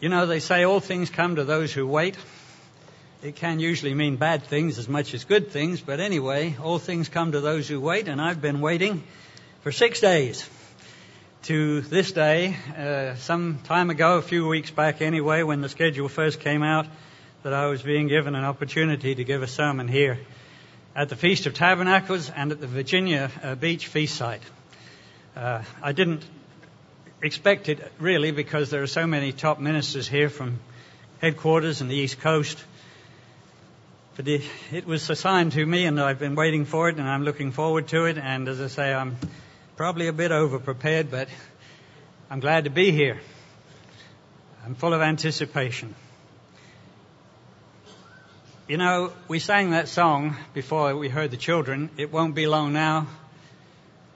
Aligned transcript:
You 0.00 0.08
know, 0.08 0.24
they 0.24 0.40
say 0.40 0.64
all 0.64 0.80
things 0.80 1.10
come 1.10 1.36
to 1.36 1.44
those 1.44 1.74
who 1.74 1.86
wait. 1.86 2.16
It 3.22 3.36
can 3.36 3.60
usually 3.60 3.92
mean 3.92 4.16
bad 4.16 4.44
things 4.44 4.78
as 4.78 4.88
much 4.88 5.12
as 5.12 5.24
good 5.24 5.50
things, 5.50 5.82
but 5.82 6.00
anyway, 6.00 6.56
all 6.62 6.78
things 6.78 7.10
come 7.10 7.32
to 7.32 7.40
those 7.42 7.68
who 7.68 7.78
wait, 7.78 8.08
and 8.08 8.18
I've 8.18 8.40
been 8.40 8.62
waiting 8.62 9.02
for 9.60 9.70
six 9.70 10.00
days 10.00 10.48
to 11.42 11.82
this 11.82 12.12
day, 12.12 12.56
uh, 12.78 13.16
some 13.16 13.58
time 13.64 13.90
ago, 13.90 14.16
a 14.16 14.22
few 14.22 14.48
weeks 14.48 14.70
back 14.70 15.02
anyway, 15.02 15.42
when 15.42 15.60
the 15.60 15.68
schedule 15.68 16.08
first 16.08 16.40
came 16.40 16.62
out, 16.62 16.86
that 17.42 17.52
I 17.52 17.66
was 17.66 17.82
being 17.82 18.08
given 18.08 18.34
an 18.34 18.44
opportunity 18.44 19.14
to 19.14 19.22
give 19.22 19.42
a 19.42 19.46
sermon 19.46 19.86
here 19.86 20.18
at 20.96 21.10
the 21.10 21.16
Feast 21.16 21.44
of 21.44 21.52
Tabernacles 21.52 22.30
and 22.30 22.52
at 22.52 22.60
the 22.62 22.66
Virginia 22.66 23.30
uh, 23.42 23.54
Beach 23.54 23.86
feast 23.86 24.16
site. 24.16 24.42
Uh, 25.36 25.62
I 25.82 25.92
didn't 25.92 26.24
expect 27.22 27.68
it 27.68 27.92
really 27.98 28.30
because 28.30 28.70
there 28.70 28.82
are 28.82 28.86
so 28.86 29.06
many 29.06 29.32
top 29.32 29.58
ministers 29.58 30.08
here 30.08 30.30
from 30.30 30.58
headquarters 31.20 31.80
and 31.80 31.90
the 31.90 31.94
East 31.94 32.20
Coast. 32.20 32.62
But 34.16 34.26
it, 34.26 34.42
it 34.72 34.86
was 34.86 35.08
assigned 35.10 35.52
to 35.52 35.64
me 35.64 35.84
and 35.84 36.00
I've 36.00 36.18
been 36.18 36.34
waiting 36.34 36.64
for 36.64 36.88
it 36.88 36.96
and 36.96 37.06
I'm 37.06 37.24
looking 37.24 37.52
forward 37.52 37.88
to 37.88 38.06
it. 38.06 38.16
And 38.16 38.48
as 38.48 38.60
I 38.60 38.68
say, 38.68 38.94
I'm 38.94 39.16
probably 39.76 40.08
a 40.08 40.12
bit 40.12 40.32
over 40.32 40.58
prepared, 40.58 41.10
but 41.10 41.28
I'm 42.30 42.40
glad 42.40 42.64
to 42.64 42.70
be 42.70 42.90
here. 42.90 43.20
I'm 44.64 44.74
full 44.74 44.94
of 44.94 45.00
anticipation. 45.00 45.94
You 48.66 48.76
know, 48.76 49.12
we 49.26 49.40
sang 49.40 49.70
that 49.70 49.88
song 49.88 50.36
before 50.54 50.94
we 50.96 51.08
heard 51.08 51.30
the 51.30 51.36
children. 51.36 51.90
It 51.96 52.12
won't 52.12 52.34
be 52.34 52.46
long 52.46 52.72
now 52.72 53.08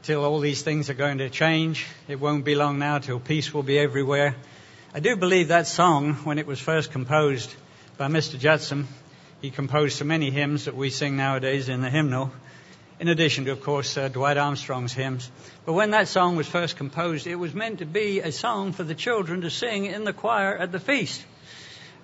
till 0.05 0.23
all 0.23 0.39
these 0.39 0.61
things 0.61 0.91
are 0.91 0.95
going 0.95 1.19
to 1.19 1.31
change. 1.31 1.87
It 2.09 2.21
won't 2.21 2.45
be 2.45 2.55
long 2.55 2.79
now 2.79 2.99
till 2.99 3.19
peace 3.19 3.55
will 3.55 3.63
be 3.63 3.79
everywhere. 3.79 4.37
I 4.93 5.01
do 5.01 5.17
believe 5.17 5.49
that 5.49 5.67
song, 5.67 6.13
when 6.25 6.39
it 6.39 6.47
was 6.47 6.61
first 6.61 6.93
composed 6.93 7.53
by 7.97 8.09
Mr. 8.09 8.39
Judson, 8.39 8.87
he 9.41 9.51
composed 9.51 9.97
so 9.97 10.05
many 10.05 10.31
hymns 10.31 10.67
that 10.67 10.77
we 10.77 10.91
sing 10.91 11.17
nowadays 11.17 11.71
in 11.71 11.81
the 11.81 11.89
hymnal, 11.89 12.33
in 13.01 13.09
addition 13.09 13.47
to, 13.47 13.53
of 13.53 13.63
course, 13.63 13.97
uh, 13.97 14.09
Dwight 14.09 14.37
Armstrong's 14.37 14.93
hymns. 14.93 15.31
But 15.65 15.73
when 15.73 15.93
that 15.93 16.09
song 16.09 16.37
was 16.37 16.47
first 16.47 16.77
composed, 16.77 17.27
it 17.27 17.37
was 17.37 17.55
meant 17.55 17.79
to 17.79 17.87
be 17.87 18.21
a 18.21 18.31
song 18.31 18.73
for 18.73 18.85
the 18.85 18.95
children 18.95 19.41
to 19.41 19.51
sing 19.51 19.87
in 19.87 20.05
the 20.05 20.13
choir 20.13 20.55
at 20.55 20.71
the 20.71 20.81
feast. 20.81 21.25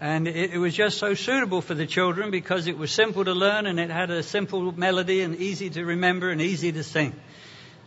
And 0.01 0.27
it, 0.27 0.55
it 0.55 0.59
was 0.59 0.75
just 0.75 0.97
so 0.97 1.13
suitable 1.13 1.61
for 1.61 1.75
the 1.75 1.87
children 1.87 2.31
because 2.31 2.67
it 2.67 2.79
was 2.79 2.91
simple 2.91 3.27
to 3.27 3.35
learn 3.35 3.67
and 3.67 3.79
it 3.79 3.91
had 3.91 4.11
a 4.11 4.23
simple 4.23 4.73
melody 4.73 5.21
and 5.21 5.37
easy 5.37 5.69
to 5.69 5.85
remember 5.85 6.31
and 6.31 6.41
easy 6.41 6.73
to 6.73 6.83
sing. 6.83 7.13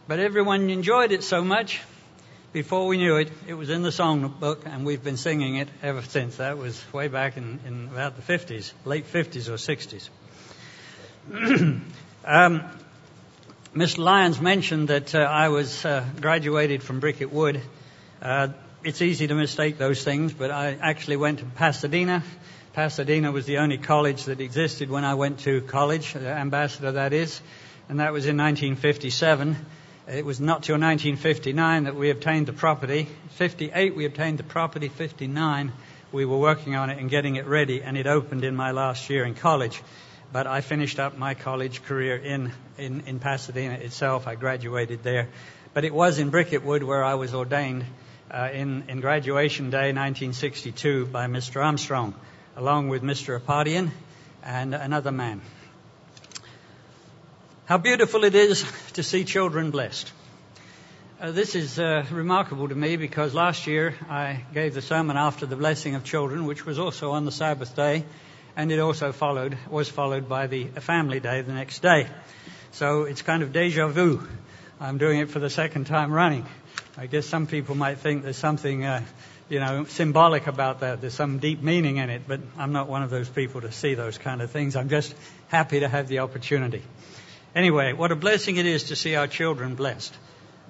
But 0.06 0.20
everyone 0.20 0.70
enjoyed 0.70 1.14
it 1.14 1.24
so 1.24 1.42
much, 1.46 1.80
before 2.52 2.88
we 2.88 2.98
knew 2.98 3.16
it, 3.16 3.32
it 3.48 3.54
was 3.54 3.70
in 3.70 3.84
the 3.84 3.90
songbook, 3.90 4.66
and 4.66 4.86
we've 4.86 5.02
been 5.02 5.16
singing 5.16 5.56
it 5.56 5.70
ever 5.82 6.02
since. 6.02 6.36
That 6.36 6.58
was 6.58 6.84
way 6.92 7.08
back 7.08 7.38
in, 7.38 7.62
in 7.66 7.88
about 7.88 8.18
the 8.18 8.22
50s, 8.22 8.74
late 8.84 9.06
50s 9.08 9.48
or 9.48 9.54
60s. 9.54 10.10
um, 12.26 12.64
Mr. 13.74 13.98
Lyons 14.00 14.42
mentioned 14.42 14.90
that 14.90 15.16
uh, 15.16 15.20
I 15.20 15.48
was 15.48 15.86
uh, 15.86 16.04
graduated 16.20 16.84
from 16.84 17.00
Bricket 17.00 17.32
Wood. 17.32 17.62
Uh, 18.22 18.50
it's 18.84 19.02
easy 19.02 19.28
to 19.28 19.36
mistake 19.36 19.78
those 19.78 20.04
things, 20.04 20.34
but 20.34 20.52
I 20.52 20.74
actually 20.82 21.16
went 21.16 21.40
to 21.40 21.46
Pasadena. 21.46 22.24
Pasadena 22.74 23.32
was 23.32 23.46
the 23.46 23.60
only 23.60 23.78
college 23.78 24.26
that 24.26 24.42
existed 24.42 24.90
when 24.90 25.06
I 25.06 25.14
went 25.14 25.40
to 25.40 25.62
college, 25.62 26.14
ambassador 26.14 26.92
that 26.92 27.14
is, 27.14 27.40
and 27.88 28.02
that 28.02 28.12
was 28.12 28.26
in 28.26 28.36
1957. 28.36 29.56
It 30.06 30.26
was 30.26 30.42
not 30.42 30.64
till 30.64 30.74
1959 30.74 31.86
that 31.86 31.96
we 31.96 32.10
obtained 32.10 32.48
the 32.48 32.54
property. 32.54 33.08
58 33.30 33.96
we 33.96 34.06
obtained 34.06 34.38
the 34.38 34.44
property. 34.44 34.90
59 34.90 35.72
we 36.12 36.26
were 36.26 36.38
working 36.38 36.76
on 36.76 36.90
it 36.90 37.00
and 37.00 37.10
getting 37.10 37.38
it 37.38 37.48
ready, 37.48 37.82
and 37.82 37.98
it 37.98 38.06
opened 38.06 38.44
in 38.44 38.54
my 38.54 38.72
last 38.72 39.10
year 39.10 39.24
in 39.24 39.34
college. 39.34 39.82
But 40.34 40.46
I 40.46 40.60
finished 40.60 41.00
up 41.00 41.18
my 41.18 41.36
college 41.36 41.84
career 41.84 42.18
in, 42.18 42.52
in, 42.78 43.04
in 43.08 43.20
Pasadena 43.20 43.76
itself. 43.76 44.28
I 44.28 44.36
graduated 44.36 45.04
there. 45.04 45.30
But 45.74 45.86
it 45.86 45.94
was 45.94 46.20
in 46.20 46.32
Bricket 46.32 46.66
Wood 46.66 46.84
where 46.84 47.04
I 47.04 47.14
was 47.14 47.34
ordained 47.34 47.86
uh, 48.30 48.50
in, 48.52 48.84
in 48.90 49.00
graduation 49.00 49.70
day 49.70 49.94
1962 49.94 51.06
by 51.06 51.28
Mr. 51.28 51.64
Armstrong, 51.64 52.14
along 52.58 52.90
with 52.90 53.04
Mr. 53.04 53.40
Apartian 53.40 53.90
and 54.44 54.76
another 54.76 55.14
man. 55.14 55.42
How 57.66 57.78
beautiful 57.78 58.26
it 58.26 58.36
is 58.36 58.66
to 58.96 59.04
see 59.04 59.24
children 59.24 59.72
blessed. 59.72 60.12
Uh, 61.22 61.32
this 61.32 61.56
is 61.56 61.80
uh, 61.80 62.04
remarkable 62.12 62.68
to 62.68 62.76
me 62.76 62.98
because 62.98 63.34
last 63.34 63.68
year 63.68 63.96
I 64.10 64.44
gave 64.54 64.74
the 64.74 64.82
sermon 64.82 65.16
after 65.16 65.46
the 65.46 65.56
blessing 65.56 65.96
of 65.96 66.04
children, 66.04 66.44
which 66.44 66.66
was 66.66 66.78
also 66.78 67.12
on 67.12 67.24
the 67.24 67.32
Sabbath 67.32 67.74
day, 67.74 68.04
and 68.58 68.70
it 68.70 68.80
also 68.80 69.14
followed 69.14 69.58
was 69.70 69.88
followed 69.88 70.28
by 70.28 70.48
the 70.48 70.66
family 70.66 71.22
day 71.22 71.40
the 71.40 71.54
next 71.54 71.82
day. 71.82 72.08
So 72.74 73.04
it's 73.04 73.22
kind 73.22 73.42
of 73.44 73.54
deja 73.54 73.88
vu. 73.88 74.28
I'm 74.82 74.98
doing 74.98 75.20
it 75.20 75.30
for 75.30 75.40
the 75.40 75.50
second 75.50 75.88
time 75.88 76.12
running. 76.12 76.46
I 76.98 77.06
guess 77.06 77.26
some 77.26 77.48
people 77.48 77.76
might 77.76 78.00
think 78.00 78.24
there's 78.24 78.36
something, 78.36 78.84
uh, 78.84 79.06
you 79.48 79.62
know, 79.62 79.86
symbolic 79.86 80.48
about 80.48 80.82
that. 80.82 81.00
There's 81.00 81.14
some 81.14 81.40
deep 81.40 81.62
meaning 81.62 81.96
in 81.96 82.10
it, 82.10 82.24
but 82.28 82.42
I'm 82.58 82.74
not 82.74 82.90
one 82.90 83.04
of 83.04 83.10
those 83.10 83.30
people 83.30 83.62
to 83.62 83.72
see 83.72 83.94
those 83.94 84.18
kind 84.18 84.42
of 84.42 84.52
things. 84.52 84.76
I'm 84.76 84.90
just 84.90 85.16
happy 85.48 85.80
to 85.80 85.88
have 85.88 86.10
the 86.10 86.20
opportunity. 86.20 86.82
Anyway, 87.56 87.94
what 87.94 88.12
a 88.12 88.16
blessing 88.16 88.58
it 88.58 88.66
is 88.66 88.86
to 88.86 88.96
see 88.96 89.16
our 89.16 89.28
children 89.28 89.76
blessed. 89.76 90.14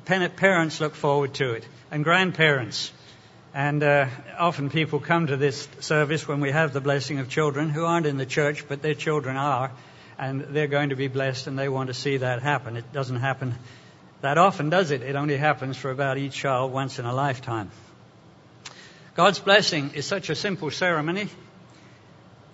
Parents 0.06 0.82
look 0.82 0.96
forward 0.96 1.34
to 1.36 1.54
it, 1.54 1.66
and 1.92 2.04
grandparents. 2.04 2.92
And 3.54 3.84
uh, 3.84 4.08
often 4.38 4.70
people 4.70 5.00
come 5.00 5.28
to 5.28 5.38
this 5.38 5.68
service 5.80 6.28
when 6.28 6.42
we 6.42 6.52
have 6.52 6.74
the 6.74 6.82
blessing 6.82 7.20
of 7.20 7.30
children 7.30 7.70
who 7.70 7.86
aren't 7.86 8.06
in 8.06 8.18
the 8.18 8.26
church, 8.26 8.68
but 8.68 8.82
their 8.82 8.96
children 8.96 9.38
are, 9.38 9.72
and 10.18 10.42
they're 10.42 10.68
going 10.68 10.90
to 10.90 10.96
be 10.96 11.08
blessed, 11.08 11.48
and 11.48 11.58
they 11.58 11.70
want 11.70 11.88
to 11.88 11.94
see 11.94 12.18
that 12.18 12.42
happen. 12.42 12.76
It 12.76 12.92
doesn't 12.92 13.18
happen 13.18 13.56
that 14.24 14.38
often, 14.38 14.70
does 14.70 14.92
it? 14.92 15.02
It 15.02 15.18
only 15.18 15.36
happens 15.36 15.76
for 15.76 15.92
about 15.92 16.18
each 16.18 16.34
child 16.34 16.72
once 16.72 16.98
in 16.98 17.04
a 17.04 17.14
lifetime. 17.14 17.70
God's 19.16 19.40
blessing 19.40 19.92
is 19.96 20.06
such 20.06 20.30
a 20.30 20.36
simple 20.36 20.72
ceremony 20.72 21.28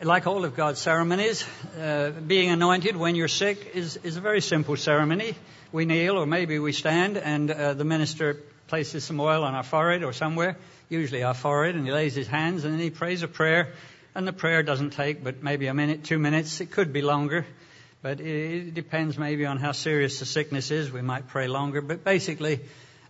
like 0.02 0.28
all 0.28 0.46
of 0.46 0.56
God's 0.56 0.80
ceremonies, 0.80 1.46
uh, 1.78 2.12
being 2.12 2.50
anointed 2.50 2.96
when 2.96 3.16
you're 3.16 3.28
sick 3.28 3.72
is, 3.76 3.98
is 3.98 4.16
a 4.16 4.22
very 4.22 4.40
simple 4.40 4.78
ceremony. 4.78 5.36
We 5.74 5.86
kneel 5.86 6.18
or 6.18 6.26
maybe 6.26 6.58
we 6.58 6.72
stand 6.72 7.18
and 7.18 7.52
uh, 7.52 7.74
the 7.74 7.84
minister 7.84 8.38
places 8.68 9.04
some 9.04 9.20
oil 9.20 9.44
on 9.44 9.56
our 9.56 9.64
forehead 9.64 10.04
or 10.04 10.14
somewhere, 10.14 10.58
usually 10.88 11.24
our 11.24 11.34
forehead, 11.34 11.76
and 11.76 11.86
he 11.86 11.92
lays 11.92 12.16
his 12.16 12.28
hands 12.28 12.64
and 12.64 12.74
then 12.74 12.80
he 12.80 12.90
prays 12.92 13.24
a 13.24 13.28
prayer. 13.28 13.74
And 14.16 14.28
the 14.28 14.34
prayer 14.34 14.64
doesn't 14.64 14.92
take 14.92 15.22
but 15.24 15.44
maybe 15.44 15.68
a 15.68 15.74
minute, 15.74 16.06
two 16.06 16.18
minutes. 16.18 16.62
It 16.62 16.72
could 16.72 16.94
be 16.94 17.02
longer, 17.02 17.46
but 18.02 18.22
it 18.22 18.74
depends 18.74 19.18
maybe 19.18 19.46
on 19.46 19.58
how 19.58 19.74
serious 19.74 20.20
the 20.20 20.26
sickness 20.26 20.72
is. 20.72 20.92
We 20.92 21.02
might 21.02 21.28
pray 21.28 21.48
longer, 21.48 21.82
but 21.82 22.06
basically, 22.06 22.62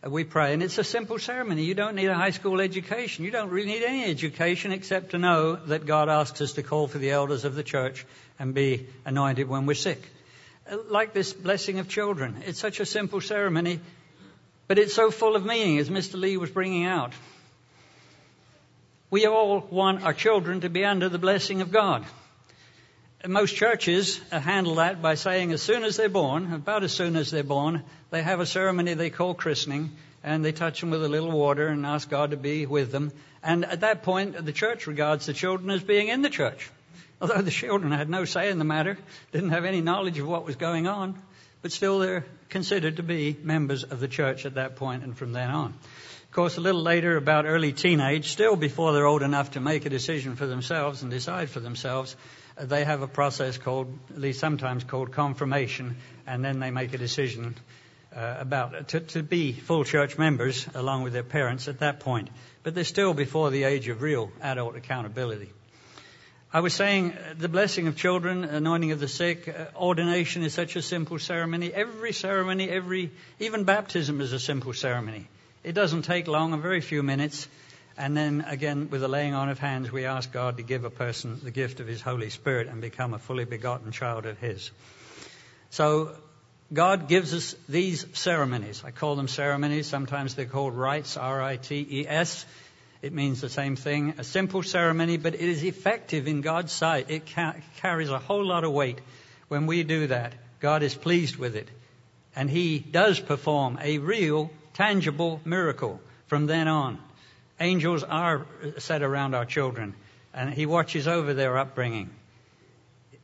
we 0.07 0.23
pray. 0.23 0.53
And 0.53 0.63
it's 0.63 0.77
a 0.77 0.83
simple 0.83 1.19
ceremony. 1.19 1.63
You 1.63 1.73
don't 1.73 1.95
need 1.95 2.07
a 2.07 2.15
high 2.15 2.29
school 2.31 2.61
education. 2.61 3.25
You 3.25 3.31
don't 3.31 3.49
really 3.49 3.67
need 3.67 3.83
any 3.83 4.05
education 4.05 4.71
except 4.71 5.11
to 5.11 5.17
know 5.17 5.55
that 5.55 5.85
God 5.85 6.09
asks 6.09 6.39
us 6.41 6.53
to 6.53 6.63
call 6.63 6.87
for 6.87 6.99
the 6.99 7.11
elders 7.11 7.43
of 7.43 7.55
the 7.55 7.63
church 7.63 8.05
and 8.37 8.53
be 8.53 8.87
anointed 9.05 9.49
when 9.49 9.65
we're 9.65 9.73
sick. 9.73 10.01
Like 10.87 11.13
this 11.13 11.33
blessing 11.33 11.79
of 11.79 11.89
children. 11.89 12.43
It's 12.45 12.59
such 12.59 12.79
a 12.79 12.85
simple 12.85 13.21
ceremony, 13.21 13.79
but 14.67 14.77
it's 14.77 14.93
so 14.93 15.11
full 15.11 15.35
of 15.35 15.45
meaning, 15.45 15.79
as 15.79 15.89
Mr. 15.89 16.19
Lee 16.19 16.37
was 16.37 16.51
bringing 16.51 16.85
out. 16.85 17.13
We 19.09 19.25
all 19.25 19.59
want 19.71 20.03
our 20.03 20.13
children 20.13 20.61
to 20.61 20.69
be 20.69 20.85
under 20.85 21.09
the 21.09 21.17
blessing 21.17 21.61
of 21.61 21.71
God. 21.71 22.05
Most 23.27 23.57
churches 23.57 24.17
handle 24.31 24.75
that 24.75 25.01
by 25.01 25.15
saying 25.15 25.51
as 25.51 25.61
soon 25.61 25.83
as 25.83 25.97
they're 25.97 26.07
born, 26.07 26.53
about 26.53 26.83
as 26.83 26.93
soon 26.93 27.17
as 27.17 27.29
they're 27.29 27.43
born, 27.43 27.83
they 28.11 28.21
have 28.21 28.39
a 28.39 28.45
ceremony 28.45 28.93
they 28.93 29.09
call 29.09 29.33
christening, 29.33 29.91
and 30.23 30.43
they 30.43 30.53
touch 30.53 30.79
them 30.79 30.89
with 30.89 31.03
a 31.03 31.09
little 31.09 31.31
water 31.31 31.67
and 31.67 31.85
ask 31.85 32.09
God 32.09 32.31
to 32.31 32.37
be 32.37 32.65
with 32.65 32.93
them. 32.93 33.11
And 33.43 33.65
at 33.65 33.81
that 33.81 34.03
point, 34.03 34.45
the 34.45 34.53
church 34.53 34.87
regards 34.87 35.25
the 35.25 35.33
children 35.33 35.69
as 35.69 35.83
being 35.83 36.07
in 36.07 36.21
the 36.21 36.29
church. 36.29 36.71
Although 37.21 37.41
the 37.41 37.51
children 37.51 37.91
had 37.91 38.09
no 38.09 38.23
say 38.23 38.49
in 38.49 38.57
the 38.57 38.63
matter, 38.63 38.97
didn't 39.33 39.49
have 39.49 39.65
any 39.65 39.81
knowledge 39.81 40.17
of 40.17 40.25
what 40.25 40.45
was 40.45 40.55
going 40.55 40.87
on, 40.87 41.21
but 41.61 41.73
still 41.73 41.99
they're 41.99 42.25
considered 42.47 42.95
to 42.97 43.03
be 43.03 43.35
members 43.43 43.83
of 43.83 43.99
the 43.99 44.07
church 44.07 44.45
at 44.45 44.55
that 44.55 44.77
point 44.77 45.03
and 45.03 45.17
from 45.17 45.33
then 45.33 45.49
on. 45.49 45.73
Of 46.29 46.31
course, 46.31 46.55
a 46.55 46.61
little 46.61 46.83
later, 46.83 47.17
about 47.17 47.45
early 47.45 47.73
teenage, 47.73 48.29
still 48.31 48.55
before 48.55 48.93
they're 48.93 49.05
old 49.05 49.23
enough 49.23 49.51
to 49.51 49.59
make 49.59 49.85
a 49.85 49.89
decision 49.89 50.37
for 50.37 50.45
themselves 50.45 51.01
and 51.01 51.11
decide 51.11 51.49
for 51.49 51.59
themselves, 51.59 52.15
they 52.61 52.83
have 52.83 53.01
a 53.01 53.07
process 53.07 53.57
called, 53.57 53.97
at 54.09 54.19
least 54.19 54.39
sometimes 54.39 54.83
called 54.83 55.11
confirmation, 55.11 55.97
and 56.27 56.43
then 56.43 56.59
they 56.59 56.71
make 56.71 56.93
a 56.93 56.97
decision 56.97 57.55
uh, 58.15 58.37
about 58.39 58.87
to, 58.89 58.99
to 58.99 59.23
be 59.23 59.53
full 59.53 59.83
church 59.83 60.17
members 60.17 60.67
along 60.73 61.03
with 61.03 61.13
their 61.13 61.23
parents 61.23 61.67
at 61.67 61.79
that 61.79 61.99
point. 61.99 62.29
But 62.63 62.75
they're 62.75 62.83
still 62.83 63.13
before 63.13 63.51
the 63.51 63.63
age 63.63 63.87
of 63.87 64.01
real 64.01 64.31
adult 64.41 64.75
accountability. 64.75 65.51
I 66.51 66.61
was 66.61 66.73
saying 66.73 67.13
uh, 67.13 67.35
the 67.37 67.47
blessing 67.47 67.87
of 67.87 67.95
children, 67.95 68.43
anointing 68.43 68.91
of 68.91 68.99
the 68.99 69.07
sick, 69.07 69.47
uh, 69.47 69.65
ordination 69.77 70.41
is 70.41 70.53
such 70.53 70.75
a 70.75 70.81
simple 70.81 71.19
ceremony. 71.19 71.71
Every 71.71 72.11
ceremony, 72.11 72.69
every, 72.69 73.11
even 73.39 73.65
baptism 73.65 74.19
is 74.19 74.33
a 74.33 74.39
simple 74.39 74.73
ceremony. 74.73 75.27
It 75.63 75.73
doesn't 75.73 76.03
take 76.03 76.27
long, 76.27 76.53
a 76.53 76.57
very 76.57 76.81
few 76.81 77.03
minutes, 77.03 77.47
And 77.99 78.15
then 78.15 78.45
again, 78.47 78.89
with 78.89 79.01
the 79.01 79.09
laying 79.09 79.33
on 79.33 79.49
of 79.49 79.59
hands, 79.59 79.91
we 79.91 80.05
ask 80.05 80.31
God 80.31 80.55
to 80.55 80.63
give 80.63 80.85
a 80.85 80.89
person 80.89 81.37
the 81.43 81.51
gift 81.51 81.81
of 81.81 81.87
His 81.87 82.01
Holy 82.01 82.29
Spirit 82.29 82.69
and 82.69 82.79
become 82.79 83.13
a 83.13 83.19
fully 83.19 83.43
begotten 83.43 83.91
child 83.91 84.25
of 84.25 84.39
His. 84.39 84.71
So 85.69 86.15
God 86.71 87.09
gives 87.09 87.33
us 87.33 87.55
these 87.67 88.05
ceremonies. 88.13 88.83
I 88.85 88.91
call 88.91 89.17
them 89.17 89.27
ceremonies. 89.27 89.87
Sometimes 89.87 90.33
they're 90.33 90.45
called 90.45 90.75
rites, 90.75 91.17
R-I-T-E-S. 91.17 92.45
It 93.01 93.11
means 93.11 93.41
the 93.41 93.49
same 93.49 93.75
thing. 93.75 94.13
A 94.17 94.23
simple 94.23 94.63
ceremony, 94.63 95.17
but 95.17 95.33
it 95.33 95.41
is 95.41 95.61
effective 95.65 96.25
in 96.25 96.39
God's 96.39 96.71
sight. 96.71 97.09
It 97.09 97.29
ca- 97.29 97.55
carries 97.81 98.09
a 98.09 98.19
whole 98.19 98.45
lot 98.45 98.63
of 98.63 98.71
weight 98.71 99.01
when 99.49 99.67
we 99.67 99.83
do 99.83 100.07
that. 100.07 100.35
God 100.61 100.83
is 100.83 100.95
pleased 100.95 101.35
with 101.35 101.57
it. 101.57 101.67
And 102.33 102.49
He 102.49 102.79
does 102.79 103.19
perform 103.19 103.77
a 103.81 103.97
real, 103.97 104.51
tangible 104.73 105.41
miracle 105.43 105.99
from 106.27 106.45
then 106.45 106.69
on. 106.69 106.97
Angels 107.59 108.03
are 108.03 108.45
set 108.77 109.01
around 109.01 109.35
our 109.35 109.45
children, 109.45 109.95
and 110.33 110.53
He 110.53 110.65
watches 110.65 111.07
over 111.07 111.33
their 111.33 111.57
upbringing. 111.57 112.09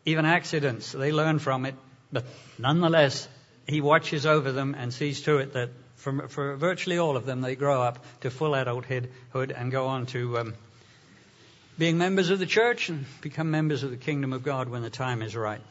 Even 0.05 0.25
accidents, 0.25 0.91
they 0.91 1.11
learn 1.11 1.39
from 1.39 1.65
it, 1.65 1.75
but 2.11 2.25
nonetheless, 2.59 3.27
he 3.67 3.81
watches 3.81 4.25
over 4.25 4.51
them 4.51 4.75
and 4.77 4.93
sees 4.93 5.21
to 5.21 5.37
it 5.37 5.53
that 5.53 5.69
for, 5.95 6.27
for 6.27 6.55
virtually 6.55 6.97
all 6.97 7.17
of 7.17 7.25
them, 7.25 7.41
they 7.41 7.55
grow 7.55 7.81
up 7.81 8.03
to 8.21 8.29
full 8.29 8.53
adulthood 8.53 9.09
and 9.33 9.71
go 9.71 9.87
on 9.87 10.05
to 10.07 10.37
um, 10.37 10.53
being 11.77 11.97
members 11.97 12.29
of 12.29 12.37
the 12.37 12.45
church 12.45 12.89
and 12.89 13.05
become 13.21 13.49
members 13.49 13.83
of 13.83 13.89
the 13.89 13.97
kingdom 13.97 14.33
of 14.33 14.43
God 14.43 14.69
when 14.69 14.83
the 14.83 14.89
time 14.89 15.21
is 15.21 15.35
right. 15.35 15.61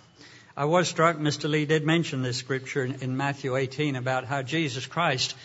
I 0.57 0.65
was 0.65 0.89
struck, 0.89 1.17
Mr. 1.17 1.49
Lee 1.49 1.67
did 1.67 1.85
mention 1.85 2.23
this 2.23 2.37
scripture 2.37 2.85
in, 2.85 2.95
in 3.01 3.17
Matthew 3.17 3.57
18 3.57 3.97
about 3.97 4.25
how 4.25 4.43
Jesus 4.43 4.87
Christ 4.87 5.37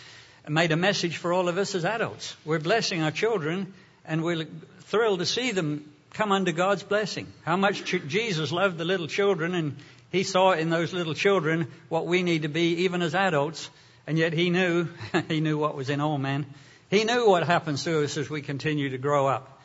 made 0.48 0.72
a 0.72 0.76
message 0.76 1.16
for 1.16 1.32
all 1.32 1.48
of 1.48 1.58
us 1.58 1.74
as 1.74 1.84
adults. 1.84 2.36
We're 2.44 2.58
blessing 2.58 3.02
our 3.02 3.10
children 3.10 3.72
and 4.04 4.22
we're 4.22 4.46
thrilled 4.84 5.20
to 5.20 5.26
see 5.26 5.52
them 5.52 5.90
come 6.12 6.32
under 6.32 6.52
God's 6.52 6.82
blessing. 6.82 7.26
How 7.44 7.56
much 7.56 7.84
Jesus 7.84 8.50
loved 8.50 8.78
the 8.78 8.84
little 8.84 9.06
children 9.06 9.54
and 9.54 9.76
he 10.10 10.24
saw 10.24 10.52
in 10.52 10.70
those 10.70 10.92
little 10.92 11.14
children 11.14 11.68
what 11.88 12.06
we 12.06 12.22
need 12.22 12.42
to 12.42 12.48
be 12.48 12.84
even 12.84 13.00
as 13.00 13.14
adults, 13.14 13.70
and 14.06 14.18
yet 14.18 14.32
he 14.32 14.50
knew, 14.50 14.88
he 15.28 15.40
knew 15.40 15.56
what 15.56 15.76
was 15.76 15.88
in 15.88 16.00
all 16.00 16.18
men. 16.18 16.46
He 16.90 17.04
knew 17.04 17.28
what 17.28 17.46
happens 17.46 17.84
to 17.84 18.02
us 18.02 18.16
as 18.16 18.28
we 18.28 18.42
continue 18.42 18.90
to 18.90 18.98
grow 18.98 19.28
up. 19.28 19.60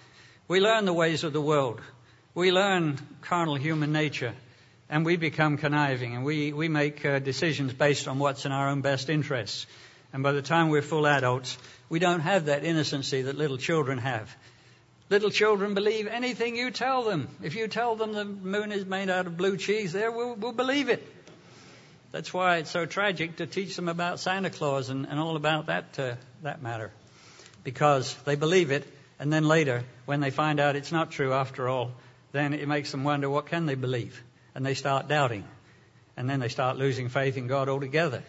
We 0.47 0.59
learn 0.59 0.85
the 0.85 0.93
ways 0.93 1.23
of 1.23 1.33
the 1.33 1.41
world. 1.41 1.81
We 2.35 2.51
learn 2.51 2.99
carnal 3.21 3.55
human 3.55 3.91
nature, 3.91 4.35
and 4.89 5.03
we 5.03 5.17
become 5.17 5.57
conniving, 5.57 6.15
and 6.15 6.23
we, 6.23 6.53
we 6.53 6.67
make 6.67 7.03
uh, 7.03 7.17
decisions 7.17 7.73
based 7.73 8.07
on 8.07 8.19
what's 8.19 8.45
in 8.45 8.51
our 8.51 8.69
own 8.69 8.81
best 8.81 9.09
interests. 9.09 9.65
And 10.15 10.23
by 10.23 10.31
the 10.31 10.41
time 10.41 10.69
we're 10.69 10.81
full 10.81 11.05
adults, 11.07 11.57
we 11.89 11.99
don't 11.99 12.21
have 12.21 12.45
that 12.45 12.63
innocency 12.63 13.23
that 13.23 13.35
little 13.35 13.57
children 13.57 13.97
have. 13.97 14.33
Little 15.09 15.29
children 15.29 15.73
believe 15.73 16.07
anything 16.07 16.55
you 16.55 16.71
tell 16.71 17.03
them. 17.03 17.27
If 17.43 17.53
you 17.53 17.67
tell 17.67 17.97
them 17.97 18.13
the 18.13 18.23
moon 18.23 18.71
is 18.71 18.85
made 18.85 19.09
out 19.09 19.27
of 19.27 19.35
blue 19.35 19.57
cheese, 19.57 19.91
they 19.91 20.07
will, 20.07 20.35
will 20.35 20.53
believe 20.53 20.87
it. 20.87 21.05
That's 22.13 22.33
why 22.33 22.59
it's 22.59 22.71
so 22.71 22.85
tragic 22.85 23.35
to 23.35 23.45
teach 23.45 23.75
them 23.75 23.89
about 23.89 24.21
Santa 24.21 24.49
Claus 24.49 24.87
and, 24.87 25.05
and 25.05 25.19
all 25.19 25.35
about 25.35 25.65
that, 25.65 25.99
uh, 25.99 26.15
that 26.43 26.61
matter. 26.61 26.91
Because 27.65 28.15
they 28.23 28.35
believe 28.35 28.71
it, 28.71 28.87
and 29.19 29.33
then 29.33 29.43
later, 29.43 29.83
when 30.05 30.21
they 30.21 30.31
find 30.31 30.61
out 30.61 30.77
it's 30.77 30.93
not 30.93 31.11
true 31.11 31.33
after 31.33 31.67
all, 31.67 31.91
then 32.31 32.53
it 32.53 32.69
makes 32.69 32.89
them 32.89 33.03
wonder 33.03 33.29
what 33.29 33.47
can 33.47 33.65
they 33.65 33.75
believe? 33.75 34.23
And 34.55 34.65
they 34.65 34.75
start 34.75 35.09
doubting. 35.09 35.43
And 36.15 36.29
then 36.29 36.39
they 36.39 36.47
start 36.47 36.77
losing 36.77 37.09
faith 37.09 37.35
in 37.35 37.47
God 37.47 37.67
altogether. 37.67 38.23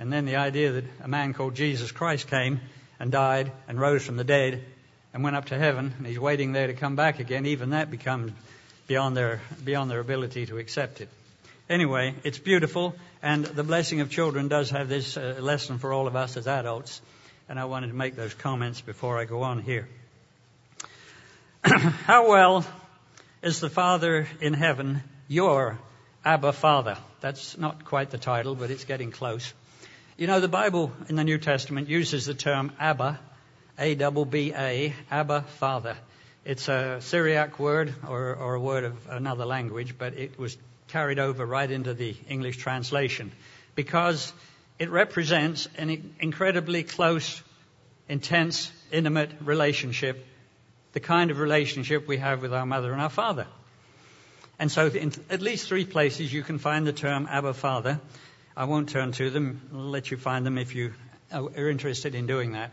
And 0.00 0.10
then 0.10 0.24
the 0.24 0.36
idea 0.36 0.72
that 0.72 0.84
a 1.04 1.08
man 1.08 1.34
called 1.34 1.54
Jesus 1.54 1.92
Christ 1.92 2.26
came 2.26 2.62
and 2.98 3.12
died 3.12 3.52
and 3.68 3.78
rose 3.78 4.02
from 4.02 4.16
the 4.16 4.24
dead 4.24 4.64
and 5.12 5.22
went 5.22 5.36
up 5.36 5.44
to 5.46 5.58
heaven, 5.58 5.92
and 5.98 6.06
he's 6.06 6.18
waiting 6.18 6.52
there 6.52 6.68
to 6.68 6.72
come 6.72 6.96
back 6.96 7.20
again, 7.20 7.44
even 7.44 7.70
that 7.70 7.90
becomes 7.90 8.32
beyond 8.86 9.14
their, 9.14 9.42
beyond 9.62 9.90
their 9.90 10.00
ability 10.00 10.46
to 10.46 10.56
accept 10.56 11.02
it. 11.02 11.10
Anyway, 11.68 12.14
it's 12.24 12.38
beautiful, 12.38 12.94
and 13.22 13.44
the 13.44 13.62
blessing 13.62 14.00
of 14.00 14.10
children 14.10 14.48
does 14.48 14.70
have 14.70 14.88
this 14.88 15.18
uh, 15.18 15.36
lesson 15.38 15.78
for 15.78 15.92
all 15.92 16.06
of 16.06 16.16
us 16.16 16.38
as 16.38 16.46
adults, 16.46 17.02
and 17.46 17.60
I 17.60 17.66
wanted 17.66 17.88
to 17.88 17.94
make 17.94 18.16
those 18.16 18.32
comments 18.32 18.80
before 18.80 19.18
I 19.18 19.26
go 19.26 19.42
on 19.42 19.60
here. 19.60 19.86
How 21.62 22.26
well 22.26 22.64
is 23.42 23.60
the 23.60 23.68
Father 23.68 24.26
in 24.40 24.54
heaven 24.54 25.02
your 25.28 25.78
Abba 26.24 26.52
Father? 26.52 26.96
That's 27.20 27.58
not 27.58 27.84
quite 27.84 28.08
the 28.08 28.18
title, 28.18 28.54
but 28.54 28.70
it's 28.70 28.84
getting 28.84 29.10
close. 29.10 29.52
You 30.20 30.26
know, 30.26 30.38
the 30.38 30.48
Bible 30.48 30.92
in 31.08 31.16
the 31.16 31.24
New 31.24 31.38
Testament 31.38 31.88
uses 31.88 32.26
the 32.26 32.34
term 32.34 32.72
Abba 32.78 33.18
a 33.78 33.94
double 33.94 34.26
B 34.26 34.52
A, 34.54 34.94
Abba, 35.10 35.46
Father. 35.58 35.96
It's 36.44 36.68
a 36.68 37.00
Syriac 37.00 37.58
word 37.58 37.94
or, 38.06 38.34
or 38.34 38.56
a 38.56 38.60
word 38.60 38.84
of 38.84 39.08
another 39.08 39.46
language, 39.46 39.96
but 39.96 40.12
it 40.18 40.38
was 40.38 40.58
carried 40.88 41.18
over 41.18 41.46
right 41.46 41.70
into 41.70 41.94
the 41.94 42.14
English 42.28 42.58
translation 42.58 43.32
because 43.74 44.30
it 44.78 44.90
represents 44.90 45.68
an 45.78 46.12
incredibly 46.20 46.82
close, 46.82 47.42
intense, 48.06 48.70
intimate 48.92 49.30
relationship, 49.42 50.26
the 50.92 51.00
kind 51.00 51.30
of 51.30 51.38
relationship 51.38 52.06
we 52.06 52.18
have 52.18 52.42
with 52.42 52.52
our 52.52 52.66
mother 52.66 52.92
and 52.92 53.00
our 53.00 53.08
father. 53.08 53.46
And 54.58 54.70
so, 54.70 54.88
in 54.88 55.14
at 55.30 55.40
least 55.40 55.66
three 55.66 55.86
places, 55.86 56.30
you 56.30 56.42
can 56.42 56.58
find 56.58 56.86
the 56.86 56.92
term 56.92 57.26
Abba 57.26 57.54
Father. 57.54 57.98
I 58.56 58.64
won't 58.64 58.88
turn 58.88 59.12
to 59.12 59.30
them. 59.30 59.60
I'll 59.72 59.80
let 59.80 60.10
you 60.10 60.16
find 60.16 60.44
them 60.44 60.58
if 60.58 60.74
you 60.74 60.92
are 61.32 61.68
interested 61.68 62.14
in 62.14 62.26
doing 62.26 62.52
that. 62.52 62.72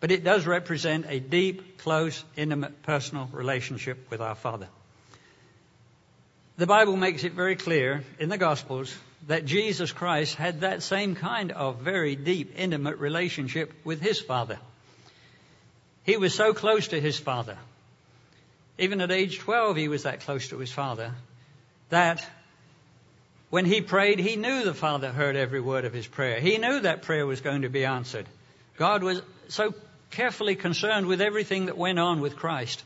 But 0.00 0.10
it 0.10 0.24
does 0.24 0.46
represent 0.46 1.06
a 1.08 1.20
deep, 1.20 1.78
close, 1.78 2.24
intimate, 2.36 2.82
personal 2.82 3.28
relationship 3.32 4.10
with 4.10 4.20
our 4.20 4.34
Father. 4.34 4.68
The 6.56 6.66
Bible 6.66 6.96
makes 6.96 7.24
it 7.24 7.32
very 7.32 7.56
clear 7.56 8.04
in 8.18 8.28
the 8.28 8.38
Gospels 8.38 8.96
that 9.26 9.44
Jesus 9.44 9.92
Christ 9.92 10.34
had 10.34 10.60
that 10.60 10.82
same 10.82 11.14
kind 11.14 11.52
of 11.52 11.80
very 11.80 12.16
deep, 12.16 12.54
intimate 12.56 12.98
relationship 12.98 13.72
with 13.84 14.00
his 14.00 14.20
Father. 14.20 14.58
He 16.04 16.16
was 16.16 16.34
so 16.34 16.54
close 16.54 16.88
to 16.88 17.00
his 17.00 17.18
Father. 17.18 17.58
Even 18.78 19.00
at 19.00 19.10
age 19.10 19.38
12, 19.38 19.76
he 19.76 19.88
was 19.88 20.04
that 20.04 20.20
close 20.20 20.48
to 20.48 20.58
his 20.58 20.72
Father 20.72 21.12
that 21.90 22.24
when 23.50 23.64
he 23.64 23.80
prayed, 23.80 24.18
he 24.18 24.36
knew 24.36 24.64
the 24.64 24.74
Father 24.74 25.10
heard 25.10 25.36
every 25.36 25.60
word 25.60 25.84
of 25.84 25.92
his 25.92 26.06
prayer. 26.06 26.40
He 26.40 26.58
knew 26.58 26.80
that 26.80 27.02
prayer 27.02 27.26
was 27.26 27.40
going 27.40 27.62
to 27.62 27.68
be 27.68 27.84
answered. 27.84 28.26
God 28.76 29.02
was 29.02 29.22
so 29.48 29.74
carefully 30.10 30.54
concerned 30.54 31.06
with 31.06 31.20
everything 31.20 31.66
that 31.66 31.76
went 31.76 31.98
on 31.98 32.20
with 32.20 32.36
Christ, 32.36 32.82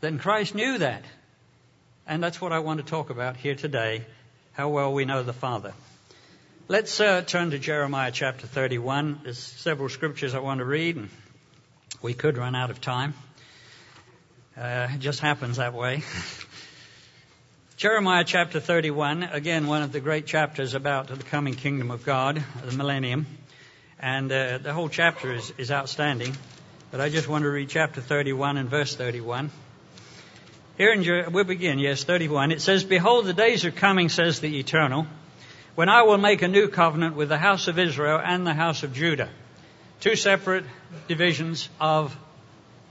then 0.00 0.18
Christ 0.18 0.54
knew 0.54 0.78
that. 0.78 1.04
And 2.06 2.22
that's 2.22 2.40
what 2.40 2.52
I 2.52 2.60
want 2.60 2.80
to 2.80 2.86
talk 2.86 3.10
about 3.10 3.36
here 3.36 3.54
today 3.54 4.04
how 4.52 4.68
well 4.68 4.92
we 4.92 5.04
know 5.04 5.22
the 5.22 5.32
Father. 5.32 5.72
Let's 6.68 7.00
uh, 7.00 7.22
turn 7.22 7.50
to 7.50 7.58
Jeremiah 7.58 8.10
chapter 8.12 8.46
31. 8.46 9.20
There's 9.24 9.38
several 9.38 9.88
scriptures 9.88 10.34
I 10.34 10.40
want 10.40 10.58
to 10.58 10.64
read, 10.64 10.96
and 10.96 11.08
we 12.02 12.14
could 12.14 12.36
run 12.36 12.54
out 12.54 12.70
of 12.70 12.80
time. 12.80 13.14
Uh, 14.56 14.88
it 14.94 14.98
just 14.98 15.20
happens 15.20 15.56
that 15.56 15.72
way. 15.72 16.02
Jeremiah 17.80 18.24
chapter 18.24 18.60
31, 18.60 19.22
again, 19.22 19.66
one 19.66 19.82
of 19.82 19.90
the 19.90 20.00
great 20.00 20.26
chapters 20.26 20.74
about 20.74 21.06
the 21.06 21.16
coming 21.16 21.54
kingdom 21.54 21.90
of 21.90 22.04
God, 22.04 22.44
the 22.62 22.76
millennium. 22.76 23.26
And 23.98 24.30
uh, 24.30 24.58
the 24.58 24.74
whole 24.74 24.90
chapter 24.90 25.32
is, 25.32 25.50
is 25.56 25.70
outstanding. 25.70 26.36
But 26.90 27.00
I 27.00 27.08
just 27.08 27.26
want 27.26 27.44
to 27.44 27.48
read 27.48 27.70
chapter 27.70 28.02
31 28.02 28.58
and 28.58 28.68
verse 28.68 28.94
31. 28.94 29.50
Here 30.76 30.92
in, 30.92 31.32
we'll 31.32 31.44
begin, 31.44 31.78
yes, 31.78 32.04
31. 32.04 32.52
It 32.52 32.60
says, 32.60 32.84
Behold, 32.84 33.24
the 33.24 33.32
days 33.32 33.64
are 33.64 33.70
coming, 33.70 34.10
says 34.10 34.40
the 34.40 34.58
Eternal, 34.58 35.06
when 35.74 35.88
I 35.88 36.02
will 36.02 36.18
make 36.18 36.42
a 36.42 36.48
new 36.48 36.68
covenant 36.68 37.16
with 37.16 37.30
the 37.30 37.38
house 37.38 37.66
of 37.66 37.78
Israel 37.78 38.20
and 38.22 38.46
the 38.46 38.52
house 38.52 38.82
of 38.82 38.92
Judah. 38.92 39.30
Two 40.00 40.16
separate 40.16 40.66
divisions 41.08 41.70
of 41.80 42.14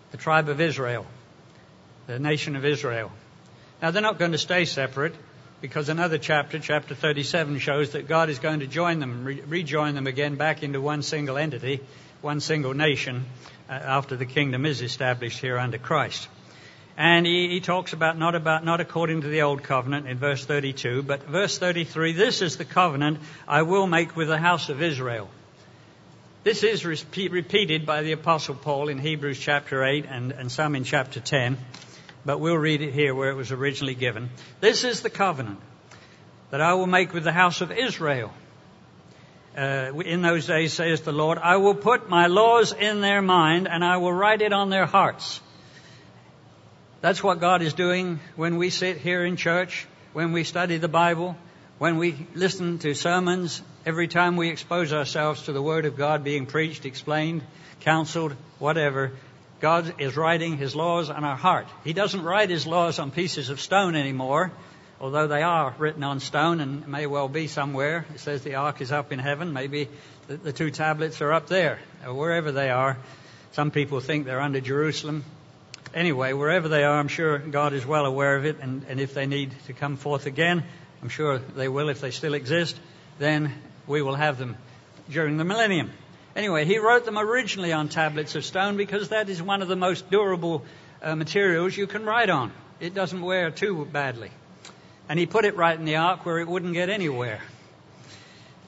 the 0.09 0.17
tribe 0.17 0.49
of 0.49 0.59
Israel, 0.59 1.05
the 2.07 2.17
nation 2.17 2.55
of 2.55 2.65
Israel. 2.65 3.11
Now, 3.81 3.91
they're 3.91 4.01
not 4.01 4.19
going 4.19 4.33
to 4.33 4.37
stay 4.37 4.65
separate 4.65 5.15
because 5.61 5.87
another 5.87 6.17
chapter, 6.17 6.59
chapter 6.59 6.95
37, 6.95 7.59
shows 7.59 7.91
that 7.91 8.07
God 8.07 8.29
is 8.29 8.39
going 8.39 8.59
to 8.59 8.67
join 8.67 8.99
them, 8.99 9.23
re- 9.23 9.41
rejoin 9.41 9.95
them 9.95 10.05
again 10.05 10.35
back 10.35 10.63
into 10.63 10.81
one 10.81 11.01
single 11.01 11.37
entity, 11.37 11.79
one 12.21 12.41
single 12.41 12.73
nation, 12.73 13.25
uh, 13.69 13.73
after 13.73 14.17
the 14.17 14.25
kingdom 14.25 14.65
is 14.65 14.81
established 14.81 15.39
here 15.39 15.57
under 15.57 15.77
Christ. 15.77 16.27
And 16.97 17.25
he, 17.25 17.47
he 17.47 17.61
talks 17.61 17.93
about 17.93 18.17
not 18.17 18.35
about 18.35 18.65
not 18.65 18.81
according 18.81 19.21
to 19.21 19.29
the 19.29 19.43
old 19.43 19.63
covenant 19.63 20.07
in 20.07 20.17
verse 20.17 20.43
32, 20.43 21.03
but 21.03 21.23
verse 21.23 21.57
33. 21.57 22.11
This 22.11 22.41
is 22.41 22.57
the 22.57 22.65
covenant 22.65 23.19
I 23.47 23.61
will 23.61 23.87
make 23.87 24.17
with 24.17 24.27
the 24.27 24.37
house 24.37 24.67
of 24.67 24.81
Israel. 24.81 25.29
This 26.43 26.63
is 26.63 26.85
repeat, 26.85 27.31
repeated 27.31 27.85
by 27.85 28.01
the 28.01 28.11
apostle 28.11 28.55
Paul 28.55 28.89
in 28.89 28.97
Hebrews 28.97 29.39
chapter 29.39 29.85
8 29.85 30.05
and, 30.09 30.31
and 30.33 30.51
some 30.51 30.75
in 30.75 30.83
chapter 30.83 31.21
10 31.21 31.57
but 32.29 32.39
we'll 32.39 32.55
read 32.55 32.83
it 32.83 32.93
here 32.93 33.15
where 33.15 33.31
it 33.31 33.33
was 33.33 33.51
originally 33.51 33.95
given. 33.95 34.29
This 34.59 34.83
is 34.83 35.01
the 35.01 35.09
covenant 35.09 35.59
that 36.51 36.61
I 36.61 36.75
will 36.75 36.85
make 36.85 37.11
with 37.11 37.23
the 37.23 37.31
house 37.31 37.61
of 37.61 37.71
Israel 37.71 38.31
Uh, 39.57 39.91
in 40.05 40.21
those 40.21 40.45
days, 40.45 40.73
says 40.73 41.01
the 41.01 41.11
Lord, 41.11 41.39
I 41.39 41.57
will 41.57 41.73
put 41.73 42.07
my 42.07 42.27
laws 42.27 42.71
in 42.71 43.01
their 43.01 43.21
mind 43.21 43.67
and 43.67 43.83
I 43.83 43.97
will 43.97 44.13
write 44.13 44.43
it 44.43 44.53
on 44.53 44.69
their 44.69 44.85
hearts. 44.85 45.41
That's 47.01 47.23
what 47.23 47.39
God 47.39 47.63
is 47.63 47.73
doing 47.73 48.19
when 48.35 48.57
we 48.57 48.69
sit 48.69 48.97
here 48.97 49.25
in 49.25 49.35
church, 49.35 49.87
when 50.13 50.31
we 50.31 50.43
study 50.43 50.77
the 50.77 50.87
Bible, 50.87 51.35
when 51.79 51.97
we 51.97 52.27
listen 52.35 52.77
to 52.79 52.93
sermons, 52.93 53.63
every 53.87 54.07
time 54.07 54.37
we 54.37 54.49
expose 54.49 54.93
ourselves 54.93 55.41
to 55.45 55.51
the 55.51 55.63
Word 55.63 55.85
of 55.85 55.97
God 55.97 56.23
being 56.23 56.45
preached, 56.45 56.85
explained, 56.85 57.41
counseled, 57.79 58.35
whatever, 58.59 59.13
God 59.59 59.95
is 59.99 60.15
writing 60.15 60.57
His 60.57 60.75
laws 60.75 61.09
on 61.09 61.23
our 61.23 61.35
heart. 61.35 61.67
He 61.83 61.93
doesn't 61.93 62.23
write 62.23 62.49
His 62.49 62.65
laws 62.65 62.99
on 62.99 63.11
pieces 63.11 63.49
of 63.49 63.59
stone 63.59 63.95
anymore, 63.95 64.51
although 64.99 65.27
they 65.27 65.43
are 65.43 65.75
written 65.77 66.03
on 66.03 66.19
stone 66.19 66.59
and 66.59 66.87
may 66.87 67.05
well 67.05 67.27
be 67.27 67.47
somewhere. 67.47 68.05
It 68.13 68.19
says 68.19 68.43
the 68.43 68.55
ark 68.55 68.81
is 68.81 68.91
up 68.91 69.11
in 69.11 69.19
heaven. 69.19 69.53
Maybe 69.53 69.89
the, 70.27 70.37
the 70.37 70.53
two 70.53 70.71
tablets 70.71 71.21
are 71.21 71.33
up 71.33 71.47
there, 71.47 71.79
or 72.05 72.13
wherever 72.13 72.51
they 72.51 72.69
are. 72.69 72.97
Some 73.51 73.71
people 73.71 73.99
think 73.99 74.25
they're 74.25 74.41
under 74.41 74.61
Jerusalem 74.61 75.23
anyway, 75.93 76.33
wherever 76.33 76.67
they 76.67 76.83
are, 76.83 76.99
I'm 76.99 77.07
sure 77.07 77.37
God 77.39 77.73
is 77.73 77.85
well 77.85 78.05
aware 78.05 78.35
of 78.35 78.45
it, 78.45 78.57
and, 78.61 78.85
and 78.87 78.99
if 78.99 79.13
they 79.13 79.25
need 79.25 79.53
to 79.67 79.73
come 79.73 79.97
forth 79.97 80.25
again, 80.25 80.63
I'm 81.01 81.09
sure 81.09 81.39
they 81.39 81.67
will 81.67 81.89
if 81.89 82.01
they 82.01 82.11
still 82.11 82.33
exist, 82.33 82.79
then 83.17 83.53
we 83.87 84.01
will 84.01 84.15
have 84.15 84.37
them 84.37 84.57
during 85.09 85.37
the 85.37 85.43
millennium. 85.43 85.91
Anyway, 86.39 86.63
he 86.63 86.77
wrote 86.77 87.03
them 87.03 87.17
originally 87.17 87.73
on 87.73 87.89
tablets 87.89 88.33
of 88.33 88.45
stone 88.45 88.77
because 88.77 89.09
that 89.09 89.27
is 89.27 89.43
one 89.43 89.61
of 89.61 89.67
the 89.67 89.75
most 89.75 90.09
durable 90.09 90.63
uh, 91.03 91.13
materials 91.13 91.75
you 91.75 91.85
can 91.85 92.05
write 92.05 92.29
on. 92.29 92.53
It 92.79 92.93
doesn't 92.93 93.21
wear 93.21 93.51
too 93.51 93.83
badly. 93.83 94.31
And 95.09 95.19
he 95.19 95.25
put 95.25 95.43
it 95.43 95.57
right 95.57 95.77
in 95.77 95.83
the 95.83 95.97
ark 95.97 96.25
where 96.25 96.39
it 96.39 96.47
wouldn't 96.47 96.75
get 96.75 96.87
anywhere. 96.89 97.41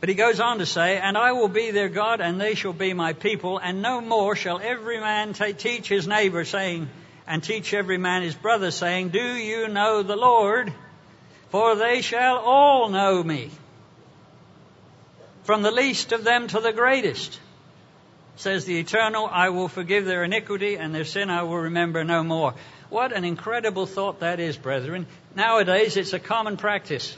But 0.02 0.10
he 0.10 0.16
goes 0.16 0.42
on 0.42 0.58
to 0.58 0.66
say, 0.66 0.98
And 0.98 1.18
I 1.18 1.32
will 1.32 1.48
be 1.48 1.72
their 1.72 1.88
God, 1.88 2.20
and 2.20 2.42
they 2.42 2.56
shall 2.56 2.74
be 2.74 2.92
my 2.92 3.14
people, 3.14 3.58
and 3.58 3.82
no 3.82 4.02
more 4.02 4.36
shall 4.36 4.60
every 4.60 5.00
man 5.00 5.32
t- 5.32 5.54
teach 5.54 5.88
his 5.88 6.06
neighbor, 6.06 6.44
saying, 6.44 6.90
and 7.26 7.42
teach 7.42 7.74
every 7.74 7.98
man 7.98 8.22
his 8.22 8.36
brother, 8.36 8.72
saying, 8.72 9.12
Do 9.12 9.24
you 9.24 9.70
know 9.70 10.04
the 10.04 10.18
Lord? 10.18 10.74
For 11.52 11.78
they 11.78 12.02
shall 12.02 12.40
all 12.40 12.90
know 12.90 13.24
me. 13.24 13.50
From 15.44 15.62
the 15.62 15.72
least 15.72 16.12
of 16.12 16.26
them 16.26 16.48
to 16.50 16.60
the 16.60 16.74
greatest. 16.74 17.40
Says 18.36 18.66
the 18.66 18.80
Eternal, 18.80 19.28
I 19.32 19.50
will 19.50 19.68
forgive 19.68 20.06
their 20.06 20.24
iniquity 20.24 20.76
and 20.76 20.96
their 20.96 21.06
sin 21.06 21.30
I 21.30 21.44
will 21.44 21.58
remember 21.58 22.04
no 22.04 22.24
more. 22.24 22.54
What 22.90 23.14
an 23.14 23.24
incredible 23.24 23.86
thought 23.86 24.22
that 24.22 24.40
is, 24.40 24.58
brethren. 24.58 25.06
Nowadays 25.36 25.98
it's 25.98 26.14
a 26.14 26.20
common 26.20 26.58
practice. 26.58 27.16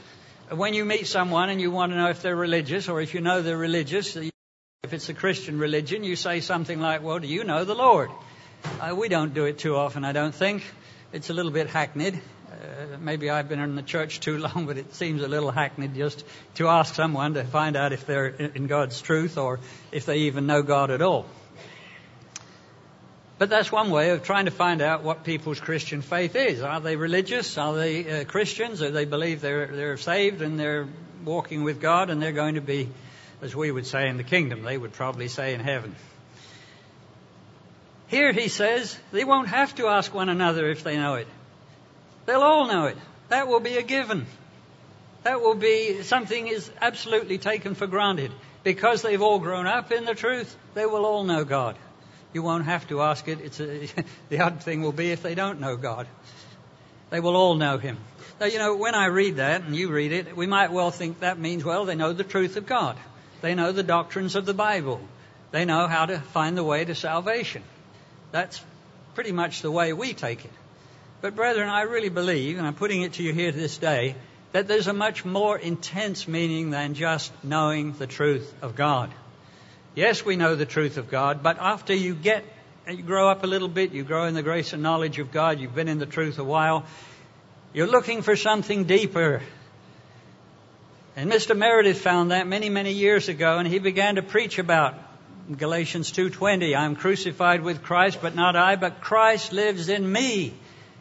When 0.50 0.74
you 0.74 0.84
meet 0.84 1.06
someone 1.06 1.50
and 1.50 1.60
you 1.60 1.70
want 1.70 1.92
to 1.92 1.96
know 1.96 2.10
if 2.10 2.20
they're 2.20 2.36
religious 2.36 2.88
or 2.88 3.00
if 3.00 3.14
you 3.14 3.20
know 3.20 3.42
they're 3.42 3.56
religious, 3.56 4.16
if 4.16 4.92
it's 4.92 5.08
a 5.08 5.14
Christian 5.14 5.58
religion, 5.58 6.04
you 6.04 6.16
say 6.16 6.40
something 6.40 6.80
like, 6.80 7.02
Well, 7.02 7.18
do 7.18 7.26
you 7.26 7.44
know 7.44 7.64
the 7.64 7.74
Lord? 7.74 8.10
Uh, 8.80 8.94
we 8.94 9.08
don't 9.08 9.34
do 9.34 9.44
it 9.44 9.58
too 9.58 9.76
often, 9.76 10.04
I 10.04 10.12
don't 10.12 10.34
think. 10.34 10.62
It's 11.12 11.30
a 11.30 11.34
little 11.34 11.52
bit 11.52 11.68
hackneyed. 11.68 12.20
Uh, 12.64 12.96
maybe 12.98 13.28
I've 13.28 13.48
been 13.48 13.60
in 13.60 13.76
the 13.76 13.82
church 13.82 14.20
too 14.20 14.38
long, 14.38 14.66
but 14.66 14.78
it 14.78 14.94
seems 14.94 15.22
a 15.22 15.28
little 15.28 15.50
hackneyed 15.50 15.94
just 15.94 16.24
to 16.54 16.68
ask 16.68 16.94
someone 16.94 17.34
to 17.34 17.44
find 17.44 17.76
out 17.76 17.92
if 17.92 18.06
they're 18.06 18.26
in 18.26 18.66
God's 18.66 19.00
truth 19.00 19.36
or 19.36 19.60
if 19.92 20.06
they 20.06 20.18
even 20.18 20.46
know 20.46 20.62
God 20.62 20.90
at 20.90 21.02
all. 21.02 21.26
But 23.36 23.50
that's 23.50 23.70
one 23.70 23.90
way 23.90 24.10
of 24.10 24.22
trying 24.22 24.44
to 24.46 24.50
find 24.50 24.80
out 24.80 25.02
what 25.02 25.24
people's 25.24 25.60
Christian 25.60 26.00
faith 26.00 26.36
is. 26.36 26.62
Are 26.62 26.80
they 26.80 26.96
religious? 26.96 27.58
Are 27.58 27.74
they 27.74 28.20
uh, 28.20 28.24
Christians? 28.24 28.78
Do 28.78 28.90
they 28.90 29.04
believe 29.04 29.40
they're, 29.40 29.66
they're 29.66 29.96
saved 29.96 30.40
and 30.40 30.58
they're 30.58 30.88
walking 31.24 31.64
with 31.64 31.80
God 31.80 32.10
and 32.10 32.22
they're 32.22 32.32
going 32.32 32.54
to 32.54 32.60
be, 32.60 32.88
as 33.42 33.54
we 33.54 33.70
would 33.70 33.86
say 33.86 34.08
in 34.08 34.16
the 34.16 34.24
kingdom, 34.24 34.62
they 34.62 34.78
would 34.78 34.92
probably 34.92 35.28
say 35.28 35.52
in 35.52 35.60
heaven. 35.60 35.94
Here 38.06 38.32
he 38.32 38.48
says 38.48 38.96
they 39.12 39.24
won't 39.24 39.48
have 39.48 39.74
to 39.74 39.88
ask 39.88 40.14
one 40.14 40.28
another 40.28 40.70
if 40.70 40.84
they 40.84 40.96
know 40.96 41.16
it. 41.16 41.26
They'll 42.26 42.42
all 42.42 42.66
know 42.66 42.86
it. 42.86 42.96
That 43.28 43.48
will 43.48 43.60
be 43.60 43.76
a 43.76 43.82
given. 43.82 44.26
That 45.22 45.40
will 45.40 45.54
be 45.54 46.02
something 46.02 46.46
is 46.46 46.70
absolutely 46.80 47.38
taken 47.38 47.74
for 47.74 47.86
granted. 47.86 48.32
Because 48.62 49.02
they've 49.02 49.20
all 49.20 49.38
grown 49.38 49.66
up 49.66 49.92
in 49.92 50.04
the 50.04 50.14
truth, 50.14 50.56
they 50.74 50.86
will 50.86 51.04
all 51.04 51.24
know 51.24 51.44
God. 51.44 51.76
You 52.32 52.42
won't 52.42 52.64
have 52.64 52.88
to 52.88 53.02
ask 53.02 53.28
it. 53.28 53.40
It's 53.40 53.60
a, 53.60 53.88
the 54.28 54.40
odd 54.40 54.62
thing 54.62 54.82
will 54.82 54.92
be 54.92 55.10
if 55.10 55.22
they 55.22 55.34
don't 55.34 55.60
know 55.60 55.76
God. 55.76 56.06
They 57.10 57.20
will 57.20 57.36
all 57.36 57.54
know 57.54 57.78
Him. 57.78 57.98
Now, 58.40 58.46
you 58.46 58.58
know, 58.58 58.76
when 58.76 58.94
I 58.94 59.06
read 59.06 59.36
that 59.36 59.62
and 59.62 59.76
you 59.76 59.90
read 59.90 60.12
it, 60.12 60.36
we 60.36 60.46
might 60.46 60.72
well 60.72 60.90
think 60.90 61.20
that 61.20 61.38
means, 61.38 61.64
well, 61.64 61.84
they 61.84 61.94
know 61.94 62.12
the 62.12 62.24
truth 62.24 62.56
of 62.56 62.66
God. 62.66 62.96
They 63.40 63.54
know 63.54 63.70
the 63.72 63.82
doctrines 63.82 64.34
of 64.34 64.46
the 64.46 64.54
Bible. 64.54 65.00
They 65.52 65.64
know 65.64 65.86
how 65.86 66.06
to 66.06 66.18
find 66.18 66.56
the 66.56 66.64
way 66.64 66.84
to 66.84 66.94
salvation. 66.94 67.62
That's 68.32 68.60
pretty 69.14 69.30
much 69.30 69.62
the 69.62 69.70
way 69.70 69.92
we 69.92 70.14
take 70.14 70.44
it. 70.44 70.50
But, 71.20 71.34
brethren, 71.34 71.68
I 71.68 71.82
really 71.82 72.10
believe, 72.10 72.58
and 72.58 72.66
I'm 72.66 72.74
putting 72.74 73.02
it 73.02 73.14
to 73.14 73.22
you 73.22 73.32
here 73.32 73.50
to 73.50 73.58
this 73.58 73.78
day, 73.78 74.14
that 74.52 74.68
there's 74.68 74.86
a 74.86 74.92
much 74.92 75.24
more 75.24 75.58
intense 75.58 76.28
meaning 76.28 76.70
than 76.70 76.94
just 76.94 77.32
knowing 77.42 77.92
the 77.94 78.06
truth 78.06 78.52
of 78.62 78.76
God. 78.76 79.10
Yes, 79.94 80.24
we 80.24 80.36
know 80.36 80.54
the 80.54 80.66
truth 80.66 80.96
of 80.96 81.10
God, 81.10 81.42
but 81.42 81.58
after 81.58 81.94
you 81.94 82.14
get, 82.14 82.44
you 82.88 83.02
grow 83.02 83.28
up 83.28 83.42
a 83.44 83.46
little 83.46 83.68
bit, 83.68 83.92
you 83.92 84.04
grow 84.04 84.26
in 84.26 84.34
the 84.34 84.42
grace 84.42 84.72
and 84.72 84.82
knowledge 84.82 85.18
of 85.18 85.32
God, 85.32 85.58
you've 85.60 85.74
been 85.74 85.88
in 85.88 85.98
the 85.98 86.06
truth 86.06 86.38
a 86.38 86.44
while, 86.44 86.84
you're 87.72 87.86
looking 87.86 88.22
for 88.22 88.36
something 88.36 88.84
deeper. 88.84 89.42
And 91.16 91.30
Mr. 91.30 91.56
Meredith 91.56 92.00
found 92.00 92.30
that 92.30 92.46
many, 92.46 92.68
many 92.68 92.92
years 92.92 93.28
ago, 93.28 93.58
and 93.58 93.68
he 93.68 93.78
began 93.78 94.16
to 94.16 94.22
preach 94.22 94.58
about 94.58 94.94
Galatians 95.50 96.10
2:20, 96.10 96.74
I'm 96.74 96.96
crucified 96.96 97.62
with 97.62 97.82
Christ, 97.82 98.18
but 98.22 98.34
not 98.34 98.56
I, 98.56 98.76
but 98.76 99.00
Christ 99.00 99.52
lives 99.52 99.88
in 99.88 100.10
me. 100.10 100.54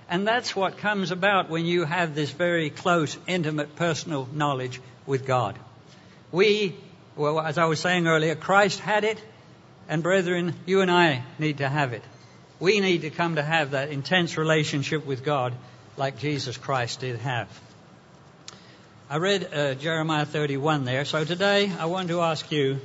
And 0.10 0.27
that's 0.27 0.55
what 0.55 0.77
comes 0.77 1.12
about 1.12 1.50
when 1.50 1.65
you 1.65 1.86
have 1.86 2.15
this 2.15 2.31
very 2.31 2.69
close, 2.69 3.17
intimate, 3.27 3.75
personal 3.75 4.27
knowledge 4.33 4.81
with 5.05 5.25
God. 5.25 5.57
We, 6.31 6.75
well, 7.15 7.39
as 7.39 7.57
I 7.57 7.65
was 7.65 7.79
saying 7.79 8.07
earlier, 8.07 8.36
Christ 8.36 8.79
had 8.79 9.03
it, 9.03 9.22
and 9.88 10.03
brethren, 10.03 10.55
you 10.65 10.81
and 10.81 10.91
I 10.91 11.24
need 11.39 11.60
to 11.60 11.69
have 11.69 11.93
it. 11.93 12.03
We 12.60 12.79
need 12.79 13.01
to 13.01 13.10
come 13.10 13.36
to 13.36 13.43
have 13.43 13.72
that 13.72 13.89
intense 13.89 14.38
relationship 14.38 15.05
with 15.05 15.24
God 15.24 15.53
like 15.98 16.19
Jesus 16.19 16.57
Christ 16.57 17.01
did 17.01 17.19
have. 17.19 17.48
I 19.10 19.17
read 19.17 19.53
uh, 19.53 19.74
Jeremiah 19.75 20.25
31 20.25 20.86
there, 20.86 21.05
so 21.05 21.24
today 21.25 21.72
I 21.77 21.86
want 21.86 22.07
to 22.07 22.22
ask 22.22 22.51
you 22.51 22.79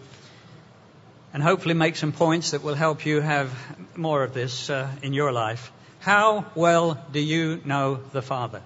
and 1.33 1.43
hopefully 1.43 1.75
make 1.75 1.97
some 1.97 2.13
points 2.13 2.51
that 2.51 2.63
will 2.63 2.75
help 2.75 3.07
you 3.07 3.21
have 3.21 3.53
more 3.97 4.25
of 4.25 4.35
this 4.35 4.69
uh, 4.71 4.91
in 5.03 5.13
your 5.13 5.33
life. 5.33 5.71
How 6.01 6.47
well 6.55 7.05
do 7.13 7.21
you 7.21 7.61
know 7.65 7.97
the 8.13 8.23
Father? 8.23 8.63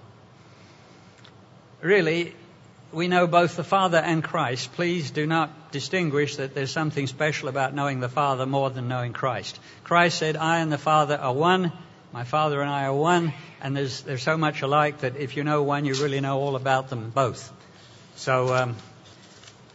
Really, 1.81 2.35
we 2.91 3.07
know 3.07 3.25
both 3.25 3.55
the 3.55 3.63
Father 3.63 3.97
and 3.97 4.23
Christ. 4.23 4.71
Please 4.73 5.09
do 5.09 5.25
not 5.25 5.71
distinguish 5.71 6.35
that 6.35 6.53
there's 6.53 6.71
something 6.71 7.07
special 7.07 7.49
about 7.49 7.73
knowing 7.73 7.99
the 7.99 8.09
Father 8.09 8.45
more 8.45 8.69
than 8.69 8.87
knowing 8.87 9.13
Christ. 9.13 9.59
Christ 9.83 10.19
said, 10.19 10.37
I 10.37 10.59
and 10.59 10.71
the 10.71 10.77
Father 10.77 11.17
are 11.17 11.33
one. 11.33 11.71
My 12.11 12.23
Father 12.23 12.61
and 12.61 12.69
I 12.69 12.85
are 12.85 12.93
one. 12.93 13.33
And 13.61 13.75
there's, 13.75 14.01
there's 14.01 14.21
so 14.21 14.37
much 14.37 14.61
alike 14.61 14.99
that 14.99 15.17
if 15.17 15.35
you 15.35 15.43
know 15.43 15.63
one, 15.63 15.85
you 15.85 15.95
really 15.95 16.21
know 16.21 16.39
all 16.39 16.55
about 16.55 16.89
them 16.89 17.09
both. 17.09 17.51
So, 18.15 18.53
um, 18.53 18.75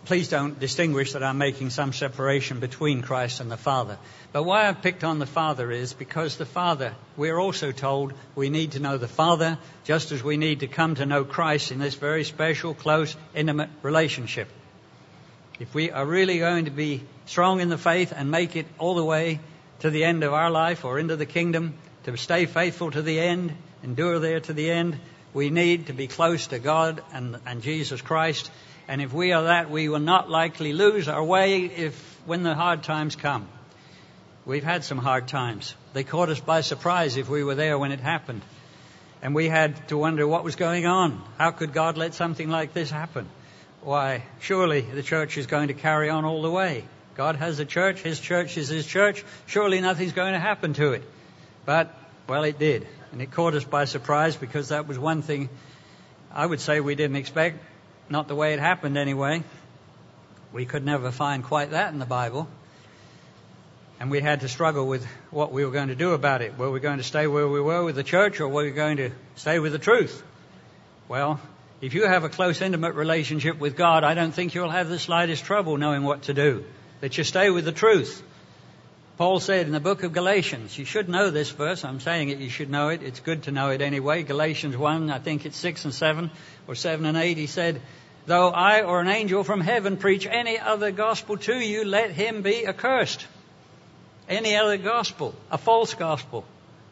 please 0.04 0.28
don't 0.28 0.58
distinguish 0.60 1.12
that 1.12 1.24
I'm 1.24 1.38
making 1.38 1.70
some 1.70 1.92
separation 1.92 2.60
between 2.60 3.02
Christ 3.02 3.40
and 3.40 3.50
the 3.50 3.56
Father. 3.56 3.98
But 4.30 4.42
why 4.42 4.68
I've 4.68 4.82
picked 4.82 5.04
on 5.04 5.18
the 5.18 5.26
Father 5.26 5.70
is 5.70 5.94
because 5.94 6.36
the 6.36 6.44
Father, 6.44 6.94
we're 7.16 7.38
also 7.38 7.72
told 7.72 8.12
we 8.34 8.50
need 8.50 8.72
to 8.72 8.80
know 8.80 8.98
the 8.98 9.08
Father 9.08 9.58
just 9.84 10.12
as 10.12 10.22
we 10.22 10.36
need 10.36 10.60
to 10.60 10.66
come 10.66 10.94
to 10.96 11.06
know 11.06 11.24
Christ 11.24 11.72
in 11.72 11.78
this 11.78 11.94
very 11.94 12.24
special, 12.24 12.74
close, 12.74 13.16
intimate 13.34 13.70
relationship. 13.82 14.48
If 15.58 15.74
we 15.74 15.90
are 15.90 16.04
really 16.04 16.38
going 16.38 16.66
to 16.66 16.70
be 16.70 17.02
strong 17.26 17.60
in 17.60 17.70
the 17.70 17.78
faith 17.78 18.12
and 18.14 18.30
make 18.30 18.54
it 18.54 18.66
all 18.78 18.94
the 18.94 19.04
way 19.04 19.40
to 19.80 19.90
the 19.90 20.04
end 20.04 20.22
of 20.22 20.34
our 20.34 20.50
life 20.50 20.84
or 20.84 20.98
into 20.98 21.16
the 21.16 21.26
kingdom, 21.26 21.74
to 22.04 22.16
stay 22.16 22.46
faithful 22.46 22.90
to 22.90 23.02
the 23.02 23.18
end, 23.18 23.54
endure 23.82 24.18
there 24.18 24.40
to 24.40 24.52
the 24.52 24.70
end, 24.70 24.98
we 25.32 25.50
need 25.50 25.86
to 25.86 25.92
be 25.92 26.06
close 26.06 26.48
to 26.48 26.58
God 26.58 27.02
and, 27.12 27.38
and 27.46 27.62
Jesus 27.62 28.02
Christ 28.02 28.50
and 28.88 29.02
if 29.02 29.12
we 29.12 29.32
are 29.32 29.44
that, 29.44 29.70
we 29.70 29.90
will 29.90 29.98
not 29.98 30.30
likely 30.30 30.72
lose 30.72 31.08
our 31.08 31.22
way 31.22 31.66
if 31.66 31.94
when 32.24 32.42
the 32.42 32.54
hard 32.54 32.82
times 32.82 33.16
come. 33.16 33.46
We've 34.48 34.64
had 34.64 34.82
some 34.82 34.96
hard 34.96 35.28
times. 35.28 35.74
They 35.92 36.04
caught 36.04 36.30
us 36.30 36.40
by 36.40 36.62
surprise 36.62 37.18
if 37.18 37.28
we 37.28 37.44
were 37.44 37.54
there 37.54 37.78
when 37.78 37.92
it 37.92 38.00
happened. 38.00 38.40
And 39.20 39.34
we 39.34 39.46
had 39.46 39.88
to 39.88 39.98
wonder 39.98 40.26
what 40.26 40.42
was 40.42 40.56
going 40.56 40.86
on. 40.86 41.22
How 41.36 41.50
could 41.50 41.74
God 41.74 41.98
let 41.98 42.14
something 42.14 42.48
like 42.48 42.72
this 42.72 42.90
happen? 42.90 43.28
Why, 43.82 44.22
surely 44.40 44.80
the 44.80 45.02
church 45.02 45.36
is 45.36 45.46
going 45.46 45.68
to 45.68 45.74
carry 45.74 46.08
on 46.08 46.24
all 46.24 46.40
the 46.40 46.50
way. 46.50 46.84
God 47.14 47.36
has 47.36 47.58
a 47.58 47.66
church, 47.66 48.00
His 48.00 48.18
church 48.18 48.56
is 48.56 48.68
His 48.68 48.86
church. 48.86 49.22
Surely 49.48 49.82
nothing's 49.82 50.14
going 50.14 50.32
to 50.32 50.40
happen 50.40 50.72
to 50.72 50.92
it. 50.92 51.02
But, 51.66 51.94
well, 52.26 52.44
it 52.44 52.58
did. 52.58 52.86
And 53.12 53.20
it 53.20 53.30
caught 53.30 53.52
us 53.52 53.64
by 53.64 53.84
surprise 53.84 54.34
because 54.34 54.70
that 54.70 54.88
was 54.88 54.98
one 54.98 55.20
thing 55.20 55.50
I 56.32 56.46
would 56.46 56.60
say 56.60 56.80
we 56.80 56.94
didn't 56.94 57.16
expect. 57.16 57.62
Not 58.08 58.28
the 58.28 58.34
way 58.34 58.54
it 58.54 58.60
happened, 58.60 58.96
anyway. 58.96 59.44
We 60.54 60.64
could 60.64 60.86
never 60.86 61.10
find 61.10 61.44
quite 61.44 61.72
that 61.72 61.92
in 61.92 61.98
the 61.98 62.06
Bible. 62.06 62.48
And 64.00 64.10
we 64.10 64.20
had 64.20 64.40
to 64.40 64.48
struggle 64.48 64.86
with 64.86 65.04
what 65.30 65.52
we 65.52 65.64
were 65.64 65.72
going 65.72 65.88
to 65.88 65.96
do 65.96 66.12
about 66.12 66.40
it. 66.40 66.56
Were 66.56 66.70
we 66.70 66.78
going 66.78 66.98
to 66.98 67.04
stay 67.04 67.26
where 67.26 67.48
we 67.48 67.60
were 67.60 67.82
with 67.82 67.96
the 67.96 68.04
church 68.04 68.40
or 68.40 68.48
were 68.48 68.62
we 68.62 68.70
going 68.70 68.98
to 68.98 69.10
stay 69.34 69.58
with 69.58 69.72
the 69.72 69.78
truth? 69.78 70.22
Well, 71.08 71.40
if 71.80 71.94
you 71.94 72.06
have 72.06 72.24
a 72.24 72.28
close, 72.28 72.60
intimate 72.60 72.94
relationship 72.94 73.58
with 73.58 73.76
God, 73.76 74.04
I 74.04 74.14
don't 74.14 74.32
think 74.32 74.54
you'll 74.54 74.70
have 74.70 74.88
the 74.88 74.98
slightest 74.98 75.44
trouble 75.44 75.76
knowing 75.76 76.04
what 76.04 76.22
to 76.22 76.34
do. 76.34 76.64
That 77.00 77.18
you 77.18 77.24
stay 77.24 77.50
with 77.50 77.64
the 77.64 77.72
truth. 77.72 78.22
Paul 79.16 79.40
said 79.40 79.66
in 79.66 79.72
the 79.72 79.80
book 79.80 80.04
of 80.04 80.12
Galatians, 80.12 80.78
you 80.78 80.84
should 80.84 81.08
know 81.08 81.30
this 81.30 81.50
verse. 81.50 81.84
I'm 81.84 81.98
saying 81.98 82.28
it, 82.28 82.38
you 82.38 82.50
should 82.50 82.70
know 82.70 82.90
it. 82.90 83.02
It's 83.02 83.18
good 83.18 83.44
to 83.44 83.50
know 83.50 83.70
it 83.70 83.80
anyway. 83.80 84.22
Galatians 84.22 84.76
1, 84.76 85.10
I 85.10 85.18
think 85.18 85.44
it's 85.44 85.56
6 85.56 85.86
and 85.86 85.94
7, 85.94 86.30
or 86.68 86.76
7 86.76 87.04
and 87.04 87.16
8, 87.16 87.36
he 87.36 87.48
said, 87.48 87.80
Though 88.26 88.50
I 88.50 88.82
or 88.82 89.00
an 89.00 89.08
angel 89.08 89.42
from 89.42 89.60
heaven 89.60 89.96
preach 89.96 90.26
any 90.26 90.58
other 90.58 90.92
gospel 90.92 91.36
to 91.38 91.54
you, 91.54 91.84
let 91.84 92.12
him 92.12 92.42
be 92.42 92.64
accursed. 92.66 93.26
Any 94.28 94.56
other 94.56 94.76
gospel, 94.76 95.34
a 95.50 95.58
false 95.58 95.94
gospel. 95.94 96.44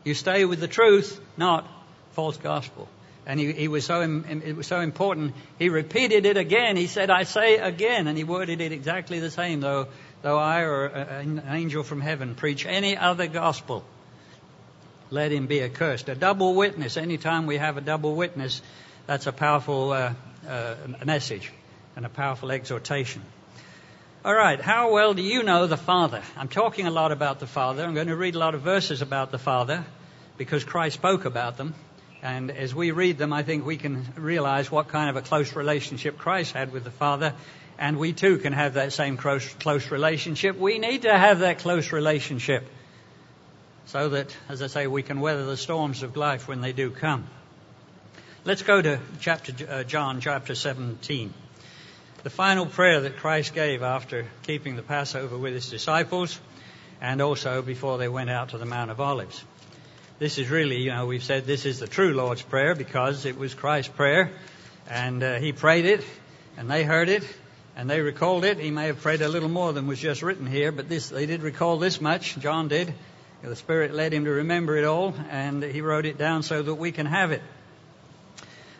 You 0.05 0.15
stay 0.15 0.45
with 0.45 0.61
the 0.61 0.69
truth, 0.69 1.21
not 1.37 1.67
false 2.13 2.37
gospel. 2.37 2.89
And 3.27 3.41
he, 3.41 3.53
he 3.53 3.69
was 3.69 3.85
so, 3.85 4.01
it 4.01 4.57
was 4.57 4.69
so 4.69 4.81
important. 4.81 5.35
He 5.59 5.69
repeated 5.69 6.27
it 6.27 6.37
again. 6.37 6.77
He 6.77 6.87
said, 6.87 7.11
I 7.11 7.25
say 7.25 7.59
again. 7.59 8.07
And 8.07 8.17
he 8.17 8.23
worded 8.23 8.61
it 8.61 8.71
exactly 8.71 9.19
the 9.19 9.33
same, 9.33 9.61
though 9.61 9.89
though 10.27 10.39
I 10.39 10.63
or 10.63 10.87
an 10.87 11.41
angel 11.47 11.85
from 11.85 12.01
heaven 12.01 12.35
preach 12.35 12.67
any 12.67 12.97
other 12.97 13.29
gospel, 13.29 13.85
let 15.11 15.31
him 15.31 15.47
be 15.47 15.63
accursed. 15.63 16.09
A 16.09 16.17
double 16.17 16.55
witness, 16.55 16.97
anytime 16.97 17.47
we 17.47 17.59
have 17.59 17.77
a 17.77 17.81
double 17.81 18.17
witness, 18.17 18.61
that's 19.07 19.29
a 19.29 19.33
powerful 19.33 19.93
uh, 19.93 20.15
uh, 20.49 20.75
message 21.05 21.53
and 21.95 22.05
a 22.05 22.09
powerful 22.09 22.51
exhortation. 22.51 23.23
All 24.27 24.35
right, 24.35 24.61
how 24.61 24.93
well 24.93 25.15
do 25.15 25.23
you 25.23 25.45
know 25.45 25.69
the 25.69 25.77
Father? 25.77 26.21
I'm 26.37 26.49
talking 26.49 26.89
a 26.89 26.91
lot 26.91 27.13
about 27.13 27.39
the 27.39 27.47
Father. 27.47 27.85
I'm 27.85 27.95
going 27.95 28.09
to 28.09 28.17
read 28.17 28.35
a 28.35 28.41
lot 28.41 28.57
of 28.57 28.61
verses 28.61 29.01
about 29.01 29.31
the 29.31 29.39
Father 29.39 29.85
because 30.37 30.65
Christ 30.65 30.95
spoke 30.95 31.27
about 31.27 31.57
them. 31.57 31.77
And 32.23 32.51
as 32.51 32.75
we 32.75 32.91
read 32.91 33.19
them, 33.19 33.33
I 33.33 33.45
think 33.45 33.65
we 33.65 33.77
can 33.77 34.05
realize 34.17 34.69
what 34.69 34.89
kind 34.89 35.11
of 35.11 35.15
a 35.15 35.23
close 35.23 35.55
relationship 35.55 36.19
Christ 36.19 36.55
had 36.55 36.73
with 36.73 36.83
the 36.83 36.91
Father 36.91 37.35
and 37.79 38.01
we 38.01 38.13
too 38.13 38.39
can 38.39 38.53
have 38.53 38.75
that 38.75 38.93
same 38.93 39.17
close, 39.17 39.49
close 39.61 39.93
relationship. 39.93 40.59
We 40.59 40.81
need 40.81 41.03
to 41.03 41.17
have 41.17 41.39
that 41.39 41.61
close 41.61 41.93
relationship 41.93 42.67
so 43.85 44.09
that, 44.09 44.37
as 44.49 44.61
I 44.61 44.67
say, 44.67 44.89
we 44.89 45.05
can 45.05 45.21
weather 45.21 45.47
the 45.47 45.57
storms 45.57 46.03
of 46.03 46.17
life 46.17 46.49
when 46.49 46.63
they 46.63 46.73
do 46.73 46.91
come. 46.91 47.29
Let's 48.45 48.63
go 48.63 48.83
to 48.83 48.99
chapter 49.21 49.53
uh, 49.71 49.85
John 49.85 50.21
chapter 50.21 50.57
17. 50.57 51.33
The 52.27 52.31
final 52.31 52.67
prayer 52.67 53.03
that 53.03 53.19
Christ 53.19 53.55
gave 53.55 53.85
after 53.85 54.27
keeping 54.43 54.75
the 54.75 54.83
Passover 54.83 55.39
with 55.39 55.55
his 55.55 55.71
disciples 55.71 56.41
and 57.01 57.23
also 57.23 57.63
before 57.63 57.99
they 57.99 58.09
went 58.09 58.31
out 58.31 58.49
to 58.49 58.59
the 58.59 58.65
Mount 58.65 58.91
of 58.91 59.01
Olives. 59.01 59.45
This 60.19 60.37
is 60.37 60.51
really, 60.51 60.79
you 60.79 60.91
know, 60.91 61.07
we've 61.07 61.23
said 61.23 61.47
this 61.47 61.65
is 61.65 61.79
the 61.79 61.87
true 61.87 62.15
Lord's 62.15 62.43
Prayer 62.43 62.75
because 62.75 63.27
it 63.27 63.39
was 63.39 63.55
Christ's 63.55 63.93
prayer 63.95 64.33
and 64.91 65.23
uh, 65.23 65.37
he 65.37 65.53
prayed 65.53 65.85
it 65.85 66.05
and 66.57 66.69
they 66.69 66.83
heard 66.83 67.09
it 67.09 67.23
and 67.77 67.89
they 67.89 68.01
recalled 68.01 68.45
it. 68.45 68.59
He 68.59 68.73
may 68.73 68.87
have 68.87 69.03
prayed 69.03 69.23
a 69.23 69.29
little 69.29 69.49
more 69.49 69.73
than 69.73 69.87
was 69.87 70.01
just 70.01 70.23
written 70.23 70.47
here, 70.47 70.73
but 70.73 70.89
this, 70.89 71.11
they 71.11 71.27
did 71.27 71.43
recall 71.43 71.79
this 71.79 72.01
much. 72.01 72.37
John 72.41 72.67
did. 72.67 72.93
The 73.41 73.55
Spirit 73.55 73.95
led 73.95 74.13
him 74.13 74.25
to 74.25 74.33
remember 74.33 74.77
it 74.77 74.85
all, 74.85 75.15
and 75.31 75.63
he 75.63 75.81
wrote 75.81 76.07
it 76.07 76.19
down 76.19 76.43
so 76.43 76.61
that 76.61 76.75
we 76.75 76.91
can 76.91 77.07
have 77.07 77.31
it. 77.31 77.43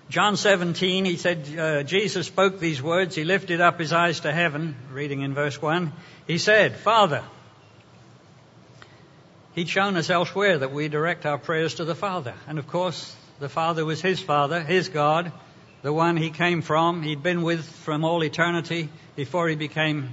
John 0.09 0.37
17, 0.37 1.05
he 1.05 1.17
said, 1.17 1.59
uh, 1.59 1.83
Jesus 1.83 2.29
spoke 2.29 2.61
these 2.61 2.81
words. 2.81 3.17
He 3.17 3.25
lifted 3.25 3.61
up 3.61 3.81
his 3.81 3.93
eyes 3.93 4.21
to 4.21 4.33
heaven, 4.33 4.77
reading 4.93 5.23
in 5.23 5.35
verse 5.35 5.61
1. 5.61 5.93
He 6.29 6.39
said, 6.39 6.77
Father, 6.77 7.25
he'd 9.55 9.69
shown 9.69 9.97
us 9.97 10.09
elsewhere 10.09 10.59
that 10.59 10.73
we 10.73 10.87
direct 10.89 11.27
our 11.27 11.39
prayers 11.39 11.75
to 11.75 11.85
the 11.85 11.97
Father. 11.97 12.35
And 12.47 12.61
of 12.61 12.69
course, 12.69 13.17
the 13.41 13.49
Father 13.49 13.85
was 13.85 14.01
his 14.01 14.21
Father, 14.21 14.63
his 14.63 14.89
God, 14.89 15.33
the 15.83 15.93
one 15.93 16.17
he 16.17 16.31
came 16.31 16.63
from, 16.63 17.03
he'd 17.03 17.23
been 17.23 17.43
with 17.43 17.65
from 17.65 18.05
all 18.05 18.23
eternity 18.23 18.89
before 19.17 19.49
he 19.49 19.57
became 19.57 20.11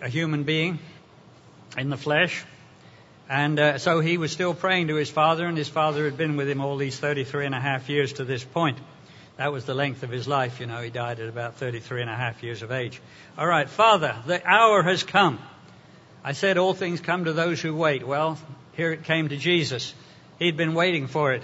a 0.00 0.08
human 0.08 0.44
being 0.44 0.78
in 1.76 1.90
the 1.90 1.96
flesh. 1.96 2.44
And 3.28 3.58
uh, 3.58 3.78
so 3.78 4.00
he 4.00 4.18
was 4.18 4.30
still 4.30 4.54
praying 4.54 4.88
to 4.88 4.94
his 4.94 5.10
father, 5.10 5.46
and 5.46 5.58
his 5.58 5.68
father 5.68 6.04
had 6.04 6.16
been 6.16 6.36
with 6.36 6.48
him 6.48 6.60
all 6.60 6.76
these 6.76 6.98
33 6.98 7.46
and 7.46 7.54
a 7.54 7.60
half 7.60 7.88
years 7.88 8.14
to 8.14 8.24
this 8.24 8.44
point. 8.44 8.78
That 9.36 9.52
was 9.52 9.64
the 9.64 9.74
length 9.74 10.02
of 10.02 10.10
his 10.10 10.28
life, 10.28 10.60
you 10.60 10.66
know. 10.66 10.80
He 10.80 10.90
died 10.90 11.20
at 11.20 11.28
about 11.28 11.56
33 11.56 12.02
and 12.02 12.10
a 12.10 12.14
half 12.14 12.42
years 12.42 12.62
of 12.62 12.70
age. 12.70 13.00
All 13.36 13.46
right, 13.46 13.68
Father, 13.68 14.16
the 14.26 14.40
hour 14.48 14.82
has 14.82 15.02
come. 15.02 15.38
I 16.24 16.32
said 16.32 16.56
all 16.56 16.72
things 16.72 17.00
come 17.00 17.24
to 17.24 17.32
those 17.32 17.60
who 17.60 17.74
wait. 17.74 18.06
Well, 18.06 18.38
here 18.72 18.92
it 18.92 19.04
came 19.04 19.28
to 19.28 19.36
Jesus. 19.36 19.92
He'd 20.38 20.56
been 20.56 20.74
waiting 20.74 21.06
for 21.06 21.32
it 21.32 21.42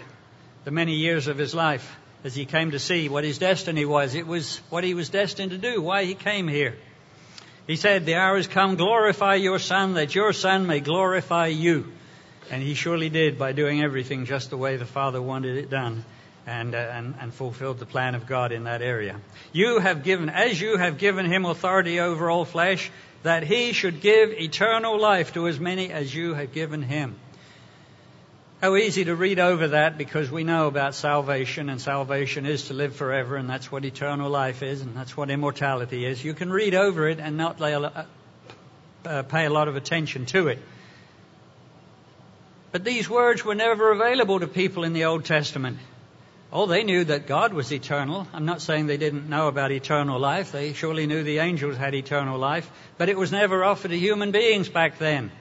the 0.65 0.71
many 0.71 0.95
years 0.95 1.27
of 1.27 1.37
his 1.37 1.55
life 1.55 1.97
as 2.25 2.35
he 2.35 2.47
came 2.47 2.71
to 2.71 2.79
see 2.79 3.09
what 3.09 3.25
his 3.25 3.39
destiny 3.39 3.85
was. 3.85 4.15
It 4.15 4.27
was 4.27 4.59
what 4.71 4.85
he 4.85 4.95
was 4.95 5.09
destined 5.09 5.51
to 5.51 5.59
do, 5.59 5.83
why 5.83 6.05
he 6.05 6.15
came 6.15 6.49
here. 6.49 6.77
He 7.67 7.77
said, 7.77 8.07
The 8.07 8.17
hour 8.17 8.37
has 8.37 8.47
come, 8.47 8.77
glorify 8.77 9.37
your 9.37 9.59
Son, 9.59 9.95
that 9.95 10.15
your 10.15 10.33
Son 10.33 10.67
may 10.67 10.81
glorify 10.81 11.47
you. 11.47 11.93
And 12.51 12.63
he 12.63 12.75
surely 12.75 13.09
did 13.09 13.39
by 13.39 13.53
doing 13.53 13.83
everything 13.83 14.27
just 14.27 14.51
the 14.51 14.57
way 14.57 14.77
the 14.77 14.87
Father 14.87 15.23
wanted 15.23 15.57
it 15.57 15.71
done 15.71 16.05
and, 16.47 16.75
uh, 16.75 16.79
and, 16.79 17.15
and 17.21 17.33
fulfilled 17.33 17.79
the 17.79 17.87
plan 17.87 18.15
of 18.15 18.27
God 18.27 18.53
in 18.53 18.65
that 18.65 18.83
area. 18.83 19.21
You 19.53 19.79
have 19.79 20.03
given, 20.03 20.29
as 20.29 20.61
you 20.61 20.77
have 20.77 20.99
given 20.99 21.27
him 21.27 21.45
authority 21.45 22.01
over 22.01 22.31
all 22.31 22.45
flesh, 22.45 22.91
that 23.23 23.45
he 23.45 23.73
should 23.73 24.01
give 24.01 24.31
eternal 24.31 25.01
life 25.01 25.33
to 25.35 25.47
as 25.47 25.61
many 25.61 25.93
as 25.93 26.13
you 26.13 26.35
have 26.35 26.53
given 26.53 26.83
him. 26.83 27.15
How 28.63 28.77
easy 28.77 29.07
to 29.07 29.17
read 29.17 29.41
over 29.41 29.67
that 29.69 29.99
because 29.99 30.31
we 30.31 30.45
know 30.45 30.69
about 30.69 30.95
salvation, 30.95 31.69
and 31.69 31.81
salvation 31.81 32.47
is 32.47 32.69
to 32.69 32.75
live 32.75 32.95
forever, 32.95 33.35
and 33.35 33.51
that's 33.51 33.73
what 33.73 33.85
eternal 33.85 34.31
life 34.31 34.63
is, 34.63 34.83
and 34.83 34.95
that's 34.97 35.17
what 35.17 35.31
immortality 35.31 36.07
is. 36.07 36.25
You 36.25 36.33
can 36.33 36.49
read 36.49 36.73
over 36.73 37.09
it 37.09 37.19
and 37.19 37.37
not 37.37 37.59
lay 37.59 37.73
a, 37.73 38.07
uh, 39.05 39.23
pay 39.25 39.47
a 39.47 39.51
lot 39.51 39.67
of 39.67 39.75
attention 39.75 40.27
to 40.27 40.47
it. 40.47 40.61
But 42.71 42.85
these 42.85 43.11
words 43.11 43.45
were 43.45 43.57
never 43.57 43.91
available 43.91 44.39
to 44.39 44.47
people 44.47 44.85
in 44.85 44.93
the 44.93 45.07
Old 45.07 45.25
Testament. 45.25 45.79
Oh, 46.53 46.67
they 46.67 46.85
knew 46.85 47.03
that 47.03 47.27
God 47.27 47.53
was 47.53 47.73
eternal. 47.73 48.29
I'm 48.33 48.45
not 48.45 48.63
saying 48.63 48.87
they 48.87 48.97
didn't 48.97 49.29
know 49.29 49.49
about 49.49 49.73
eternal 49.73 50.21
life. 50.21 50.53
They 50.53 50.73
surely 50.73 51.09
knew 51.09 51.25
the 51.25 51.39
angels 51.39 51.77
had 51.77 51.97
eternal 51.97 52.39
life, 52.39 52.71
but 52.97 53.09
it 53.09 53.19
was 53.19 53.33
never 53.33 53.65
offered 53.65 53.91
to 53.91 53.99
human 53.99 54.31
beings 54.31 54.69
back 54.69 54.99
then. 54.99 55.33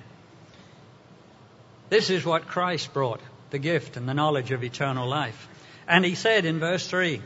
This 1.92 2.10
is 2.10 2.24
what 2.24 2.48
Christ 2.48 2.94
brought 2.94 3.20
the 3.50 3.60
gift 3.60 3.98
and 3.98 4.08
the 4.08 4.14
knowledge 4.14 4.52
of 4.52 4.64
eternal 4.64 5.10
life. 5.10 5.50
And 5.90 6.06
he 6.06 6.16
said 6.16 6.46
in 6.46 6.58
verse 6.58 6.88
3, 6.88 7.22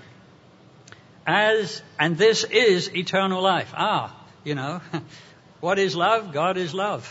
as, 1.28 1.84
and 2.00 2.18
this 2.18 2.44
is 2.44 2.90
eternal 2.96 3.44
life. 3.44 3.72
Ah, 3.76 4.12
you 4.44 4.56
know, 4.56 4.82
what 5.60 5.78
is 5.78 5.96
love? 5.96 6.34
God 6.34 6.58
is 6.58 6.74
love. 6.74 7.06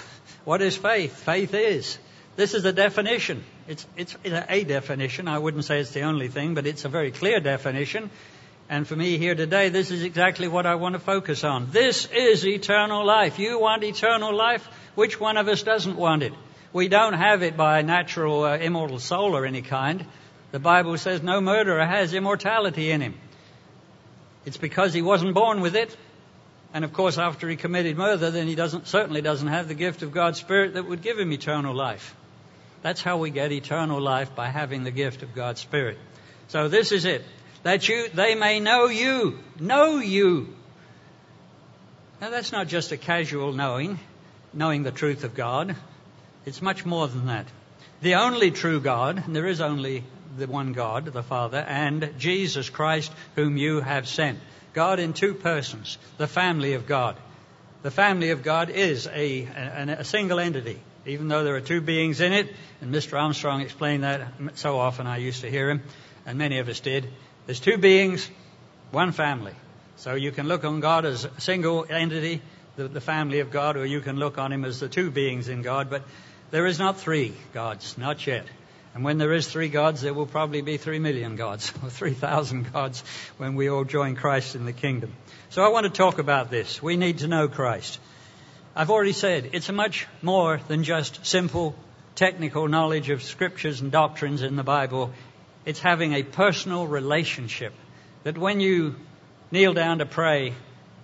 What 0.44 0.62
is 0.62 0.76
faith? 0.76 1.14
Faith 1.14 1.54
is. 1.54 1.96
This 2.34 2.54
is 2.54 2.64
a 2.64 2.72
definition. 2.72 3.44
It's, 3.68 3.86
it's 3.96 4.16
a 4.24 4.64
definition. 4.64 5.28
I 5.28 5.38
wouldn't 5.38 5.64
say 5.64 5.78
it's 5.78 5.92
the 5.92 6.02
only 6.02 6.26
thing, 6.26 6.54
but 6.54 6.66
it's 6.66 6.84
a 6.84 6.88
very 6.88 7.12
clear 7.12 7.38
definition. 7.38 8.10
And 8.68 8.84
for 8.84 8.96
me 8.96 9.16
here 9.16 9.36
today, 9.36 9.68
this 9.68 9.92
is 9.92 10.02
exactly 10.02 10.48
what 10.48 10.66
I 10.66 10.74
want 10.74 10.94
to 10.94 10.98
focus 10.98 11.44
on. 11.44 11.70
This 11.70 12.06
is 12.06 12.44
eternal 12.44 13.06
life. 13.06 13.38
You 13.38 13.60
want 13.60 13.84
eternal 13.84 14.34
life? 14.34 14.66
Which 14.96 15.20
one 15.20 15.36
of 15.36 15.46
us 15.46 15.62
doesn't 15.62 15.94
want 15.94 16.24
it? 16.24 16.32
We 16.74 16.88
don't 16.88 17.12
have 17.12 17.44
it 17.44 17.56
by 17.56 17.82
natural 17.82 18.42
uh, 18.42 18.56
immortal 18.56 18.98
soul 18.98 19.36
or 19.36 19.46
any 19.46 19.62
kind. 19.62 20.04
The 20.50 20.58
Bible 20.58 20.98
says 20.98 21.22
no 21.22 21.40
murderer 21.40 21.86
has 21.86 22.12
immortality 22.12 22.90
in 22.90 23.00
him. 23.00 23.14
It's 24.44 24.56
because 24.56 24.92
he 24.92 25.00
wasn't 25.00 25.34
born 25.34 25.60
with 25.60 25.76
it. 25.76 25.96
And 26.72 26.84
of 26.84 26.92
course, 26.92 27.16
after 27.16 27.48
he 27.48 27.54
committed 27.54 27.96
murder, 27.96 28.32
then 28.32 28.48
he 28.48 28.56
doesn't, 28.56 28.88
certainly 28.88 29.22
doesn't 29.22 29.46
have 29.46 29.68
the 29.68 29.74
gift 29.74 30.02
of 30.02 30.10
God's 30.10 30.40
Spirit 30.40 30.74
that 30.74 30.88
would 30.88 31.00
give 31.00 31.16
him 31.16 31.32
eternal 31.32 31.76
life. 31.76 32.16
That's 32.82 33.00
how 33.00 33.18
we 33.18 33.30
get 33.30 33.52
eternal 33.52 34.00
life 34.00 34.34
by 34.34 34.48
having 34.48 34.82
the 34.82 34.90
gift 34.90 35.22
of 35.22 35.32
God's 35.32 35.60
Spirit. 35.60 35.96
So 36.48 36.66
this 36.66 36.90
is 36.90 37.04
it. 37.04 37.22
That 37.62 37.88
you, 37.88 38.08
they 38.12 38.34
may 38.34 38.58
know 38.58 38.86
you. 38.86 39.38
Know 39.60 39.98
you. 39.98 40.52
Now 42.20 42.30
that's 42.30 42.50
not 42.50 42.66
just 42.66 42.90
a 42.90 42.96
casual 42.96 43.52
knowing, 43.52 44.00
knowing 44.52 44.82
the 44.82 44.90
truth 44.90 45.22
of 45.22 45.36
God. 45.36 45.76
It's 46.46 46.62
much 46.62 46.84
more 46.84 47.08
than 47.08 47.26
that. 47.26 47.46
The 48.02 48.16
only 48.16 48.50
true 48.50 48.80
God, 48.80 49.22
and 49.24 49.34
there 49.34 49.46
is 49.46 49.60
only 49.60 50.04
the 50.36 50.46
one 50.46 50.72
God, 50.72 51.06
the 51.06 51.22
Father, 51.22 51.58
and 51.58 52.14
Jesus 52.18 52.68
Christ, 52.68 53.12
whom 53.34 53.56
you 53.56 53.80
have 53.80 54.06
sent. 54.06 54.38
God 54.72 54.98
in 54.98 55.12
two 55.12 55.34
persons, 55.34 55.98
the 56.18 56.26
family 56.26 56.74
of 56.74 56.86
God. 56.86 57.16
The 57.82 57.90
family 57.90 58.30
of 58.30 58.42
God 58.42 58.70
is 58.70 59.06
a, 59.06 59.44
a, 59.44 59.96
a 60.00 60.04
single 60.04 60.40
entity, 60.40 60.80
even 61.06 61.28
though 61.28 61.44
there 61.44 61.54
are 61.54 61.60
two 61.60 61.80
beings 61.80 62.20
in 62.20 62.32
it, 62.32 62.52
and 62.80 62.92
Mr. 62.92 63.18
Armstrong 63.18 63.60
explained 63.60 64.02
that 64.02 64.32
so 64.54 64.78
often 64.78 65.06
I 65.06 65.18
used 65.18 65.42
to 65.42 65.50
hear 65.50 65.70
him, 65.70 65.82
and 66.26 66.38
many 66.38 66.58
of 66.58 66.68
us 66.68 66.80
did. 66.80 67.08
There's 67.46 67.60
two 67.60 67.78
beings, 67.78 68.28
one 68.90 69.12
family. 69.12 69.54
So 69.96 70.14
you 70.14 70.32
can 70.32 70.48
look 70.48 70.64
on 70.64 70.80
God 70.80 71.04
as 71.04 71.24
a 71.24 71.40
single 71.40 71.86
entity, 71.88 72.42
the, 72.76 72.88
the 72.88 73.00
family 73.00 73.40
of 73.40 73.50
God, 73.50 73.76
or 73.76 73.86
you 73.86 74.00
can 74.00 74.16
look 74.16 74.38
on 74.38 74.52
Him 74.52 74.64
as 74.64 74.80
the 74.80 74.88
two 74.88 75.10
beings 75.10 75.48
in 75.48 75.62
God. 75.62 75.90
But 75.90 76.02
there 76.50 76.66
is 76.66 76.78
not 76.78 76.98
three 76.98 77.34
gods, 77.52 77.96
not 77.98 78.26
yet. 78.26 78.46
And 78.94 79.02
when 79.02 79.18
there 79.18 79.32
is 79.32 79.48
three 79.48 79.68
gods, 79.68 80.02
there 80.02 80.14
will 80.14 80.26
probably 80.26 80.62
be 80.62 80.76
three 80.76 81.00
million 81.00 81.34
gods, 81.34 81.72
or 81.82 81.90
three 81.90 82.14
thousand 82.14 82.72
gods, 82.72 83.02
when 83.38 83.56
we 83.56 83.68
all 83.68 83.84
join 83.84 84.14
Christ 84.14 84.54
in 84.54 84.64
the 84.64 84.72
kingdom. 84.72 85.12
So 85.50 85.62
I 85.64 85.68
want 85.68 85.84
to 85.84 85.90
talk 85.90 86.18
about 86.18 86.50
this. 86.50 86.82
We 86.82 86.96
need 86.96 87.18
to 87.18 87.26
know 87.26 87.48
Christ. 87.48 87.98
I've 88.76 88.90
already 88.90 89.12
said 89.12 89.50
it's 89.52 89.70
much 89.70 90.06
more 90.22 90.60
than 90.68 90.84
just 90.84 91.26
simple 91.26 91.74
technical 92.14 92.68
knowledge 92.68 93.10
of 93.10 93.22
scriptures 93.22 93.80
and 93.80 93.90
doctrines 93.90 94.42
in 94.42 94.56
the 94.56 94.62
Bible. 94.62 95.12
It's 95.64 95.80
having 95.80 96.12
a 96.12 96.22
personal 96.22 96.86
relationship 96.86 97.72
that 98.22 98.38
when 98.38 98.60
you 98.60 98.96
kneel 99.50 99.74
down 99.74 99.98
to 99.98 100.06
pray, 100.06 100.54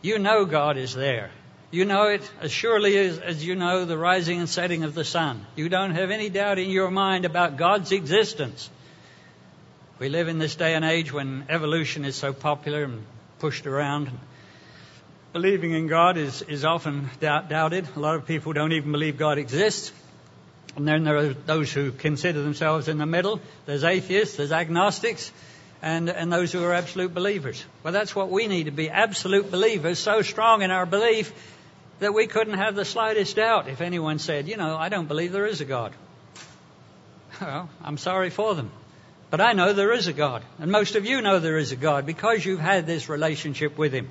you 0.02 0.18
know 0.18 0.44
God 0.44 0.76
is 0.76 0.94
there. 0.94 1.30
You 1.72 1.84
know 1.84 2.08
it 2.08 2.28
as 2.40 2.50
surely 2.50 2.98
as, 2.98 3.18
as 3.18 3.44
you 3.44 3.54
know 3.54 3.84
the 3.84 3.96
rising 3.96 4.40
and 4.40 4.48
setting 4.48 4.82
of 4.82 4.92
the 4.92 5.04
sun. 5.04 5.46
You 5.54 5.68
don't 5.68 5.92
have 5.92 6.10
any 6.10 6.28
doubt 6.28 6.58
in 6.58 6.68
your 6.68 6.90
mind 6.90 7.24
about 7.24 7.58
God's 7.58 7.92
existence. 7.92 8.68
We 10.00 10.08
live 10.08 10.26
in 10.26 10.38
this 10.38 10.56
day 10.56 10.74
and 10.74 10.84
age 10.84 11.12
when 11.12 11.46
evolution 11.48 12.04
is 12.04 12.16
so 12.16 12.32
popular 12.32 12.82
and 12.82 13.04
pushed 13.38 13.68
around. 13.68 14.10
Believing 15.32 15.70
in 15.70 15.86
God 15.86 16.16
is, 16.16 16.42
is 16.42 16.64
often 16.64 17.08
doubt, 17.20 17.48
doubted. 17.48 17.86
A 17.94 18.00
lot 18.00 18.16
of 18.16 18.26
people 18.26 18.52
don't 18.52 18.72
even 18.72 18.90
believe 18.90 19.16
God 19.16 19.38
exists. 19.38 19.92
And 20.74 20.88
then 20.88 21.04
there 21.04 21.18
are 21.18 21.34
those 21.34 21.72
who 21.72 21.92
consider 21.92 22.42
themselves 22.42 22.88
in 22.88 22.98
the 22.98 23.06
middle. 23.06 23.40
There's 23.66 23.84
atheists, 23.84 24.36
there's 24.36 24.50
agnostics, 24.50 25.30
and, 25.82 26.10
and 26.10 26.32
those 26.32 26.50
who 26.50 26.64
are 26.64 26.74
absolute 26.74 27.14
believers. 27.14 27.64
Well, 27.84 27.92
that's 27.92 28.16
what 28.16 28.28
we 28.28 28.48
need 28.48 28.64
to 28.64 28.72
be 28.72 28.90
absolute 28.90 29.52
believers, 29.52 30.00
so 30.00 30.22
strong 30.22 30.62
in 30.62 30.72
our 30.72 30.84
belief 30.84 31.32
that 32.00 32.12
we 32.12 32.26
couldn't 32.26 32.54
have 32.54 32.74
the 32.74 32.84
slightest 32.84 33.36
doubt 33.36 33.68
if 33.68 33.80
anyone 33.80 34.18
said, 34.18 34.48
you 34.48 34.56
know, 34.56 34.76
I 34.76 34.88
don't 34.88 35.06
believe 35.06 35.32
there 35.32 35.46
is 35.46 35.60
a 35.60 35.64
God. 35.64 35.92
Well, 37.40 37.70
I'm 37.82 37.98
sorry 37.98 38.30
for 38.30 38.54
them. 38.54 38.70
But 39.30 39.40
I 39.40 39.52
know 39.52 39.72
there 39.72 39.92
is 39.92 40.08
a 40.08 40.12
God. 40.12 40.42
And 40.58 40.72
most 40.72 40.96
of 40.96 41.06
you 41.06 41.22
know 41.22 41.38
there 41.38 41.58
is 41.58 41.72
a 41.72 41.76
God 41.76 42.04
because 42.04 42.44
you've 42.44 42.60
had 42.60 42.86
this 42.86 43.08
relationship 43.08 43.78
with 43.78 43.92
Him. 43.92 44.08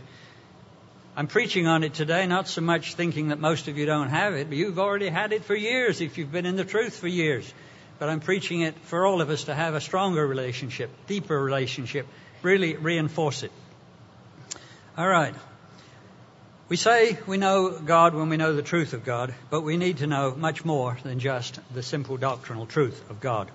I'm 1.17 1.28
preaching 1.28 1.67
on 1.67 1.84
it 1.84 1.93
today, 1.93 2.25
not 2.28 2.47
so 2.47 2.62
much 2.62 2.93
thinking 2.93 3.28
that 3.28 3.39
most 3.39 3.67
of 3.67 3.78
you 3.78 3.86
don't 3.86 4.08
have 4.08 4.36
it, 4.36 4.47
but 4.47 4.58
you've 4.58 4.80
already 4.80 5.10
had 5.10 5.34
it 5.34 5.43
for 5.43 5.56
years 5.56 5.99
if 5.99 6.17
you've 6.17 6.32
been 6.32 6.45
in 6.45 6.56
the 6.56 6.63
truth 6.63 6.97
for 6.97 7.08
years. 7.08 7.54
But 7.97 8.08
I'm 8.08 8.21
preaching 8.21 8.62
it 8.62 8.75
for 8.84 9.06
all 9.06 9.19
of 9.19 9.30
us 9.30 9.45
to 9.45 9.54
have 9.54 9.73
a 9.73 9.82
stronger 9.82 10.25
relationship, 10.25 10.89
deeper 11.08 11.38
relationship, 11.38 12.08
really 12.41 12.78
reinforce 12.78 13.43
it. 13.43 13.52
All 14.97 15.08
right. 15.08 15.36
We 16.69 16.75
say 16.75 17.17
we 17.25 17.38
know 17.38 17.71
God 17.71 18.13
when 18.13 18.29
we 18.29 18.38
know 18.38 18.53
the 18.53 18.62
truth 18.62 18.93
of 18.93 19.03
God, 19.03 19.34
but 19.49 19.62
we 19.62 19.75
need 19.75 19.97
to 19.97 20.08
know 20.08 20.36
much 20.36 20.63
more 20.63 20.99
than 21.01 21.19
just 21.19 21.60
the 21.73 21.82
simple 21.82 22.15
doctrinal 22.15 22.67
truth 22.67 23.10
of 23.10 23.19
God. 23.19 23.49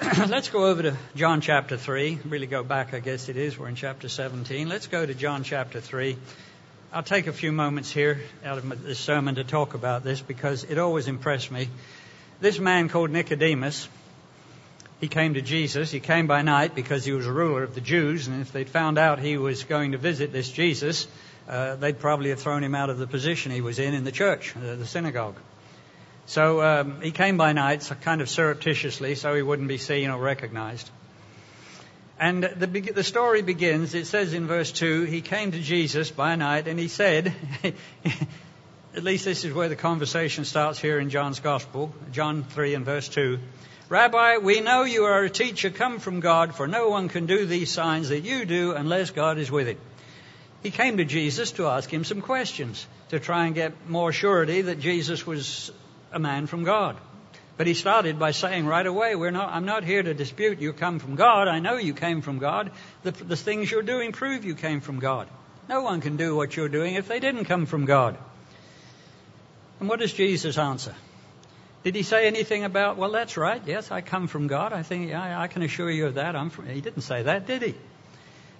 Let's 0.28 0.50
go 0.50 0.66
over 0.66 0.82
to 0.82 0.96
John 1.16 1.40
chapter 1.40 1.76
3. 1.76 2.20
Really 2.26 2.46
go 2.46 2.62
back, 2.62 2.94
I 2.94 3.00
guess 3.00 3.28
it 3.28 3.36
is. 3.36 3.58
We're 3.58 3.66
in 3.66 3.74
chapter 3.74 4.08
17. 4.08 4.68
Let's 4.68 4.86
go 4.86 5.04
to 5.04 5.14
John 5.14 5.42
chapter 5.42 5.80
3. 5.80 6.16
I'll 6.92 7.02
take 7.02 7.26
a 7.26 7.32
few 7.32 7.50
moments 7.50 7.90
here 7.90 8.20
out 8.44 8.58
of 8.58 8.84
this 8.84 9.00
sermon 9.00 9.34
to 9.34 9.42
talk 9.42 9.74
about 9.74 10.04
this 10.04 10.20
because 10.20 10.62
it 10.62 10.78
always 10.78 11.08
impressed 11.08 11.50
me. 11.50 11.68
This 12.40 12.60
man 12.60 12.88
called 12.88 13.10
Nicodemus, 13.10 13.88
he 15.00 15.08
came 15.08 15.34
to 15.34 15.42
Jesus. 15.42 15.90
He 15.90 15.98
came 15.98 16.28
by 16.28 16.42
night 16.42 16.76
because 16.76 17.04
he 17.04 17.10
was 17.10 17.26
a 17.26 17.32
ruler 17.32 17.64
of 17.64 17.74
the 17.74 17.80
Jews, 17.80 18.28
and 18.28 18.40
if 18.40 18.52
they'd 18.52 18.68
found 18.68 18.96
out 18.96 19.18
he 19.18 19.36
was 19.36 19.64
going 19.64 19.90
to 19.90 19.98
visit 19.98 20.32
this 20.32 20.48
Jesus, 20.48 21.08
uh, 21.48 21.76
they'd 21.76 21.98
probably 21.98 22.30
have 22.30 22.40
thrown 22.40 22.62
him 22.62 22.74
out 22.74 22.90
of 22.90 22.98
the 22.98 23.06
position 23.06 23.52
he 23.52 23.60
was 23.60 23.78
in 23.78 23.94
in 23.94 24.04
the 24.04 24.12
church, 24.12 24.54
uh, 24.56 24.76
the 24.76 24.86
synagogue. 24.86 25.36
So 26.26 26.62
um, 26.62 27.00
he 27.00 27.10
came 27.10 27.36
by 27.36 27.52
night, 27.52 27.82
so 27.82 27.94
kind 27.94 28.20
of 28.20 28.28
surreptitiously, 28.28 29.16
so 29.16 29.34
he 29.34 29.42
wouldn't 29.42 29.68
be 29.68 29.78
seen 29.78 30.10
or 30.10 30.20
recognized. 30.20 30.88
And 32.18 32.44
the, 32.44 32.66
the 32.66 33.02
story 33.02 33.42
begins, 33.42 33.94
it 33.94 34.06
says 34.06 34.32
in 34.32 34.46
verse 34.46 34.70
2, 34.70 35.02
he 35.04 35.22
came 35.22 35.50
to 35.52 35.58
Jesus 35.58 36.10
by 36.10 36.36
night 36.36 36.68
and 36.68 36.78
he 36.78 36.86
said, 36.86 37.34
at 38.94 39.02
least 39.02 39.24
this 39.24 39.44
is 39.44 39.52
where 39.52 39.68
the 39.68 39.76
conversation 39.76 40.44
starts 40.44 40.78
here 40.78 41.00
in 41.00 41.10
John's 41.10 41.40
Gospel, 41.40 41.92
John 42.12 42.44
3 42.44 42.74
and 42.74 42.84
verse 42.84 43.08
2. 43.08 43.40
Rabbi, 43.88 44.38
we 44.38 44.60
know 44.60 44.84
you 44.84 45.04
are 45.04 45.24
a 45.24 45.30
teacher 45.30 45.70
come 45.70 45.98
from 45.98 46.20
God, 46.20 46.54
for 46.54 46.68
no 46.68 46.88
one 46.88 47.08
can 47.08 47.26
do 47.26 47.44
these 47.44 47.70
signs 47.70 48.10
that 48.10 48.20
you 48.20 48.44
do 48.44 48.72
unless 48.72 49.10
God 49.10 49.38
is 49.38 49.50
with 49.50 49.66
him. 49.66 49.78
He 50.62 50.70
came 50.70 50.98
to 50.98 51.04
Jesus 51.04 51.52
to 51.52 51.66
ask 51.66 51.90
him 51.92 52.04
some 52.04 52.20
questions, 52.20 52.86
to 53.08 53.18
try 53.18 53.46
and 53.46 53.54
get 53.54 53.88
more 53.88 54.12
surety 54.12 54.62
that 54.62 54.78
Jesus 54.78 55.26
was 55.26 55.72
a 56.12 56.18
man 56.18 56.46
from 56.46 56.62
God. 56.62 56.96
But 57.56 57.66
he 57.66 57.74
started 57.74 58.18
by 58.18 58.30
saying 58.30 58.66
right 58.66 58.86
away, 58.86 59.14
We're 59.14 59.30
not, 59.30 59.52
I'm 59.52 59.66
not 59.66 59.84
here 59.84 60.02
to 60.02 60.14
dispute 60.14 60.60
you 60.60 60.72
come 60.72 60.98
from 60.98 61.16
God. 61.16 61.48
I 61.48 61.58
know 61.58 61.76
you 61.76 61.94
came 61.94 62.22
from 62.22 62.38
God. 62.38 62.70
The, 63.02 63.10
the 63.10 63.36
things 63.36 63.70
you're 63.70 63.82
doing 63.82 64.12
prove 64.12 64.44
you 64.44 64.54
came 64.54 64.80
from 64.80 65.00
God. 65.00 65.28
No 65.68 65.82
one 65.82 66.00
can 66.00 66.16
do 66.16 66.34
what 66.34 66.56
you're 66.56 66.68
doing 66.68 66.94
if 66.94 67.08
they 67.08 67.20
didn't 67.20 67.44
come 67.44 67.66
from 67.66 67.84
God. 67.84 68.16
And 69.80 69.88
what 69.88 70.00
does 70.00 70.12
Jesus 70.12 70.58
answer? 70.58 70.94
Did 71.82 71.96
he 71.96 72.04
say 72.04 72.28
anything 72.28 72.62
about, 72.62 72.96
well, 72.96 73.10
that's 73.10 73.36
right, 73.36 73.60
yes, 73.66 73.90
I 73.90 74.00
come 74.00 74.28
from 74.28 74.46
God. 74.46 74.72
I 74.72 74.84
think, 74.84 75.12
I, 75.12 75.42
I 75.42 75.48
can 75.48 75.62
assure 75.62 75.90
you 75.90 76.06
of 76.06 76.14
that. 76.14 76.36
I'm 76.36 76.50
from, 76.50 76.68
he 76.68 76.80
didn't 76.80 77.02
say 77.02 77.24
that, 77.24 77.46
did 77.46 77.62
he? 77.62 77.74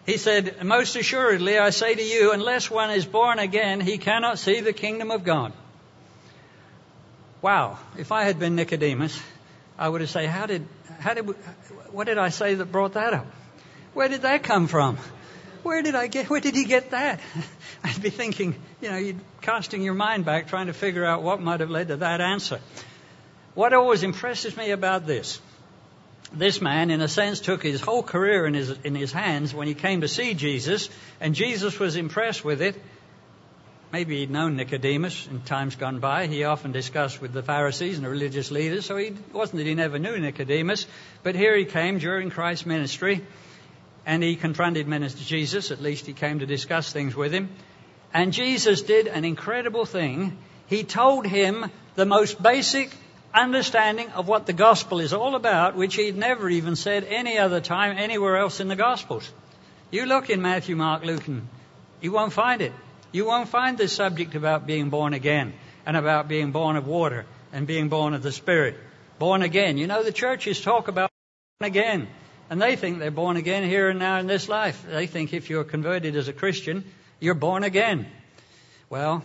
He 0.04 0.16
said, 0.16 0.64
most 0.64 0.96
assuredly, 0.96 1.58
I 1.58 1.70
say 1.70 1.94
to 1.94 2.02
you, 2.02 2.32
unless 2.32 2.70
one 2.70 2.90
is 2.90 3.06
born 3.06 3.38
again, 3.38 3.80
he 3.80 3.98
cannot 3.98 4.38
see 4.38 4.60
the 4.60 4.72
kingdom 4.72 5.10
of 5.10 5.22
God. 5.22 5.52
Wow, 7.40 7.78
if 7.96 8.10
I 8.10 8.24
had 8.24 8.38
been 8.38 8.56
Nicodemus, 8.56 9.20
I 9.78 9.88
would 9.88 10.00
have 10.00 10.10
said, 10.10 10.28
how 10.28 10.46
did, 10.46 10.66
how 11.00 11.14
did, 11.14 11.22
what 11.92 12.06
did 12.06 12.18
I 12.18 12.30
say 12.30 12.54
that 12.54 12.66
brought 12.66 12.94
that 12.94 13.14
up? 13.14 13.26
Where 13.94 14.08
did 14.08 14.22
that 14.22 14.42
come 14.42 14.66
from? 14.66 14.98
Where 15.62 15.82
did 15.82 15.94
I 15.94 16.08
get, 16.08 16.28
where 16.28 16.40
did 16.40 16.56
he 16.56 16.64
get 16.64 16.90
that? 16.90 17.20
I'd 17.84 18.02
be 18.02 18.10
thinking, 18.10 18.56
you 18.80 18.90
know, 18.90 18.96
you're 18.96 19.16
casting 19.40 19.82
your 19.82 19.94
mind 19.94 20.24
back 20.24 20.48
trying 20.48 20.66
to 20.66 20.72
figure 20.72 21.04
out 21.04 21.22
what 21.22 21.40
might 21.40 21.60
have 21.60 21.70
led 21.70 21.88
to 21.88 21.96
that 21.98 22.20
answer. 22.20 22.60
What 23.54 23.72
always 23.72 24.02
impresses 24.02 24.56
me 24.56 24.70
about 24.70 25.06
this, 25.06 25.40
this 26.34 26.60
man, 26.60 26.90
in 26.90 27.00
a 27.00 27.08
sense, 27.08 27.40
took 27.40 27.62
his 27.62 27.80
whole 27.80 28.02
career 28.02 28.46
in 28.46 28.54
his, 28.54 28.70
in 28.84 28.94
his 28.94 29.12
hands 29.12 29.54
when 29.54 29.66
he 29.66 29.74
came 29.74 30.00
to 30.00 30.08
see 30.08 30.34
Jesus, 30.34 30.88
and 31.20 31.34
Jesus 31.34 31.78
was 31.78 31.96
impressed 31.96 32.44
with 32.44 32.62
it, 32.62 32.80
Maybe 33.92 34.20
he'd 34.20 34.30
known 34.30 34.56
Nicodemus 34.56 35.26
in 35.26 35.42
times 35.42 35.76
gone 35.76 35.98
by. 35.98 36.26
He 36.26 36.44
often 36.44 36.72
discussed 36.72 37.20
with 37.20 37.34
the 37.34 37.42
Pharisees 37.42 37.96
and 37.96 38.06
the 38.06 38.08
religious 38.08 38.50
leaders, 38.50 38.86
so 38.86 38.96
it 38.96 39.12
wasn't 39.34 39.58
that 39.58 39.66
he 39.66 39.74
never 39.74 39.98
knew 39.98 40.18
Nicodemus, 40.18 40.86
but 41.22 41.34
here 41.34 41.54
he 41.54 41.66
came 41.66 41.98
during 41.98 42.30
Christ's 42.30 42.64
ministry, 42.64 43.20
and 44.06 44.22
he 44.22 44.36
confronted 44.36 44.88
Minister 44.88 45.22
Jesus. 45.22 45.70
At 45.70 45.82
least 45.82 46.06
he 46.06 46.14
came 46.14 46.38
to 46.38 46.46
discuss 46.46 46.90
things 46.90 47.14
with 47.14 47.32
him. 47.32 47.50
And 48.14 48.32
Jesus 48.32 48.80
did 48.80 49.08
an 49.08 49.26
incredible 49.26 49.84
thing. 49.84 50.38
He 50.68 50.84
told 50.84 51.26
him 51.26 51.70
the 51.94 52.06
most 52.06 52.42
basic 52.42 52.90
understanding 53.34 54.10
of 54.10 54.28
what 54.28 54.46
the 54.46 54.52
gospel 54.52 55.00
is 55.00 55.12
all 55.12 55.34
about, 55.34 55.76
which 55.76 55.94
he'd 55.94 56.16
never 56.16 56.48
even 56.48 56.76
said 56.76 57.04
any 57.04 57.38
other 57.38 57.60
time 57.60 57.96
anywhere 57.98 58.36
else 58.36 58.60
in 58.60 58.68
the 58.68 58.76
gospels. 58.76 59.30
You 59.90 60.06
look 60.06 60.30
in 60.30 60.42
Matthew, 60.42 60.76
Mark, 60.76 61.04
Luke, 61.04 61.26
and 61.28 61.48
you 62.00 62.12
won't 62.12 62.32
find 62.32 62.62
it. 62.62 62.72
You 63.12 63.26
won't 63.26 63.48
find 63.48 63.76
this 63.76 63.92
subject 63.92 64.34
about 64.34 64.66
being 64.66 64.90
born 64.90 65.12
again 65.12 65.52
and 65.84 65.96
about 65.96 66.28
being 66.28 66.52
born 66.52 66.76
of 66.76 66.86
water 66.86 67.26
and 67.52 67.66
being 67.66 67.88
born 67.88 68.14
of 68.14 68.22
the 68.22 68.32
Spirit. 68.32 68.76
Born 69.18 69.42
again. 69.42 69.76
You 69.76 69.86
know, 69.86 70.02
the 70.02 70.12
churches 70.12 70.60
talk 70.60 70.88
about 70.88 71.10
born 71.60 71.70
again. 71.70 72.08
And 72.50 72.60
they 72.60 72.76
think 72.76 72.98
they're 72.98 73.10
born 73.10 73.36
again 73.36 73.64
here 73.64 73.88
and 73.88 73.98
now 73.98 74.18
in 74.18 74.26
this 74.26 74.48
life. 74.48 74.84
They 74.86 75.06
think 75.06 75.32
if 75.32 75.48
you're 75.48 75.64
converted 75.64 76.16
as 76.16 76.28
a 76.28 76.32
Christian, 76.32 76.84
you're 77.20 77.34
born 77.34 77.64
again. 77.64 78.06
Well, 78.90 79.22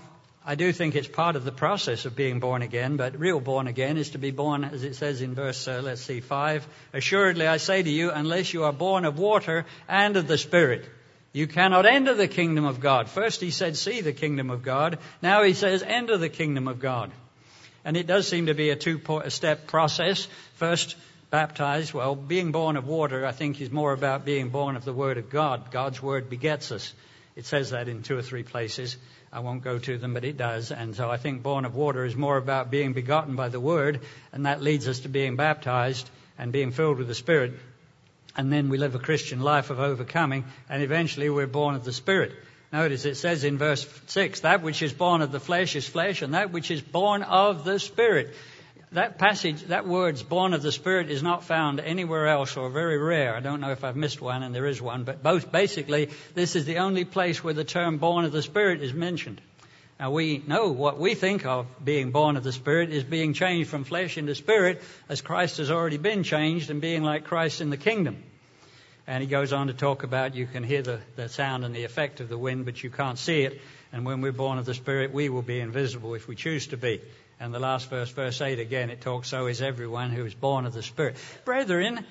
I 0.50 0.56
do 0.56 0.72
think 0.72 0.96
it's 0.96 1.10
part 1.10 1.36
of 1.36 1.44
the 1.44 1.52
process 1.52 2.06
of 2.06 2.16
being 2.16 2.40
born 2.40 2.62
again, 2.62 2.96
but 2.96 3.20
real 3.20 3.42
born 3.42 3.68
again 3.68 3.98
is 3.98 4.12
to 4.12 4.18
be 4.18 4.32
born, 4.32 4.64
as 4.64 4.82
it 4.86 4.96
says 4.96 5.22
in 5.22 5.36
verse, 5.36 5.68
uh, 5.68 5.82
let's 5.84 6.00
see, 6.00 6.22
5. 6.22 6.66
Assuredly 6.94 7.46
I 7.46 7.58
say 7.58 7.84
to 7.84 7.90
you, 7.90 8.12
unless 8.12 8.54
you 8.54 8.64
are 8.64 8.72
born 8.72 9.04
of 9.04 9.20
water 9.20 9.66
and 9.90 10.16
of 10.16 10.26
the 10.26 10.38
Spirit. 10.38 10.90
You 11.34 11.48
cannot 11.48 11.86
enter 11.86 12.14
the 12.14 12.30
kingdom 12.30 12.64
of 12.64 12.80
God. 12.80 13.10
First 13.10 13.42
he 13.42 13.52
said, 13.52 13.76
see 13.76 14.00
the 14.00 14.14
kingdom 14.14 14.50
of 14.50 14.64
God. 14.64 15.00
Now 15.22 15.44
he 15.44 15.54
says, 15.54 15.84
enter 15.84 16.16
the 16.16 16.30
kingdom 16.30 16.70
of 16.70 16.80
God. 16.80 17.12
And 17.84 17.98
it 17.98 18.08
does 18.08 18.26
seem 18.26 18.46
to 18.46 18.54
be 18.54 18.70
a 18.70 18.78
two 18.78 19.02
step 19.28 19.68
process. 19.68 20.30
First, 20.56 20.96
baptized. 21.30 21.94
Well, 21.94 22.16
being 22.16 22.54
born 22.54 22.78
of 22.78 22.88
water, 22.88 23.26
I 23.26 23.34
think, 23.34 23.60
is 23.60 23.70
more 23.70 23.92
about 23.92 24.24
being 24.24 24.48
born 24.48 24.78
of 24.78 24.86
the 24.86 24.94
Word 24.94 25.18
of 25.18 25.30
God. 25.30 25.72
God's 25.72 26.02
Word 26.02 26.30
begets 26.30 26.72
us. 26.72 26.94
It 27.38 27.46
says 27.46 27.70
that 27.70 27.88
in 27.88 28.02
two 28.02 28.18
or 28.18 28.24
three 28.24 28.42
places. 28.42 28.98
I 29.32 29.42
won't 29.42 29.64
go 29.64 29.78
to 29.78 30.00
them, 30.00 30.16
but 30.16 30.26
it 30.26 30.38
does. 30.38 30.72
And 30.72 30.96
so 30.96 31.12
I 31.12 31.18
think 31.18 31.44
born 31.44 31.66
of 31.66 31.76
water 31.76 32.04
is 32.04 32.16
more 32.16 32.36
about 32.36 32.72
being 32.72 32.94
begotten 32.94 33.36
by 33.36 33.50
the 33.50 33.60
Word, 33.60 34.02
and 34.34 34.48
that 34.48 34.64
leads 34.64 34.88
us 34.88 35.02
to 35.02 35.10
being 35.10 35.36
baptized 35.36 36.10
and 36.40 36.52
being 36.52 36.72
filled 36.72 36.98
with 36.98 37.08
the 37.08 37.14
Spirit. 37.14 37.54
and 38.36 38.52
then 38.52 38.70
we 38.70 38.78
live 38.78 38.96
a 38.96 39.00
Christian 39.00 39.42
life 39.42 39.70
of 39.70 39.80
overcoming, 39.80 40.46
and 40.70 40.82
eventually 40.82 41.30
we're 41.30 41.48
born 41.48 41.76
of 41.76 41.84
the 41.84 41.94
Spirit. 41.94 42.32
Notice 42.74 43.06
it 43.06 43.16
says 43.16 43.44
in 43.44 43.58
verse 43.58 43.88
6 44.08 44.42
that 44.42 44.62
which 44.64 44.82
is 44.82 44.94
born 44.94 45.22
of 45.22 45.32
the 45.32 45.40
flesh 45.40 45.76
is 45.76 45.88
flesh, 45.88 46.24
and 46.24 46.34
that 46.34 46.52
which 46.52 46.72
is 46.72 46.82
born 46.82 47.22
of 47.22 47.66
the 47.66 47.80
Spirit. 47.80 48.34
That 48.98 49.20
passage, 49.20 49.62
that 49.66 49.86
word's 49.86 50.24
born 50.24 50.56
of 50.56 50.64
the 50.64 50.72
Spirit 50.72 51.12
is 51.12 51.22
not 51.22 51.44
found 51.44 51.80
anywhere 51.80 52.26
else 52.26 52.58
or 52.58 52.72
very 52.72 52.98
rare. 52.98 53.36
I 53.36 53.42
don't 53.42 53.62
know 53.62 53.70
if 53.70 53.84
I've 53.84 53.96
missed 53.96 54.24
one, 54.24 54.42
and 54.42 54.56
there 54.56 54.66
is 54.66 54.82
one, 54.82 55.04
but 55.04 55.22
both 55.22 55.52
basically, 55.52 56.10
this 56.34 56.56
is 56.56 56.66
the 56.66 56.80
only 56.80 57.06
place 57.06 57.44
where 57.44 57.54
the 57.54 57.64
term 57.64 58.00
born 58.00 58.26
of 58.26 58.32
the 58.32 58.42
Spirit 58.42 58.82
is 58.82 58.96
mentioned. 58.96 59.40
Now 60.00 60.10
we 60.10 60.42
know 60.48 60.70
what 60.70 60.98
we 60.98 61.14
think 61.14 61.46
of 61.46 61.68
being 61.86 62.10
born 62.10 62.38
of 62.38 62.44
the 62.44 62.52
Spirit 62.52 62.92
is 62.92 63.04
being 63.04 63.34
changed 63.34 63.70
from 63.70 63.84
flesh 63.84 64.18
into 64.18 64.34
spirit 64.34 64.82
as 65.08 65.22
Christ 65.22 65.58
has 65.58 65.70
already 65.70 65.98
been 65.98 66.24
changed 66.24 66.72
and 66.72 66.82
being 66.82 67.04
like 67.04 67.26
Christ 67.26 67.62
in 67.62 67.70
the 67.70 67.78
kingdom. 67.78 68.24
And 69.06 69.22
he 69.22 69.30
goes 69.30 69.54
on 69.54 69.68
to 69.68 69.74
talk 69.74 70.02
about 70.02 70.34
you 70.34 70.48
can 70.48 70.64
hear 70.64 70.82
the, 70.82 71.02
the 71.16 71.30
sound 71.30 71.64
and 71.66 71.76
the 71.76 71.84
effect 71.84 72.20
of 72.20 72.30
the 72.30 72.38
wind, 72.38 72.66
but 72.66 72.84
you 72.84 72.90
can't 72.90 73.20
see 73.20 73.44
it. 73.44 73.62
And 73.94 74.08
when 74.08 74.22
we're 74.22 74.32
born 74.32 74.58
of 74.58 74.66
the 74.66 74.74
Spirit, 74.74 75.14
we 75.14 75.30
will 75.30 75.44
be 75.44 75.60
invisible 75.60 76.16
if 76.16 76.28
we 76.28 76.36
choose 76.36 76.66
to 76.68 76.78
be. 76.78 77.00
And 77.40 77.54
the 77.54 77.60
last 77.60 77.90
verse, 77.90 78.10
verse 78.10 78.42
8 78.42 78.60
again, 78.60 78.90
it 78.90 79.02
talks, 79.02 79.30
so 79.30 79.48
is 79.48 79.62
everyone 79.62 80.10
who 80.10 80.26
is 80.26 80.34
born 80.34 80.66
of 80.66 80.74
the 80.74 80.82
Spirit. 80.82 81.18
Brethren, 81.46 82.04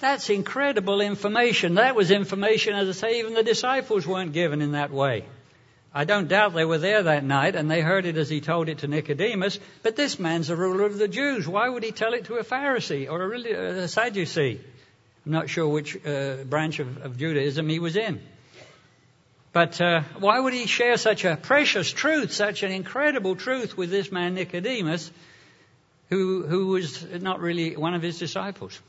that's 0.00 0.30
incredible 0.30 1.00
information. 1.00 1.74
That 1.74 1.94
was 1.94 2.10
information, 2.10 2.74
as 2.74 2.88
I 2.88 2.92
say, 2.92 3.18
even 3.20 3.34
the 3.34 3.42
disciples 3.42 4.06
weren't 4.06 4.32
given 4.32 4.62
in 4.62 4.72
that 4.72 4.90
way. 4.90 5.24
I 5.94 6.04
don't 6.04 6.28
doubt 6.28 6.54
they 6.54 6.64
were 6.64 6.78
there 6.78 7.04
that 7.04 7.24
night 7.24 7.56
and 7.56 7.70
they 7.70 7.80
heard 7.80 8.04
it 8.04 8.16
as 8.16 8.28
he 8.28 8.40
told 8.40 8.68
it 8.68 8.78
to 8.78 8.88
Nicodemus, 8.88 9.58
but 9.82 9.96
this 9.96 10.18
man's 10.18 10.50
a 10.50 10.56
ruler 10.56 10.84
of 10.84 10.98
the 10.98 11.08
Jews. 11.08 11.48
Why 11.48 11.68
would 11.68 11.82
he 11.82 11.92
tell 11.92 12.12
it 12.12 12.26
to 12.26 12.34
a 12.34 12.44
Pharisee 12.44 13.10
or 13.10 13.32
a, 13.32 13.82
a 13.84 13.88
Sadducee? 13.88 14.60
I'm 15.24 15.32
not 15.32 15.48
sure 15.48 15.66
which 15.66 15.96
uh, 16.06 16.44
branch 16.44 16.78
of, 16.78 17.04
of, 17.04 17.18
Judaism 17.18 17.68
he 17.68 17.78
was 17.78 17.96
in. 17.96 18.20
But 19.58 19.80
uh, 19.80 20.02
why 20.20 20.38
would 20.38 20.54
he 20.54 20.66
share 20.66 20.96
such 20.96 21.24
a 21.24 21.36
precious 21.36 21.90
truth, 21.90 22.30
such 22.30 22.62
an 22.62 22.70
incredible 22.70 23.34
truth 23.34 23.76
with 23.76 23.90
this 23.90 24.12
man 24.12 24.34
Nicodemus, 24.34 25.10
who, 26.10 26.46
who 26.46 26.68
was 26.68 27.04
not 27.20 27.40
really 27.40 27.76
one 27.76 27.94
of 27.94 28.00
his 28.00 28.20
disciples? 28.20 28.80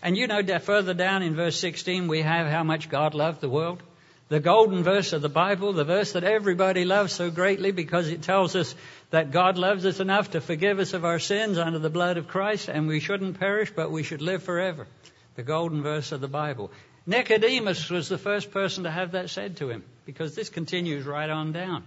And 0.00 0.16
you 0.16 0.28
know, 0.28 0.42
further 0.60 0.94
down 0.94 1.24
in 1.24 1.34
verse 1.34 1.58
16, 1.58 2.06
we 2.06 2.22
have 2.22 2.46
how 2.46 2.62
much 2.62 2.88
God 2.88 3.14
loved 3.14 3.40
the 3.40 3.48
world 3.48 3.82
the 4.28 4.38
golden 4.38 4.84
verse 4.84 5.12
of 5.12 5.22
the 5.22 5.28
Bible, 5.28 5.72
the 5.72 5.82
verse 5.82 6.12
that 6.12 6.22
everybody 6.22 6.84
loves 6.84 7.12
so 7.12 7.28
greatly 7.32 7.72
because 7.72 8.08
it 8.08 8.22
tells 8.22 8.54
us 8.54 8.76
that 9.10 9.32
God 9.32 9.58
loves 9.58 9.84
us 9.84 9.98
enough 9.98 10.30
to 10.30 10.40
forgive 10.40 10.78
us 10.78 10.94
of 10.94 11.04
our 11.04 11.18
sins 11.18 11.58
under 11.58 11.80
the 11.80 11.90
blood 11.90 12.16
of 12.16 12.28
Christ 12.28 12.68
and 12.68 12.86
we 12.86 13.00
shouldn't 13.00 13.40
perish 13.40 13.72
but 13.74 13.90
we 13.90 14.04
should 14.04 14.22
live 14.22 14.44
forever. 14.44 14.86
The 15.34 15.42
golden 15.42 15.82
verse 15.82 16.12
of 16.12 16.20
the 16.20 16.28
Bible. 16.28 16.70
Nicodemus 17.10 17.90
was 17.90 18.08
the 18.08 18.18
first 18.18 18.52
person 18.52 18.84
to 18.84 18.90
have 18.90 19.12
that 19.12 19.30
said 19.30 19.56
to 19.56 19.68
him 19.68 19.82
because 20.06 20.36
this 20.36 20.48
continues 20.48 21.04
right 21.04 21.28
on 21.28 21.50
down. 21.50 21.82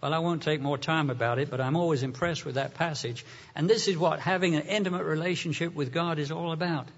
Well, 0.00 0.14
I 0.14 0.20
won't 0.20 0.42
take 0.42 0.62
more 0.62 0.78
time 0.78 1.10
about 1.10 1.38
it, 1.38 1.50
but 1.50 1.60
I'm 1.60 1.76
always 1.76 2.02
impressed 2.02 2.46
with 2.46 2.54
that 2.54 2.72
passage. 2.72 3.26
And 3.54 3.68
this 3.68 3.88
is 3.88 3.98
what 3.98 4.20
having 4.20 4.54
an 4.54 4.62
intimate 4.62 5.04
relationship 5.04 5.74
with 5.74 5.92
God 5.92 6.18
is 6.18 6.32
all 6.32 6.52
about 6.52 6.88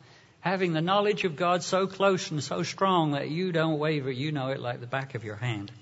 having 0.43 0.75
the 0.75 0.81
knowledge 0.81 1.25
of 1.25 1.35
God 1.35 1.65
so 1.65 1.89
close 1.89 2.31
and 2.31 2.41
so 2.41 2.63
strong 2.63 3.13
that 3.13 3.31
you 3.31 3.51
don't 3.51 3.81
waver, 3.81 4.13
you 4.13 4.31
know 4.31 4.51
it 4.51 4.61
like 4.61 4.79
the 4.79 4.87
back 4.87 5.17
of 5.17 5.25
your 5.25 5.37
hand. 5.37 5.73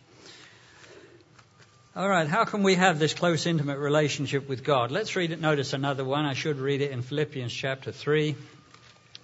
All 1.94 2.08
right, 2.08 2.28
how 2.28 2.46
can 2.46 2.62
we 2.62 2.76
have 2.76 2.98
this 2.98 3.12
close, 3.12 3.44
intimate 3.44 3.78
relationship 3.78 4.48
with 4.48 4.64
God? 4.64 4.90
Let's 4.90 5.16
read 5.16 5.32
it. 5.32 5.40
Notice 5.40 5.74
another 5.74 6.04
one. 6.04 6.24
I 6.24 6.32
should 6.32 6.58
read 6.58 6.80
it 6.80 6.92
in 6.92 7.02
Philippians 7.02 7.52
chapter 7.52 7.92
3. 7.92 8.36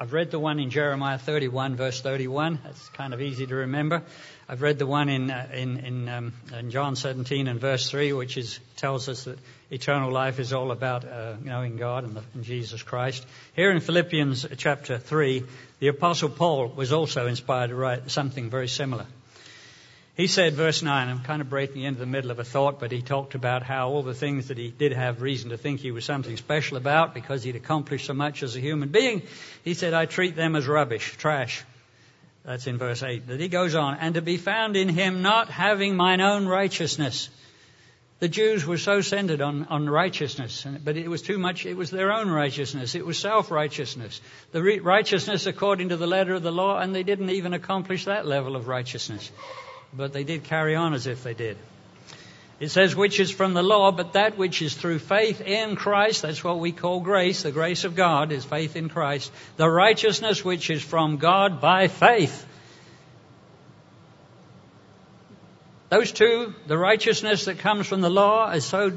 I've 0.00 0.12
read 0.12 0.30
the 0.30 0.38
one 0.38 0.60
in 0.60 0.70
Jeremiah 0.70 1.18
31, 1.18 1.74
verse 1.74 2.00
31. 2.00 2.60
That's 2.62 2.88
kind 2.90 3.12
of 3.12 3.20
easy 3.20 3.48
to 3.48 3.54
remember. 3.56 4.04
I've 4.48 4.62
read 4.62 4.78
the 4.78 4.86
one 4.86 5.08
in 5.08 5.28
uh, 5.28 5.48
in 5.52 5.76
in, 5.78 6.08
um, 6.08 6.32
in, 6.56 6.70
John 6.70 6.94
17 6.94 7.48
and 7.48 7.60
verse 7.60 7.90
3, 7.90 8.12
which 8.12 8.36
is 8.36 8.60
tells 8.76 9.08
us 9.08 9.24
that 9.24 9.40
eternal 9.72 10.12
life 10.12 10.38
is 10.38 10.52
all 10.52 10.70
about 10.70 11.04
uh, 11.04 11.34
knowing 11.42 11.78
God 11.78 12.04
and, 12.04 12.14
the, 12.14 12.22
and, 12.32 12.44
Jesus 12.44 12.80
Christ. 12.80 13.26
Here 13.56 13.72
in 13.72 13.80
Philippians 13.80 14.46
chapter 14.56 14.98
3, 14.98 15.42
the 15.80 15.88
Apostle 15.88 16.28
Paul 16.28 16.68
was 16.68 16.92
also 16.92 17.26
inspired 17.26 17.70
to 17.70 17.74
write 17.74 18.08
something 18.08 18.50
very 18.50 18.68
similar. 18.68 19.06
He 20.18 20.26
said, 20.26 20.54
verse 20.54 20.82
9, 20.82 21.08
I'm 21.08 21.20
kind 21.20 21.40
of 21.40 21.48
breaking 21.48 21.82
into 21.82 22.00
the 22.00 22.04
middle 22.04 22.32
of 22.32 22.40
a 22.40 22.44
thought, 22.44 22.80
but 22.80 22.90
he 22.90 23.02
talked 23.02 23.36
about 23.36 23.62
how 23.62 23.90
all 23.90 24.02
the 24.02 24.14
things 24.14 24.48
that 24.48 24.58
he 24.58 24.68
did 24.68 24.92
have 24.92 25.22
reason 25.22 25.50
to 25.50 25.56
think 25.56 25.78
he 25.78 25.92
was 25.92 26.04
something 26.04 26.36
special 26.36 26.76
about 26.76 27.14
because 27.14 27.44
he'd 27.44 27.54
accomplished 27.54 28.06
so 28.06 28.14
much 28.14 28.42
as 28.42 28.56
a 28.56 28.60
human 28.60 28.88
being. 28.88 29.22
He 29.62 29.74
said, 29.74 29.94
I 29.94 30.06
treat 30.06 30.34
them 30.34 30.56
as 30.56 30.66
rubbish, 30.66 31.16
trash. 31.18 31.62
That's 32.44 32.66
in 32.66 32.78
verse 32.78 33.04
8. 33.04 33.28
That 33.28 33.38
he 33.38 33.46
goes 33.46 33.76
on, 33.76 33.96
and 34.00 34.16
to 34.16 34.20
be 34.20 34.38
found 34.38 34.76
in 34.76 34.88
him 34.88 35.22
not 35.22 35.50
having 35.50 35.94
mine 35.94 36.20
own 36.20 36.48
righteousness. 36.48 37.28
The 38.18 38.28
Jews 38.28 38.66
were 38.66 38.76
so 38.76 39.02
centered 39.02 39.40
on, 39.40 39.66
on 39.66 39.88
righteousness, 39.88 40.66
but 40.82 40.96
it 40.96 41.06
was 41.06 41.22
too 41.22 41.38
much, 41.38 41.64
it 41.64 41.76
was 41.76 41.92
their 41.92 42.10
own 42.10 42.28
righteousness. 42.28 42.96
It 42.96 43.06
was 43.06 43.18
self 43.18 43.52
righteousness. 43.52 44.20
The 44.50 44.64
re- 44.64 44.80
righteousness 44.80 45.46
according 45.46 45.90
to 45.90 45.96
the 45.96 46.08
letter 46.08 46.34
of 46.34 46.42
the 46.42 46.50
law, 46.50 46.80
and 46.80 46.92
they 46.92 47.04
didn't 47.04 47.30
even 47.30 47.54
accomplish 47.54 48.06
that 48.06 48.26
level 48.26 48.56
of 48.56 48.66
righteousness 48.66 49.30
but 49.92 50.12
they 50.12 50.24
did 50.24 50.44
carry 50.44 50.74
on 50.74 50.94
as 50.94 51.06
if 51.06 51.22
they 51.22 51.34
did. 51.34 51.56
It 52.60 52.70
says, 52.70 52.96
which 52.96 53.20
is 53.20 53.30
from 53.30 53.54
the 53.54 53.62
law, 53.62 53.92
but 53.92 54.14
that 54.14 54.36
which 54.36 54.62
is 54.62 54.74
through 54.74 54.98
faith 54.98 55.40
in 55.40 55.76
Christ, 55.76 56.22
that's 56.22 56.42
what 56.42 56.58
we 56.58 56.72
call 56.72 57.00
grace, 57.00 57.42
the 57.42 57.52
grace 57.52 57.84
of 57.84 57.94
God 57.94 58.32
is 58.32 58.44
faith 58.44 58.74
in 58.74 58.88
Christ, 58.88 59.30
the 59.56 59.70
righteousness 59.70 60.44
which 60.44 60.68
is 60.68 60.82
from 60.82 61.18
God 61.18 61.60
by 61.60 61.86
faith. 61.86 62.44
Those 65.88 66.10
two, 66.10 66.52
the 66.66 66.76
righteousness 66.76 67.44
that 67.44 67.60
comes 67.60 67.86
from 67.86 68.00
the 68.00 68.10
law 68.10 68.50
is 68.50 68.64
so 68.64 68.92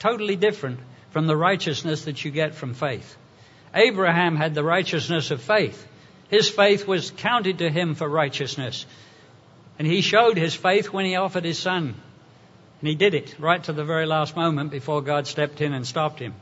totally 0.00 0.36
different 0.36 0.80
from 1.10 1.28
the 1.28 1.36
righteousness 1.36 2.06
that 2.06 2.24
you 2.24 2.32
get 2.32 2.56
from 2.56 2.74
faith. 2.74 3.16
Abraham 3.72 4.36
had 4.36 4.54
the 4.54 4.64
righteousness 4.64 5.30
of 5.30 5.40
faith. 5.40 5.86
His 6.28 6.50
faith 6.50 6.86
was 6.86 7.12
counted 7.12 7.58
to 7.58 7.70
him 7.70 7.94
for 7.94 8.08
righteousness. 8.08 8.86
And 9.78 9.86
he 9.86 10.00
showed 10.00 10.36
his 10.36 10.54
faith 10.54 10.92
when 10.92 11.04
he 11.04 11.16
offered 11.16 11.44
his 11.44 11.58
son. 11.58 11.94
And 12.80 12.88
he 12.88 12.94
did 12.94 13.14
it 13.14 13.34
right 13.38 13.62
to 13.64 13.72
the 13.72 13.84
very 13.84 14.06
last 14.06 14.36
moment 14.36 14.70
before 14.70 15.02
God 15.02 15.26
stepped 15.26 15.60
in 15.60 15.72
and 15.72 15.86
stopped 15.86 16.20
him. 16.20 16.34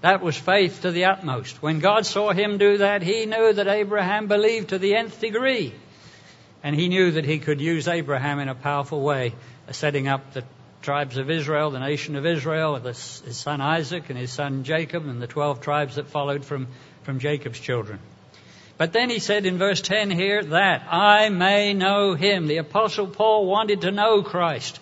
That 0.00 0.20
was 0.20 0.36
faith 0.36 0.82
to 0.82 0.90
the 0.90 1.04
utmost. 1.04 1.62
When 1.62 1.78
God 1.78 2.06
saw 2.06 2.32
him 2.32 2.58
do 2.58 2.78
that, 2.78 3.02
he 3.02 3.24
knew 3.26 3.52
that 3.52 3.68
Abraham 3.68 4.26
believed 4.26 4.70
to 4.70 4.78
the 4.78 4.96
nth 4.96 5.20
degree. 5.20 5.74
And 6.64 6.74
he 6.74 6.88
knew 6.88 7.12
that 7.12 7.24
he 7.24 7.38
could 7.38 7.60
use 7.60 7.86
Abraham 7.86 8.40
in 8.40 8.48
a 8.48 8.54
powerful 8.54 9.00
way, 9.00 9.34
setting 9.70 10.08
up 10.08 10.32
the 10.32 10.44
tribes 10.80 11.16
of 11.16 11.30
Israel, 11.30 11.70
the 11.70 11.78
nation 11.78 12.16
of 12.16 12.26
Israel, 12.26 12.72
with 12.72 12.84
his 12.84 13.36
son 13.36 13.60
Isaac 13.60 14.10
and 14.10 14.18
his 14.18 14.32
son 14.32 14.64
Jacob, 14.64 15.06
and 15.06 15.22
the 15.22 15.28
12 15.28 15.60
tribes 15.60 15.94
that 15.94 16.08
followed 16.08 16.44
from, 16.44 16.66
from 17.04 17.20
Jacob's 17.20 17.60
children. 17.60 18.00
But 18.82 18.92
then 18.92 19.10
he 19.10 19.20
said 19.20 19.46
in 19.46 19.58
verse 19.58 19.80
10 19.80 20.10
here, 20.10 20.42
that 20.42 20.88
I 20.90 21.28
may 21.28 21.72
know 21.72 22.14
him. 22.14 22.48
The 22.48 22.56
apostle 22.56 23.06
Paul 23.06 23.46
wanted 23.46 23.82
to 23.82 23.92
know 23.92 24.24
Christ. 24.24 24.80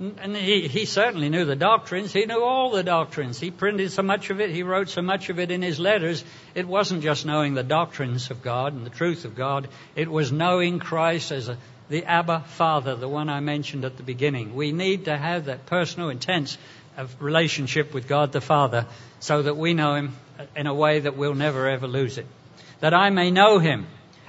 And 0.00 0.36
he, 0.36 0.66
he 0.66 0.84
certainly 0.84 1.28
knew 1.28 1.44
the 1.44 1.54
doctrines. 1.54 2.12
He 2.12 2.26
knew 2.26 2.42
all 2.42 2.72
the 2.72 2.82
doctrines. 2.82 3.38
He 3.38 3.52
printed 3.52 3.92
so 3.92 4.02
much 4.02 4.30
of 4.30 4.40
it. 4.40 4.50
He 4.50 4.64
wrote 4.64 4.88
so 4.88 5.00
much 5.00 5.28
of 5.30 5.38
it 5.38 5.52
in 5.52 5.62
his 5.62 5.78
letters. 5.78 6.24
It 6.56 6.66
wasn't 6.66 7.04
just 7.04 7.24
knowing 7.24 7.54
the 7.54 7.62
doctrines 7.62 8.32
of 8.32 8.42
God 8.42 8.72
and 8.72 8.84
the 8.84 8.90
truth 8.90 9.24
of 9.24 9.36
God. 9.36 9.68
It 9.94 10.10
was 10.10 10.32
knowing 10.32 10.80
Christ 10.80 11.30
as 11.30 11.48
a, 11.48 11.56
the 11.88 12.04
Abba 12.04 12.40
Father, 12.48 12.96
the 12.96 13.08
one 13.08 13.28
I 13.28 13.38
mentioned 13.38 13.84
at 13.84 13.96
the 13.96 14.02
beginning. 14.02 14.56
We 14.56 14.72
need 14.72 15.04
to 15.04 15.16
have 15.16 15.44
that 15.44 15.66
personal, 15.66 16.08
intense 16.08 16.58
uh, 16.98 17.06
relationship 17.20 17.94
with 17.94 18.08
God 18.08 18.32
the 18.32 18.40
Father 18.40 18.86
so 19.20 19.42
that 19.42 19.56
we 19.56 19.72
know 19.72 19.94
Him 19.94 20.16
in 20.56 20.66
a 20.66 20.74
way 20.74 20.98
that 20.98 21.16
we'll 21.16 21.36
never 21.36 21.68
ever 21.68 21.86
lose 21.86 22.18
it 22.18 22.26
that 22.80 22.94
I 22.94 23.10
may 23.10 23.30
know 23.30 23.58
him 23.58 23.86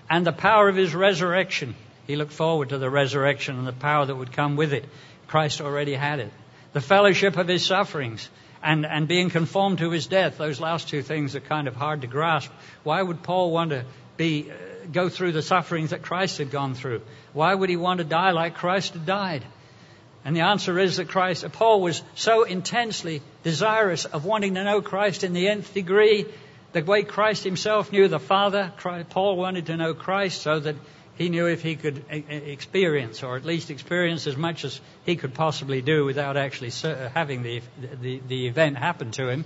and 0.10 0.26
the 0.26 0.32
power 0.32 0.70
of 0.70 0.76
his 0.76 0.96
resurrection. 0.96 1.76
He 2.06 2.16
looked 2.16 2.34
forward 2.34 2.70
to 2.70 2.78
the 2.78 2.90
resurrection 2.90 3.58
and 3.58 3.68
the 3.68 3.74
power 3.74 4.06
that 4.06 4.16
would 4.16 4.32
come 4.32 4.56
with 4.56 4.74
it. 4.74 4.86
Christ 5.28 5.62
already 5.62 5.94
had 5.94 6.20
it. 6.20 6.32
The 6.74 6.82
fellowship 6.82 7.38
of 7.38 7.48
his 7.48 7.66
sufferings 7.66 8.30
and, 8.64 8.86
and 8.86 9.08
being 9.08 9.30
conformed 9.30 9.80
to 9.80 9.92
his 9.92 10.08
death. 10.08 10.38
Those 10.38 10.60
last 10.60 10.88
two 10.90 11.02
things 11.02 11.36
are 11.36 11.42
kind 11.42 11.68
of 11.68 11.76
hard 11.76 12.02
to 12.02 12.08
grasp. 12.08 12.52
Why 12.84 13.02
would 13.02 13.24
Paul 13.24 13.52
want 13.52 13.72
to 13.72 13.86
be, 14.16 14.50
uh, 14.50 14.56
go 14.92 15.10
through 15.10 15.34
the 15.34 15.42
sufferings 15.42 15.90
that 15.90 16.02
Christ 16.02 16.38
had 16.38 16.50
gone 16.50 16.74
through? 16.74 17.02
Why 17.34 17.54
would 17.54 17.70
he 17.70 17.76
want 17.78 18.00
to 18.00 18.04
die 18.04 18.32
like 18.32 18.56
Christ 18.56 18.94
had 18.94 19.06
died? 19.06 19.44
And 20.26 20.36
the 20.36 20.42
answer 20.42 20.78
is 20.80 20.98
that 20.98 21.08
Christ, 21.08 21.50
Paul 21.54 21.82
was 21.82 22.02
so 22.16 22.44
intensely 22.44 23.22
desirous 23.44 24.06
of 24.06 24.26
wanting 24.26 24.56
to 24.56 24.64
know 24.64 24.82
Christ 24.82 25.24
in 25.24 25.34
the 25.34 25.48
nth 25.48 25.74
degree 25.74 26.26
the 26.82 26.92
way 26.92 27.04
Christ 27.04 27.44
himself 27.44 27.92
knew 27.92 28.08
the 28.08 28.20
Father, 28.20 28.72
Paul 29.10 29.38
wanted 29.38 29.68
to 29.68 29.78
know 29.78 29.94
Christ 29.94 30.42
so 30.42 30.60
that 30.60 30.76
he 31.18 31.30
knew 31.30 31.48
if 31.48 31.64
he 31.64 31.76
could 31.76 32.06
experience, 32.10 33.24
or 33.24 33.36
at 33.36 33.46
least 33.46 33.72
experience 33.72 34.28
as 34.28 34.38
much 34.38 34.64
as 34.64 34.80
he 35.06 35.16
could 35.16 35.34
possibly 35.34 35.82
do 35.82 36.06
without 36.06 36.38
actually 36.38 36.72
uh, 36.84 37.10
having 37.10 37.42
the, 37.42 37.62
the, 38.02 38.22
the 38.28 38.48
event 38.48 38.78
happen 38.78 39.12
to 39.12 39.28
him, 39.28 39.46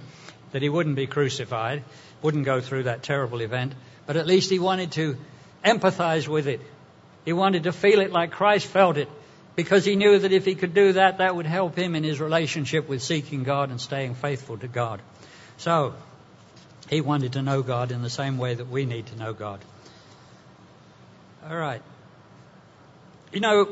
that 0.51 0.61
he 0.61 0.67
wouldn't 0.67 0.97
be 0.97 1.07
crucified, 1.07 1.83
wouldn't 2.21 2.43
go 2.43 2.59
through 2.59 2.83
that 2.83 3.03
terrible 3.03 3.41
event. 3.41 3.73
but 4.05 4.17
at 4.17 4.27
least 4.27 4.49
he 4.49 4.59
wanted 4.59 4.91
to 4.91 5.15
empathize 5.63 6.27
with 6.27 6.47
it. 6.47 6.59
He 7.23 7.33
wanted 7.33 7.63
to 7.63 7.71
feel 7.71 8.01
it 8.01 8.11
like 8.11 8.31
Christ 8.31 8.67
felt 8.67 8.97
it 8.97 9.07
because 9.55 9.85
he 9.85 9.95
knew 9.95 10.19
that 10.19 10.33
if 10.33 10.43
he 10.43 10.55
could 10.55 10.73
do 10.73 10.93
that, 10.93 11.19
that 11.19 11.35
would 11.35 11.45
help 11.45 11.77
him 11.77 11.95
in 11.95 12.03
his 12.03 12.19
relationship 12.19 12.89
with 12.89 13.01
seeking 13.01 13.43
God 13.43 13.69
and 13.69 13.79
staying 13.79 14.15
faithful 14.15 14.57
to 14.57 14.67
God. 14.67 15.01
So, 15.57 15.93
he 16.91 16.99
wanted 16.99 17.34
to 17.34 17.41
know 17.41 17.63
God 17.63 17.91
in 17.91 18.04
the 18.04 18.10
same 18.10 18.38
way 18.38 18.54
that 18.54 18.67
we 18.67 18.86
need 18.86 19.08
to 19.08 19.15
know 19.15 19.32
God. 19.32 19.62
All 21.49 21.56
right. 21.56 21.82
You 23.32 23.39
know, 23.39 23.69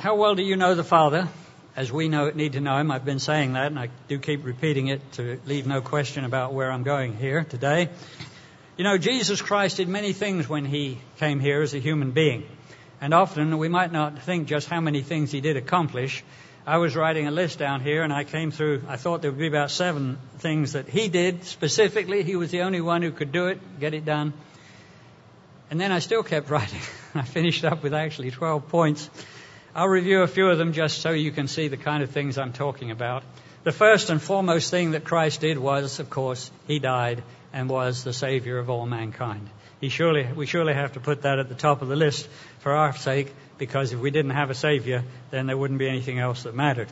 how 0.00 0.16
well 0.16 0.34
do 0.34 0.42
you 0.42 0.56
know 0.56 0.74
the 0.74 0.82
Father? 0.82 1.28
As 1.76 1.92
we 1.92 2.08
know, 2.08 2.30
need 2.30 2.54
to 2.54 2.60
know 2.60 2.78
Him. 2.78 2.90
I've 2.90 3.04
been 3.04 3.18
saying 3.18 3.52
that, 3.52 3.66
and 3.66 3.78
I 3.78 3.90
do 4.08 4.18
keep 4.18 4.46
repeating 4.46 4.88
it 4.88 5.12
to 5.12 5.38
leave 5.44 5.66
no 5.66 5.82
question 5.82 6.24
about 6.24 6.54
where 6.54 6.72
I'm 6.72 6.84
going 6.84 7.14
here 7.14 7.44
today. 7.44 7.90
You 8.78 8.84
know, 8.84 8.96
Jesus 8.96 9.42
Christ 9.42 9.76
did 9.76 9.86
many 9.86 10.14
things 10.14 10.48
when 10.48 10.64
He 10.64 10.98
came 11.18 11.40
here 11.40 11.60
as 11.60 11.74
a 11.74 11.78
human 11.78 12.12
being. 12.12 12.48
And 13.00 13.12
often 13.12 13.58
we 13.58 13.68
might 13.68 13.92
not 13.92 14.22
think 14.22 14.48
just 14.48 14.68
how 14.68 14.80
many 14.80 15.02
things 15.02 15.30
He 15.30 15.42
did 15.42 15.58
accomplish. 15.58 16.24
I 16.68 16.76
was 16.76 16.94
writing 16.94 17.26
a 17.26 17.30
list 17.30 17.58
down 17.58 17.80
here, 17.80 18.02
and 18.02 18.12
I 18.12 18.24
came 18.24 18.50
through, 18.50 18.82
I 18.88 18.98
thought 18.98 19.22
there 19.22 19.30
would 19.30 19.40
be 19.40 19.46
about 19.46 19.70
seven 19.70 20.18
things 20.40 20.74
that 20.74 20.86
He 20.86 21.08
did 21.08 21.44
specifically. 21.44 22.22
He 22.22 22.36
was 22.36 22.50
the 22.50 22.60
only 22.60 22.82
one 22.82 23.00
who 23.00 23.10
could 23.10 23.32
do 23.32 23.46
it, 23.46 23.80
get 23.80 23.94
it 23.94 24.04
done. 24.04 24.34
And 25.70 25.80
then 25.80 25.92
I 25.92 26.00
still 26.00 26.22
kept 26.22 26.50
writing. 26.50 26.82
I 27.14 27.22
finished 27.22 27.64
up 27.64 27.82
with 27.82 27.94
actually 27.94 28.32
12 28.32 28.68
points. 28.68 29.08
I'll 29.74 29.88
review 29.88 30.20
a 30.20 30.26
few 30.26 30.50
of 30.50 30.58
them 30.58 30.74
just 30.74 31.00
so 31.00 31.12
you 31.12 31.32
can 31.32 31.48
see 31.48 31.68
the 31.68 31.78
kind 31.78 32.02
of 32.02 32.10
things 32.10 32.36
I'm 32.36 32.52
talking 32.52 32.90
about. 32.90 33.22
The 33.64 33.72
first 33.72 34.10
and 34.10 34.20
foremost 34.20 34.70
thing 34.70 34.90
that 34.90 35.04
Christ 35.04 35.40
did 35.40 35.56
was, 35.56 36.00
of 36.00 36.10
course, 36.10 36.50
He 36.66 36.80
died 36.80 37.22
and 37.50 37.70
was 37.70 38.04
the 38.04 38.12
Savior 38.12 38.58
of 38.58 38.68
all 38.68 38.84
mankind. 38.84 39.48
He 39.80 39.88
surely, 39.88 40.28
we 40.34 40.44
surely 40.44 40.74
have 40.74 40.92
to 40.92 41.00
put 41.00 41.22
that 41.22 41.38
at 41.38 41.48
the 41.48 41.54
top 41.54 41.80
of 41.80 41.88
the 41.88 41.96
list 41.96 42.28
for 42.58 42.72
our 42.72 42.94
sake, 42.94 43.32
because 43.58 43.92
if 43.92 44.00
we 44.00 44.10
didn't 44.10 44.30
have 44.30 44.50
a 44.50 44.54
Savior, 44.54 45.04
then 45.30 45.46
there 45.46 45.56
wouldn't 45.56 45.78
be 45.78 45.88
anything 45.88 46.18
else 46.18 46.44
that 46.44 46.54
mattered. 46.54 46.88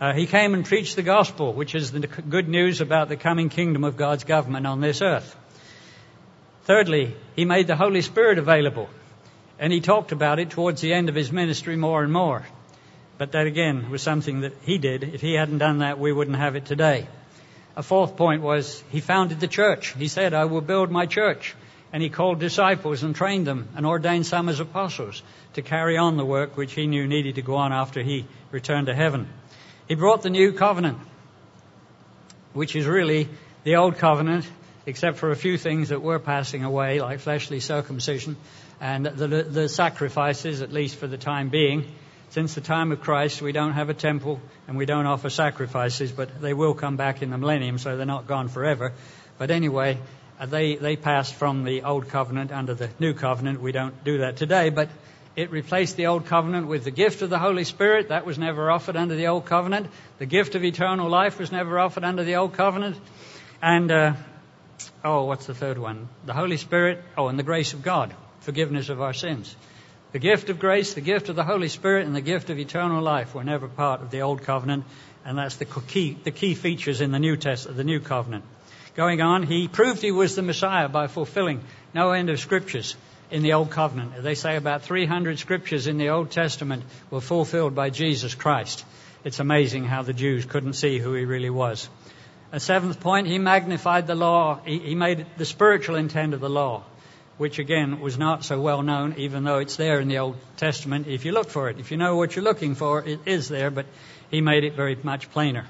Uh, 0.00 0.12
he 0.12 0.26
came 0.26 0.54
and 0.54 0.64
preached 0.64 0.96
the 0.96 1.02
gospel, 1.02 1.52
which 1.52 1.74
is 1.74 1.92
the 1.92 2.00
good 2.00 2.48
news 2.48 2.80
about 2.80 3.08
the 3.08 3.16
coming 3.16 3.48
kingdom 3.48 3.84
of 3.84 3.96
God's 3.96 4.24
government 4.24 4.66
on 4.66 4.80
this 4.80 5.00
earth. 5.00 5.36
Thirdly, 6.64 7.14
he 7.36 7.44
made 7.44 7.66
the 7.66 7.76
Holy 7.76 8.02
Spirit 8.02 8.38
available. 8.38 8.88
And 9.58 9.72
he 9.72 9.80
talked 9.80 10.10
about 10.10 10.40
it 10.40 10.50
towards 10.50 10.80
the 10.80 10.92
end 10.92 11.08
of 11.08 11.14
his 11.14 11.30
ministry 11.30 11.76
more 11.76 12.02
and 12.02 12.12
more. 12.12 12.44
But 13.18 13.32
that 13.32 13.46
again 13.46 13.90
was 13.90 14.02
something 14.02 14.40
that 14.40 14.54
he 14.62 14.78
did. 14.78 15.04
If 15.04 15.20
he 15.20 15.34
hadn't 15.34 15.58
done 15.58 15.78
that, 15.78 16.00
we 16.00 16.12
wouldn't 16.12 16.36
have 16.36 16.56
it 16.56 16.64
today. 16.64 17.06
A 17.76 17.82
fourth 17.82 18.16
point 18.16 18.42
was 18.42 18.82
he 18.90 19.00
founded 19.00 19.38
the 19.38 19.48
church. 19.48 19.94
He 19.94 20.08
said, 20.08 20.34
I 20.34 20.46
will 20.46 20.60
build 20.60 20.90
my 20.90 21.06
church. 21.06 21.54
And 21.92 22.02
he 22.02 22.08
called 22.08 22.40
disciples 22.40 23.02
and 23.02 23.14
trained 23.14 23.46
them 23.46 23.68
and 23.76 23.84
ordained 23.84 24.26
some 24.26 24.48
as 24.48 24.60
apostles 24.60 25.22
to 25.54 25.62
carry 25.62 25.98
on 25.98 26.16
the 26.16 26.24
work 26.24 26.56
which 26.56 26.72
he 26.72 26.86
knew 26.86 27.06
needed 27.06 27.34
to 27.34 27.42
go 27.42 27.56
on 27.56 27.72
after 27.72 28.02
he 28.02 28.24
returned 28.50 28.86
to 28.86 28.94
heaven. 28.94 29.28
He 29.88 29.94
brought 29.94 30.22
the 30.22 30.30
new 30.30 30.52
covenant, 30.52 30.98
which 32.54 32.74
is 32.74 32.86
really 32.86 33.28
the 33.64 33.76
old 33.76 33.98
covenant 33.98 34.46
except 34.86 35.18
for 35.18 35.30
a 35.30 35.36
few 35.36 35.58
things 35.58 35.90
that 35.90 36.02
were 36.02 36.18
passing 36.18 36.64
away, 36.64 37.00
like 37.00 37.20
fleshly 37.20 37.60
circumcision 37.60 38.36
and 38.80 39.06
the, 39.06 39.28
the 39.28 39.68
sacrifices, 39.68 40.60
at 40.60 40.72
least 40.72 40.96
for 40.96 41.06
the 41.06 41.18
time 41.18 41.50
being. 41.50 41.84
Since 42.30 42.54
the 42.54 42.60
time 42.60 42.90
of 42.90 43.00
Christ, 43.00 43.42
we 43.42 43.52
don't 43.52 43.74
have 43.74 43.90
a 43.90 43.94
temple 43.94 44.40
and 44.66 44.76
we 44.76 44.86
don't 44.86 45.06
offer 45.06 45.30
sacrifices, 45.30 46.10
but 46.10 46.40
they 46.40 46.54
will 46.54 46.74
come 46.74 46.96
back 46.96 47.22
in 47.22 47.30
the 47.30 47.38
millennium, 47.38 47.78
so 47.78 47.96
they're 47.96 48.06
not 48.06 48.26
gone 48.26 48.48
forever. 48.48 48.92
But 49.38 49.50
anyway, 49.50 49.98
they, 50.46 50.76
they 50.76 50.96
passed 50.96 51.34
from 51.34 51.64
the 51.64 51.82
old 51.82 52.08
covenant 52.08 52.52
under 52.52 52.74
the 52.74 52.90
new 52.98 53.14
covenant. 53.14 53.60
We 53.60 53.72
don't 53.72 54.02
do 54.04 54.18
that 54.18 54.36
today, 54.36 54.70
but 54.70 54.88
it 55.34 55.50
replaced 55.50 55.96
the 55.96 56.06
old 56.06 56.26
covenant 56.26 56.66
with 56.66 56.84
the 56.84 56.90
gift 56.90 57.22
of 57.22 57.30
the 57.30 57.38
Holy 57.38 57.64
Spirit. 57.64 58.08
That 58.08 58.26
was 58.26 58.38
never 58.38 58.70
offered 58.70 58.96
under 58.96 59.14
the 59.14 59.28
old 59.28 59.46
covenant. 59.46 59.86
The 60.18 60.26
gift 60.26 60.54
of 60.54 60.64
eternal 60.64 61.08
life 61.08 61.38
was 61.38 61.52
never 61.52 61.78
offered 61.78 62.04
under 62.04 62.24
the 62.24 62.36
old 62.36 62.54
covenant. 62.54 62.96
And 63.62 63.90
uh, 63.90 64.14
oh, 65.04 65.24
what's 65.24 65.46
the 65.46 65.54
third 65.54 65.78
one? 65.78 66.08
The 66.26 66.34
Holy 66.34 66.56
Spirit. 66.56 67.02
Oh, 67.16 67.28
and 67.28 67.38
the 67.38 67.44
grace 67.44 67.72
of 67.72 67.82
God, 67.82 68.14
forgiveness 68.40 68.88
of 68.88 69.00
our 69.00 69.14
sins. 69.14 69.54
The 70.12 70.18
gift 70.18 70.50
of 70.50 70.58
grace, 70.58 70.92
the 70.92 71.00
gift 71.00 71.30
of 71.30 71.36
the 71.36 71.44
Holy 71.44 71.68
Spirit, 71.68 72.04
and 72.04 72.14
the 72.14 72.20
gift 72.20 72.50
of 72.50 72.58
eternal 72.58 73.02
life 73.02 73.34
were 73.34 73.44
never 73.44 73.66
part 73.66 74.02
of 74.02 74.10
the 74.10 74.20
Old 74.20 74.42
Covenant, 74.42 74.84
and 75.24 75.38
that's 75.38 75.56
the 75.56 75.64
key, 75.64 76.18
the 76.22 76.30
key 76.30 76.54
features 76.54 77.00
in 77.00 77.12
the 77.12 77.18
New 77.18 77.38
Testament, 77.38 77.78
the 77.78 77.84
New 77.84 78.00
Covenant. 78.00 78.44
Going 78.94 79.22
on, 79.22 79.42
he 79.42 79.68
proved 79.68 80.02
he 80.02 80.12
was 80.12 80.36
the 80.36 80.42
Messiah 80.42 80.88
by 80.88 81.06
fulfilling 81.06 81.62
no 81.94 82.12
end 82.12 82.28
of 82.28 82.38
scriptures 82.38 82.94
in 83.30 83.42
the 83.42 83.54
Old 83.54 83.70
Covenant. 83.70 84.22
They 84.22 84.34
say 84.34 84.56
about 84.56 84.82
300 84.82 85.38
scriptures 85.38 85.86
in 85.86 85.96
the 85.96 86.10
Old 86.10 86.30
Testament 86.30 86.84
were 87.10 87.22
fulfilled 87.22 87.74
by 87.74 87.88
Jesus 87.88 88.34
Christ. 88.34 88.84
It's 89.24 89.40
amazing 89.40 89.84
how 89.84 90.02
the 90.02 90.12
Jews 90.12 90.44
couldn't 90.44 90.74
see 90.74 90.98
who 90.98 91.14
he 91.14 91.24
really 91.24 91.48
was. 91.48 91.88
A 92.52 92.60
seventh 92.60 93.00
point, 93.00 93.26
he 93.26 93.38
magnified 93.38 94.06
the 94.06 94.14
law. 94.14 94.60
He, 94.62 94.78
he 94.78 94.94
made 94.94 95.24
the 95.38 95.46
spiritual 95.46 95.96
intent 95.96 96.34
of 96.34 96.40
the 96.40 96.50
law, 96.50 96.82
which 97.38 97.58
again 97.58 98.00
was 98.00 98.18
not 98.18 98.44
so 98.44 98.60
well 98.60 98.82
known, 98.82 99.14
even 99.16 99.44
though 99.44 99.58
it's 99.58 99.76
there 99.76 100.00
in 100.00 100.08
the 100.08 100.18
Old 100.18 100.36
Testament 100.58 101.06
if 101.06 101.24
you 101.24 101.32
look 101.32 101.48
for 101.48 101.70
it. 101.70 101.78
If 101.78 101.92
you 101.92 101.96
know 101.96 102.16
what 102.16 102.36
you're 102.36 102.44
looking 102.44 102.74
for, 102.74 103.02
it 103.02 103.20
is 103.24 103.48
there, 103.48 103.70
but 103.70 103.86
he 104.30 104.42
made 104.42 104.64
it 104.64 104.74
very 104.74 104.98
much 105.02 105.30
plainer. 105.30 105.64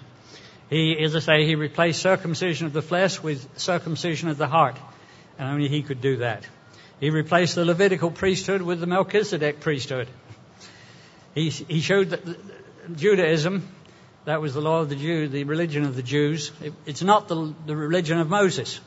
He, 0.73 0.97
as 1.05 1.15
I 1.15 1.19
say, 1.19 1.45
he 1.45 1.55
replaced 1.55 2.01
circumcision 2.01 2.67
of 2.67 2.73
the 2.73 2.81
flesh 2.81 3.23
with 3.23 3.47
circumcision 3.59 4.31
of 4.31 4.39
the 4.39 4.47
heart, 4.47 4.79
and 5.39 5.47
only 5.51 5.69
he 5.69 5.83
could 5.83 6.01
do 6.01 6.17
that. 6.19 6.47
He 6.99 7.11
replaced 7.11 7.57
the 7.57 7.67
Levitical 7.67 8.11
priesthood 8.11 8.63
with 8.63 8.81
the 8.81 8.87
Melchizedek 8.87 9.61
priesthood. 9.61 10.09
He, 11.35 11.51
he 11.51 11.81
showed 11.81 12.09
that 12.11 12.97
Judaism 12.97 13.69
that 14.25 14.41
was 14.41 14.55
the 14.55 14.63
law 14.63 14.81
of 14.81 14.89
the 14.89 14.97
Jew, 14.97 15.29
the 15.29 15.45
religion 15.45 15.85
of 15.85 15.95
the 15.95 16.03
Jews. 16.03 16.53
It, 16.63 16.73
it's 16.87 17.03
not 17.03 17.29
the, 17.29 17.53
the 17.67 17.77
religion 17.77 18.19
of 18.19 18.31
Moses. 18.31 18.81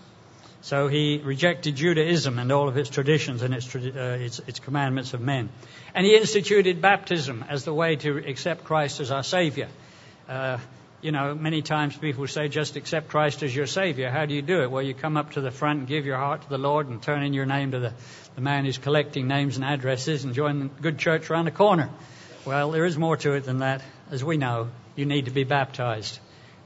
So 0.62 0.88
he 0.88 1.21
rejected 1.24 1.76
Judaism 1.76 2.39
and 2.39 2.52
all 2.52 2.67
of 2.67 2.78
its 2.78 2.89
traditions 2.89 3.43
and 3.43 3.54
its, 3.54 3.76
uh, 3.76 4.17
its, 4.19 4.39
its, 4.48 4.60
commandments 4.60 5.13
of 5.13 5.21
men. 5.21 5.50
And 5.93 6.04
he 6.04 6.15
instituted 6.15 6.82
baptism 6.82 7.45
as 7.48 7.63
the 7.63 7.74
way 7.76 7.98
to 7.98 8.17
accept 8.17 8.63
Christ 8.63 9.02
as 9.02 9.12
our 9.12 9.21
Savior. 9.21 9.67
Uh, 10.28 10.58
you 11.06 11.12
know, 11.12 11.36
many 11.36 11.62
times 11.62 11.96
people 11.96 12.26
say, 12.26 12.48
just 12.48 12.78
accept 12.78 13.10
Christ 13.10 13.44
as 13.44 13.56
your 13.56 13.68
Savior. 13.68 14.10
How 14.10 14.26
do 14.26 14.34
you 14.34 14.41
do 14.41 14.63
it? 14.63 14.72
Well, 14.72 14.82
you 14.82 14.96
come 14.96 15.18
up 15.18 15.34
to 15.34 15.41
the 15.41 15.52
front 15.52 15.78
and 15.78 15.88
give 15.88 16.04
your 16.04 16.18
heart 16.18 16.41
to 16.41 16.50
the 16.50 16.58
Lord 16.58 16.88
and 16.89 17.00
turn 17.00 17.22
in 17.22 17.32
your 17.32 17.46
name 17.46 17.72
to 17.72 17.80
the, 17.80 17.94
the 18.34 18.41
man 18.41 18.65
who's 18.65 18.80
collecting 18.80 19.28
names 19.28 19.56
and 19.56 19.63
addresses 19.63 20.24
and 20.24 20.34
join 20.34 20.60
the 20.60 20.65
good 20.82 20.98
church 20.98 21.30
around 21.30 21.46
the 21.46 21.52
corner. 21.52 21.91
Well, 22.44 22.72
there 22.72 22.86
is 22.86 22.98
more 22.98 23.18
to 23.18 23.34
it 23.34 23.44
than 23.44 23.60
that, 23.60 23.84
as 24.10 24.24
we 24.24 24.38
know 24.38 24.70
you 24.96 25.06
need 25.06 25.26
to 25.26 25.32
be 25.32 25.44
baptized. 25.44 26.18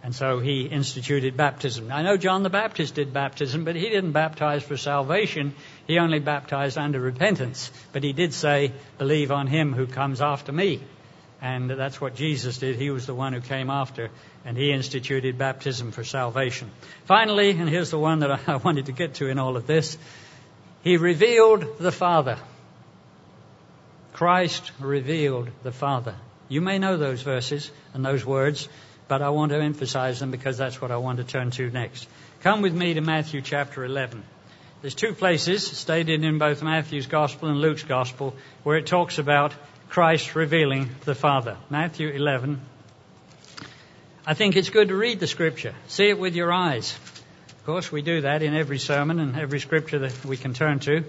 And 0.04 0.16
so 0.16 0.40
he 0.40 0.62
instituted 0.62 1.36
baptism. 1.36 1.92
I 1.92 2.02
know 2.02 2.16
John 2.16 2.42
the 2.42 2.50
Baptist 2.50 2.96
did 2.96 3.12
baptism, 3.12 3.66
but 3.66 3.76
he 3.76 3.90
didn't 3.90 4.14
baptize 4.14 4.64
for 4.64 4.78
salvation. 4.78 5.54
He 5.86 6.00
only 6.00 6.20
baptized 6.20 6.78
under 6.78 7.02
repentance. 7.02 7.72
But 7.92 8.04
he 8.04 8.14
did 8.14 8.34
say, 8.34 8.72
believe 8.98 9.34
on 9.34 9.48
him 9.48 9.74
who 9.74 9.86
comes 9.86 10.22
after 10.22 10.54
me. 10.54 10.80
And 11.42 11.70
that's 11.70 12.02
what 12.02 12.16
Jesus 12.16 12.58
did. 12.58 12.76
He 12.76 12.90
was 12.90 13.06
the 13.06 13.16
one 13.16 13.32
who 13.32 13.40
came 13.40 13.70
after, 13.70 14.10
and 14.44 14.58
he 14.58 14.72
instituted 14.72 15.38
baptism 15.38 15.92
for 15.92 16.04
salvation. 16.04 16.70
Finally, 17.06 17.52
and 17.52 17.70
here's 17.70 17.92
the 17.92 18.00
one 18.00 18.20
that 18.20 18.42
I 18.50 18.58
wanted 18.58 18.88
to 18.88 18.92
get 18.92 19.16
to 19.16 19.28
in 19.28 19.40
all 19.40 19.56
of 19.56 19.66
this, 19.66 19.98
he 20.84 20.98
revealed 20.98 21.78
the 21.80 21.92
Father. 21.92 22.38
Christ 24.14 24.72
revealed 24.80 25.50
the 25.64 25.72
Father. 25.72 26.16
You 26.50 26.62
may 26.62 26.78
know 26.78 26.98
those 26.98 27.22
verses 27.22 27.72
and 27.94 28.04
those 28.04 28.26
words, 28.26 28.68
but 29.08 29.22
I 29.22 29.30
want 29.30 29.52
to 29.52 29.62
emphasize 29.62 30.20
them 30.20 30.32
because 30.32 30.58
that's 30.58 30.82
what 30.82 30.92
I 30.92 30.98
want 30.98 31.20
to 31.20 31.24
turn 31.24 31.52
to 31.52 31.70
next. 31.70 32.08
Come 32.42 32.62
with 32.62 32.74
me 32.74 32.96
to 32.96 33.02
Matthew 33.02 33.42
chapter 33.42 33.86
11. 33.86 34.24
There's 34.82 34.96
two 34.96 35.14
places 35.14 35.66
stated 35.66 36.24
in 36.24 36.38
both 36.38 36.64
Matthew's 36.64 37.08
Gospel 37.08 37.50
and 37.50 37.60
Luke's 37.60 37.84
Gospel 37.84 38.36
where 38.64 38.78
it 38.78 38.88
talks 38.88 39.20
about 39.20 39.54
Christ 39.90 40.36
revealing 40.36 40.90
the 41.04 41.16
Father. 41.16 41.58
Matthew 41.70 42.10
11. 42.10 42.62
I 44.26 44.34
think 44.36 44.56
it's 44.56 44.70
good 44.70 44.90
to 44.90 44.96
read 44.96 45.20
the 45.20 45.28
Scripture, 45.28 45.74
see 45.88 46.10
it 46.10 46.20
with 46.20 46.36
your 46.36 46.54
eyes. 46.54 46.96
Of 47.50 47.66
course, 47.66 47.92
we 47.92 48.02
do 48.02 48.22
that 48.22 48.44
in 48.44 48.56
every 48.56 48.78
sermon 48.78 49.20
and 49.20 49.36
every 49.36 49.60
Scripture 49.60 50.00
that 50.00 50.26
we 50.26 50.38
can 50.38 50.54
turn 50.54 50.80
to 50.82 51.04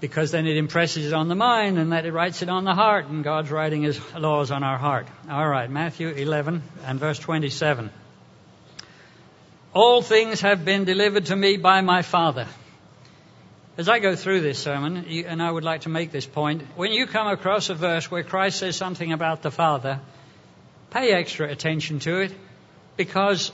because 0.00 0.30
then 0.30 0.46
it 0.46 0.56
impresses 0.56 1.06
it 1.06 1.12
on 1.12 1.28
the 1.28 1.34
mind 1.34 1.78
and 1.78 1.92
that 1.92 2.06
it 2.06 2.12
writes 2.12 2.42
it 2.42 2.48
on 2.48 2.64
the 2.64 2.74
heart 2.74 3.06
and 3.06 3.22
God's 3.22 3.50
writing 3.50 3.82
his 3.82 4.00
laws 4.14 4.50
on 4.50 4.64
our 4.64 4.78
heart. 4.78 5.06
All 5.28 5.46
right, 5.46 5.70
Matthew 5.70 6.08
11 6.08 6.62
and 6.86 6.98
verse 6.98 7.18
27. 7.18 7.90
All 9.72 10.02
things 10.02 10.40
have 10.40 10.64
been 10.64 10.84
delivered 10.84 11.26
to 11.26 11.36
me 11.36 11.58
by 11.58 11.80
my 11.82 12.02
Father. 12.02 12.46
As 13.80 13.88
I 13.88 13.98
go 13.98 14.14
through 14.14 14.42
this 14.42 14.58
sermon, 14.58 15.06
and 15.26 15.42
I 15.42 15.50
would 15.50 15.64
like 15.64 15.80
to 15.82 15.88
make 15.88 16.12
this 16.12 16.26
point, 16.26 16.64
when 16.76 16.92
you 16.92 17.06
come 17.06 17.28
across 17.28 17.70
a 17.70 17.74
verse 17.74 18.10
where 18.10 18.22
Christ 18.22 18.58
says 18.58 18.76
something 18.76 19.10
about 19.10 19.40
the 19.40 19.50
Father, 19.50 20.00
pay 20.90 21.12
extra 21.12 21.48
attention 21.48 21.98
to 22.00 22.20
it 22.20 22.34
because 22.98 23.50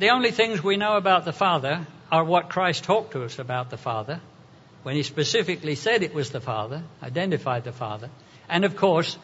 the 0.00 0.10
only 0.10 0.32
things 0.32 0.64
we 0.64 0.76
know 0.76 0.96
about 0.96 1.24
the 1.24 1.32
Father 1.32 1.86
are 2.10 2.24
what 2.24 2.50
Christ 2.50 2.82
talked 2.82 3.12
to 3.12 3.22
us 3.22 3.38
about 3.38 3.70
the 3.70 3.76
Father, 3.76 4.20
when 4.82 4.96
he 4.96 5.04
specifically 5.04 5.76
said 5.76 6.02
it 6.02 6.12
was 6.12 6.30
the 6.30 6.40
Father, 6.40 6.82
identified 7.00 7.62
the 7.62 7.70
Father. 7.70 8.10
And 8.48 8.64
of 8.64 8.74
course, 8.74 9.16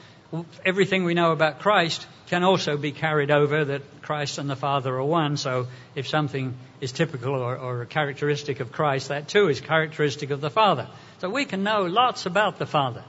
everything 0.64 1.04
we 1.04 1.14
know 1.14 1.32
about 1.32 1.60
Christ 1.60 2.06
can 2.26 2.44
also 2.44 2.76
be 2.76 2.92
carried 2.92 3.30
over 3.30 3.64
that 3.64 4.02
Christ 4.02 4.38
and 4.38 4.48
the 4.48 4.56
Father 4.56 4.94
are 4.94 5.04
one. 5.04 5.36
So 5.36 5.66
if 5.94 6.08
something 6.08 6.54
is 6.80 6.92
typical 6.92 7.34
or, 7.34 7.56
or, 7.56 7.82
a 7.82 7.86
characteristic 7.86 8.60
of 8.60 8.70
Christ, 8.70 9.08
that 9.08 9.28
too 9.28 9.48
is 9.48 9.60
characteristic 9.60 10.30
of 10.30 10.40
the 10.40 10.50
Father. 10.50 10.88
So 11.18 11.30
we 11.30 11.44
can 11.44 11.62
know 11.62 11.82
lots 11.82 12.26
about 12.26 12.58
the 12.58 12.66
Father. 12.66 13.04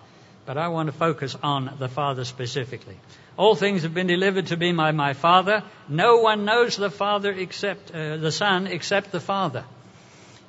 But 0.46 0.58
I 0.58 0.70
want 0.70 0.88
to 0.88 0.94
focus 0.94 1.36
on 1.44 1.76
the 1.78 1.90
Father 1.90 2.24
specifically. 2.24 2.98
All 3.38 3.56
things 3.56 3.84
have 3.84 3.94
been 3.94 4.08
delivered 4.08 4.48
to 4.48 4.58
me 4.58 4.72
by 4.72 4.92
my 4.92 5.14
Father. 5.14 5.64
No 5.88 6.18
one 6.18 6.46
knows 6.46 6.76
the 6.76 6.90
Father 6.90 7.32
except 7.32 7.92
uh, 7.92 8.18
the 8.18 8.32
Son 8.32 8.66
except 8.68 9.12
the 9.12 9.20
Father. 9.20 9.64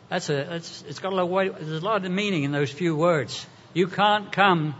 That's 0.08 0.30
a, 0.30 0.44
that's, 0.48 0.82
it's 0.88 0.98
got 1.00 1.12
a 1.12 1.16
lot 1.16 1.46
of 1.46 1.54
there's 1.66 1.82
a 1.82 1.84
lot 1.84 2.04
of 2.04 2.10
meaning 2.10 2.44
in 2.44 2.52
those 2.52 2.70
few 2.70 2.96
words. 2.96 3.46
You 3.74 3.88
can't 3.88 4.32
come 4.32 4.74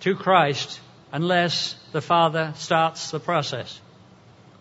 to 0.00 0.14
Christ 0.14 0.80
unless 1.12 1.74
the 1.92 2.00
Father 2.00 2.52
starts 2.56 3.10
the 3.10 3.20
process. 3.20 3.80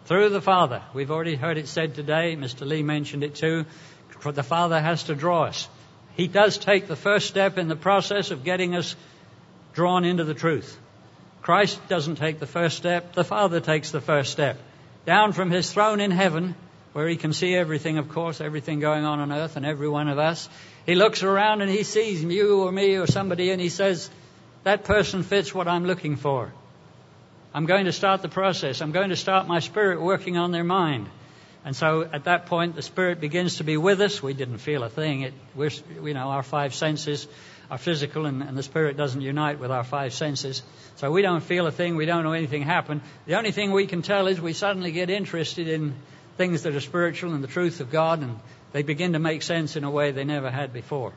Through 0.05 0.29
the 0.29 0.41
Father. 0.41 0.81
We've 0.93 1.11
already 1.11 1.35
heard 1.35 1.57
it 1.57 1.67
said 1.67 1.95
today, 1.95 2.35
Mr. 2.35 2.67
Lee 2.67 2.83
mentioned 2.83 3.23
it 3.23 3.35
too. 3.35 3.65
The 4.23 4.43
Father 4.43 4.81
has 4.81 5.03
to 5.03 5.15
draw 5.15 5.43
us. 5.43 5.69
He 6.15 6.27
does 6.27 6.57
take 6.57 6.87
the 6.87 6.95
first 6.95 7.27
step 7.27 7.57
in 7.57 7.67
the 7.67 7.75
process 7.75 8.31
of 8.31 8.43
getting 8.43 8.75
us 8.75 8.95
drawn 9.73 10.03
into 10.03 10.25
the 10.25 10.33
truth. 10.33 10.77
Christ 11.41 11.79
doesn't 11.87 12.15
take 12.15 12.39
the 12.39 12.47
first 12.47 12.75
step, 12.75 13.13
the 13.13 13.23
Father 13.23 13.61
takes 13.61 13.91
the 13.91 14.01
first 14.01 14.31
step. 14.31 14.57
Down 15.05 15.31
from 15.31 15.49
his 15.49 15.71
throne 15.71 16.01
in 16.01 16.11
heaven, 16.11 16.55
where 16.91 17.07
he 17.07 17.15
can 17.15 17.31
see 17.31 17.55
everything, 17.55 17.97
of 17.97 18.09
course, 18.09 18.41
everything 18.41 18.79
going 18.79 19.05
on 19.05 19.19
on 19.19 19.31
earth 19.31 19.55
and 19.55 19.65
every 19.65 19.87
one 19.87 20.09
of 20.09 20.19
us. 20.19 20.49
He 20.85 20.95
looks 20.95 21.23
around 21.23 21.61
and 21.61 21.71
he 21.71 21.83
sees 21.83 22.21
you 22.23 22.63
or 22.63 22.71
me 22.71 22.97
or 22.97 23.07
somebody 23.07 23.51
and 23.51 23.61
he 23.61 23.69
says, 23.69 24.09
that 24.63 24.83
person 24.83 25.23
fits 25.23 25.53
what 25.53 25.67
I'm 25.67 25.85
looking 25.85 26.15
for. 26.15 26.51
I'm 27.53 27.65
going 27.65 27.85
to 27.85 27.91
start 27.91 28.21
the 28.21 28.29
process. 28.29 28.81
I'm 28.81 28.91
going 28.91 29.09
to 29.09 29.15
start 29.15 29.47
my 29.47 29.59
spirit 29.59 30.01
working 30.01 30.37
on 30.37 30.51
their 30.51 30.63
mind. 30.63 31.07
And 31.65 31.75
so 31.75 32.03
at 32.03 32.23
that 32.23 32.45
point, 32.45 32.75
the 32.75 32.81
Spirit 32.81 33.19
begins 33.19 33.57
to 33.57 33.63
be 33.63 33.75
with 33.75 33.99
us. 34.01 34.23
We 34.23 34.33
didn't 34.33 34.59
feel 34.59 34.83
a 34.83 34.89
thing. 34.89 35.21
It, 35.21 35.33
we're, 35.55 35.71
you 36.01 36.13
know, 36.13 36.29
our 36.29 36.43
five 36.43 36.73
senses 36.73 37.27
are 37.69 37.77
physical, 37.77 38.25
and, 38.25 38.41
and 38.41 38.57
the 38.57 38.63
Spirit 38.63 38.95
doesn't 38.95 39.21
unite 39.21 39.59
with 39.59 39.69
our 39.69 39.83
five 39.83 40.13
senses. 40.13 40.63
So 40.95 41.11
we 41.11 41.21
don't 41.21 41.43
feel 41.43 41.67
a 41.67 41.71
thing. 41.71 41.95
We 41.95 42.05
don't 42.05 42.23
know 42.23 42.31
anything 42.31 42.63
happened. 42.63 43.01
The 43.25 43.35
only 43.35 43.51
thing 43.51 43.71
we 43.71 43.87
can 43.87 44.01
tell 44.01 44.27
is 44.27 44.39
we 44.39 44.53
suddenly 44.53 44.91
get 44.91 45.09
interested 45.09 45.67
in 45.67 45.95
things 46.37 46.63
that 46.63 46.75
are 46.75 46.79
spiritual 46.79 47.33
and 47.33 47.43
the 47.43 47.47
truth 47.47 47.81
of 47.81 47.91
God, 47.91 48.21
and 48.21 48.39
they 48.71 48.81
begin 48.81 49.13
to 49.13 49.19
make 49.19 49.41
sense 49.41 49.75
in 49.75 49.83
a 49.83 49.91
way 49.91 50.11
they 50.11 50.23
never 50.23 50.49
had 50.49 50.71
before. 50.71 51.13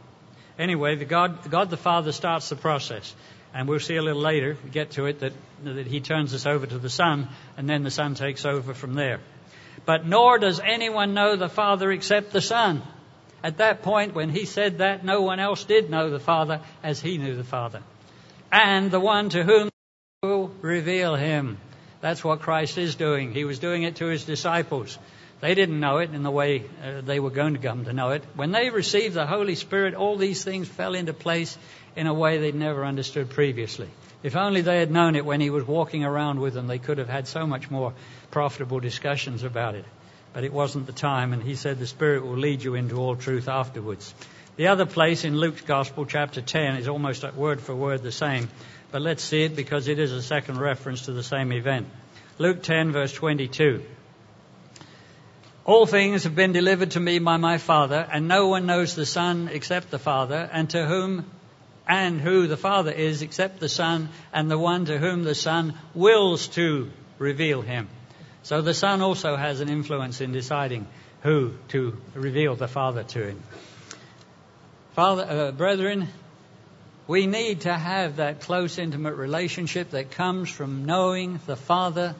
Anyway, 0.62 0.94
the 0.94 1.04
God, 1.04 1.50
God 1.50 1.70
the 1.70 1.76
Father 1.76 2.12
starts 2.12 2.48
the 2.48 2.54
process. 2.54 3.12
And 3.52 3.68
we'll 3.68 3.80
see 3.80 3.96
a 3.96 4.02
little 4.02 4.22
later, 4.22 4.56
we 4.62 4.70
get 4.70 4.92
to 4.92 5.06
it, 5.06 5.18
that, 5.18 5.32
that 5.64 5.88
He 5.88 6.00
turns 6.00 6.32
us 6.34 6.46
over 6.46 6.66
to 6.66 6.78
the 6.78 6.88
Son, 6.88 7.28
and 7.56 7.68
then 7.68 7.82
the 7.82 7.90
Son 7.90 8.14
takes 8.14 8.44
over 8.46 8.72
from 8.72 8.94
there. 8.94 9.18
But 9.86 10.06
nor 10.06 10.38
does 10.38 10.60
anyone 10.60 11.14
know 11.14 11.34
the 11.34 11.48
Father 11.48 11.90
except 11.90 12.30
the 12.32 12.40
Son. 12.40 12.80
At 13.42 13.56
that 13.56 13.82
point, 13.82 14.14
when 14.14 14.30
He 14.30 14.44
said 14.44 14.78
that, 14.78 15.04
no 15.04 15.22
one 15.22 15.40
else 15.40 15.64
did 15.64 15.90
know 15.90 16.10
the 16.10 16.20
Father 16.20 16.60
as 16.84 17.00
He 17.00 17.18
knew 17.18 17.34
the 17.34 17.42
Father. 17.42 17.82
And 18.52 18.92
the 18.92 19.00
one 19.00 19.30
to 19.30 19.42
whom 19.42 19.68
will 20.22 20.52
reveal 20.62 21.16
Him. 21.16 21.58
That's 22.00 22.22
what 22.22 22.40
Christ 22.40 22.78
is 22.78 22.94
doing. 22.94 23.32
He 23.32 23.44
was 23.44 23.58
doing 23.58 23.82
it 23.82 23.96
to 23.96 24.06
his 24.06 24.24
disciples. 24.24 24.96
They 25.42 25.56
didn't 25.56 25.80
know 25.80 25.98
it 25.98 26.14
in 26.14 26.22
the 26.22 26.30
way 26.30 26.62
uh, 26.84 27.00
they 27.00 27.18
were 27.18 27.30
going 27.30 27.54
to 27.54 27.58
come 27.58 27.84
to 27.86 27.92
know 27.92 28.10
it. 28.10 28.22
When 28.36 28.52
they 28.52 28.70
received 28.70 29.14
the 29.14 29.26
Holy 29.26 29.56
Spirit, 29.56 29.94
all 29.94 30.16
these 30.16 30.44
things 30.44 30.68
fell 30.68 30.94
into 30.94 31.12
place 31.12 31.58
in 31.96 32.06
a 32.06 32.14
way 32.14 32.38
they'd 32.38 32.54
never 32.54 32.84
understood 32.84 33.28
previously. 33.28 33.88
If 34.22 34.36
only 34.36 34.60
they 34.60 34.78
had 34.78 34.92
known 34.92 35.16
it 35.16 35.24
when 35.24 35.40
he 35.40 35.50
was 35.50 35.66
walking 35.66 36.04
around 36.04 36.38
with 36.38 36.54
them, 36.54 36.68
they 36.68 36.78
could 36.78 36.98
have 36.98 37.08
had 37.08 37.26
so 37.26 37.44
much 37.44 37.72
more 37.72 37.92
profitable 38.30 38.78
discussions 38.78 39.42
about 39.42 39.74
it. 39.74 39.84
But 40.32 40.44
it 40.44 40.52
wasn't 40.52 40.86
the 40.86 40.92
time, 40.92 41.32
and 41.32 41.42
he 41.42 41.56
said 41.56 41.80
the 41.80 41.88
Spirit 41.88 42.24
will 42.24 42.38
lead 42.38 42.62
you 42.62 42.76
into 42.76 42.98
all 42.98 43.16
truth 43.16 43.48
afterwards. 43.48 44.14
The 44.54 44.68
other 44.68 44.86
place 44.86 45.24
in 45.24 45.36
Luke's 45.36 45.62
Gospel, 45.62 46.06
chapter 46.06 46.40
10, 46.40 46.76
is 46.76 46.86
almost 46.86 47.24
word 47.34 47.60
for 47.60 47.74
word 47.74 48.04
the 48.04 48.12
same. 48.12 48.48
But 48.92 49.02
let's 49.02 49.24
see 49.24 49.42
it 49.42 49.56
because 49.56 49.88
it 49.88 49.98
is 49.98 50.12
a 50.12 50.22
second 50.22 50.60
reference 50.60 51.06
to 51.06 51.12
the 51.12 51.24
same 51.24 51.50
event. 51.50 51.88
Luke 52.38 52.62
10, 52.62 52.92
verse 52.92 53.12
22. 53.12 53.82
All 55.64 55.86
things 55.86 56.24
have 56.24 56.34
been 56.34 56.52
delivered 56.52 56.92
to 56.92 57.00
me 57.00 57.20
by 57.20 57.36
my 57.36 57.58
Father, 57.58 58.04
and 58.10 58.26
no 58.26 58.48
one 58.48 58.66
knows 58.66 58.96
the 58.96 59.06
Son 59.06 59.48
except 59.52 59.92
the 59.92 59.98
Father, 59.98 60.48
and 60.52 60.68
to 60.70 60.84
whom 60.86 61.30
and 61.86 62.20
who 62.20 62.48
the 62.48 62.56
Father 62.56 62.90
is 62.90 63.22
except 63.22 63.60
the 63.60 63.68
Son, 63.68 64.08
and 64.32 64.50
the 64.50 64.58
one 64.58 64.86
to 64.86 64.98
whom 64.98 65.22
the 65.22 65.36
Son 65.36 65.74
wills 65.94 66.48
to 66.48 66.90
reveal 67.20 67.62
him. 67.62 67.88
So 68.42 68.60
the 68.60 68.74
Son 68.74 69.02
also 69.02 69.36
has 69.36 69.60
an 69.60 69.68
influence 69.68 70.20
in 70.20 70.32
deciding 70.32 70.88
who 71.20 71.54
to 71.68 71.96
reveal 72.14 72.56
the 72.56 72.66
Father 72.66 73.04
to 73.04 73.28
him. 73.28 73.42
Father, 74.94 75.26
uh, 75.28 75.52
brethren, 75.52 76.08
we 77.06 77.28
need 77.28 77.60
to 77.62 77.72
have 77.72 78.16
that 78.16 78.40
close, 78.40 78.78
intimate 78.78 79.14
relationship 79.14 79.90
that 79.90 80.10
comes 80.10 80.50
from 80.50 80.86
knowing 80.86 81.38
the 81.46 81.56
Father 81.56 82.16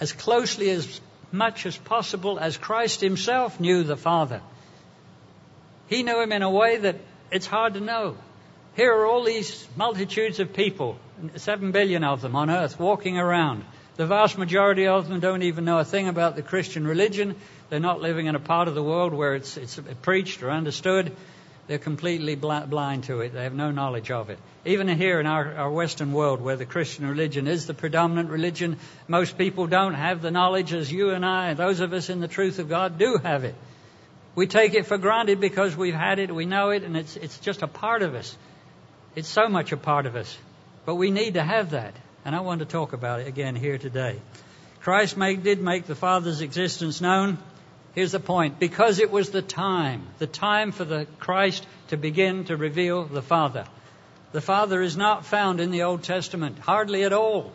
as 0.00 0.12
closely 0.12 0.70
as 0.70 1.00
much 1.34 1.66
as 1.66 1.76
possible 1.76 2.38
as 2.38 2.56
Christ 2.56 3.00
Himself 3.00 3.60
knew 3.60 3.82
the 3.82 3.96
Father. 3.96 4.40
He 5.88 6.02
knew 6.02 6.20
Him 6.20 6.32
in 6.32 6.42
a 6.42 6.50
way 6.50 6.78
that 6.78 6.96
it's 7.30 7.46
hard 7.46 7.74
to 7.74 7.80
know. 7.80 8.16
Here 8.76 8.92
are 8.92 9.06
all 9.06 9.24
these 9.24 9.68
multitudes 9.76 10.40
of 10.40 10.52
people, 10.52 10.98
seven 11.36 11.72
billion 11.72 12.04
of 12.04 12.22
them 12.22 12.34
on 12.34 12.50
earth, 12.50 12.78
walking 12.78 13.18
around. 13.18 13.64
The 13.96 14.06
vast 14.06 14.38
majority 14.38 14.88
of 14.88 15.08
them 15.08 15.20
don't 15.20 15.42
even 15.42 15.64
know 15.64 15.78
a 15.78 15.84
thing 15.84 16.08
about 16.08 16.34
the 16.34 16.42
Christian 16.42 16.86
religion. 16.86 17.36
They're 17.70 17.78
not 17.78 18.00
living 18.00 18.26
in 18.26 18.34
a 18.34 18.40
part 18.40 18.66
of 18.66 18.74
the 18.74 18.82
world 18.82 19.14
where 19.14 19.34
it's, 19.34 19.56
it's 19.56 19.78
preached 20.02 20.42
or 20.42 20.50
understood. 20.50 21.14
They're 21.66 21.78
completely 21.78 22.34
blind 22.34 23.04
to 23.04 23.20
it. 23.20 23.32
They 23.32 23.44
have 23.44 23.54
no 23.54 23.70
knowledge 23.70 24.10
of 24.10 24.28
it. 24.28 24.38
Even 24.66 24.86
here 24.88 25.18
in 25.18 25.26
our, 25.26 25.54
our 25.54 25.70
Western 25.70 26.12
world, 26.12 26.42
where 26.42 26.56
the 26.56 26.66
Christian 26.66 27.08
religion 27.08 27.46
is 27.46 27.66
the 27.66 27.72
predominant 27.72 28.28
religion, 28.28 28.78
most 29.08 29.38
people 29.38 29.66
don't 29.66 29.94
have 29.94 30.20
the 30.20 30.30
knowledge 30.30 30.74
as 30.74 30.92
you 30.92 31.10
and 31.10 31.24
I, 31.24 31.54
those 31.54 31.80
of 31.80 31.94
us 31.94 32.10
in 32.10 32.20
the 32.20 32.28
truth 32.28 32.58
of 32.58 32.68
God, 32.68 32.98
do 32.98 33.18
have 33.22 33.44
it. 33.44 33.54
We 34.34 34.46
take 34.46 34.74
it 34.74 34.86
for 34.86 34.98
granted 34.98 35.40
because 35.40 35.74
we've 35.76 35.94
had 35.94 36.18
it, 36.18 36.34
we 36.34 36.44
know 36.44 36.70
it, 36.70 36.82
and 36.82 36.96
it's, 36.96 37.16
it's 37.16 37.38
just 37.38 37.62
a 37.62 37.68
part 37.68 38.02
of 38.02 38.14
us. 38.14 38.36
It's 39.14 39.28
so 39.28 39.48
much 39.48 39.72
a 39.72 39.76
part 39.76 40.06
of 40.06 40.16
us. 40.16 40.36
But 40.84 40.96
we 40.96 41.10
need 41.10 41.34
to 41.34 41.42
have 41.42 41.70
that. 41.70 41.94
And 42.24 42.34
I 42.34 42.40
want 42.40 42.60
to 42.60 42.66
talk 42.66 42.92
about 42.92 43.20
it 43.20 43.28
again 43.28 43.54
here 43.54 43.78
today. 43.78 44.20
Christ 44.80 45.16
make, 45.16 45.42
did 45.42 45.62
make 45.62 45.86
the 45.86 45.94
Father's 45.94 46.40
existence 46.40 47.00
known. 47.00 47.38
Here's 47.94 48.12
the 48.12 48.20
point. 48.20 48.58
Because 48.58 48.98
it 48.98 49.10
was 49.10 49.30
the 49.30 49.42
time, 49.42 50.02
the 50.18 50.26
time 50.26 50.72
for 50.72 50.84
the 50.84 51.06
Christ 51.20 51.66
to 51.88 51.96
begin 51.96 52.44
to 52.46 52.56
reveal 52.56 53.04
the 53.04 53.22
Father. 53.22 53.66
The 54.32 54.40
Father 54.40 54.82
is 54.82 54.96
not 54.96 55.24
found 55.24 55.60
in 55.60 55.70
the 55.70 55.84
Old 55.84 56.02
Testament, 56.02 56.58
hardly 56.58 57.04
at 57.04 57.12
all. 57.12 57.52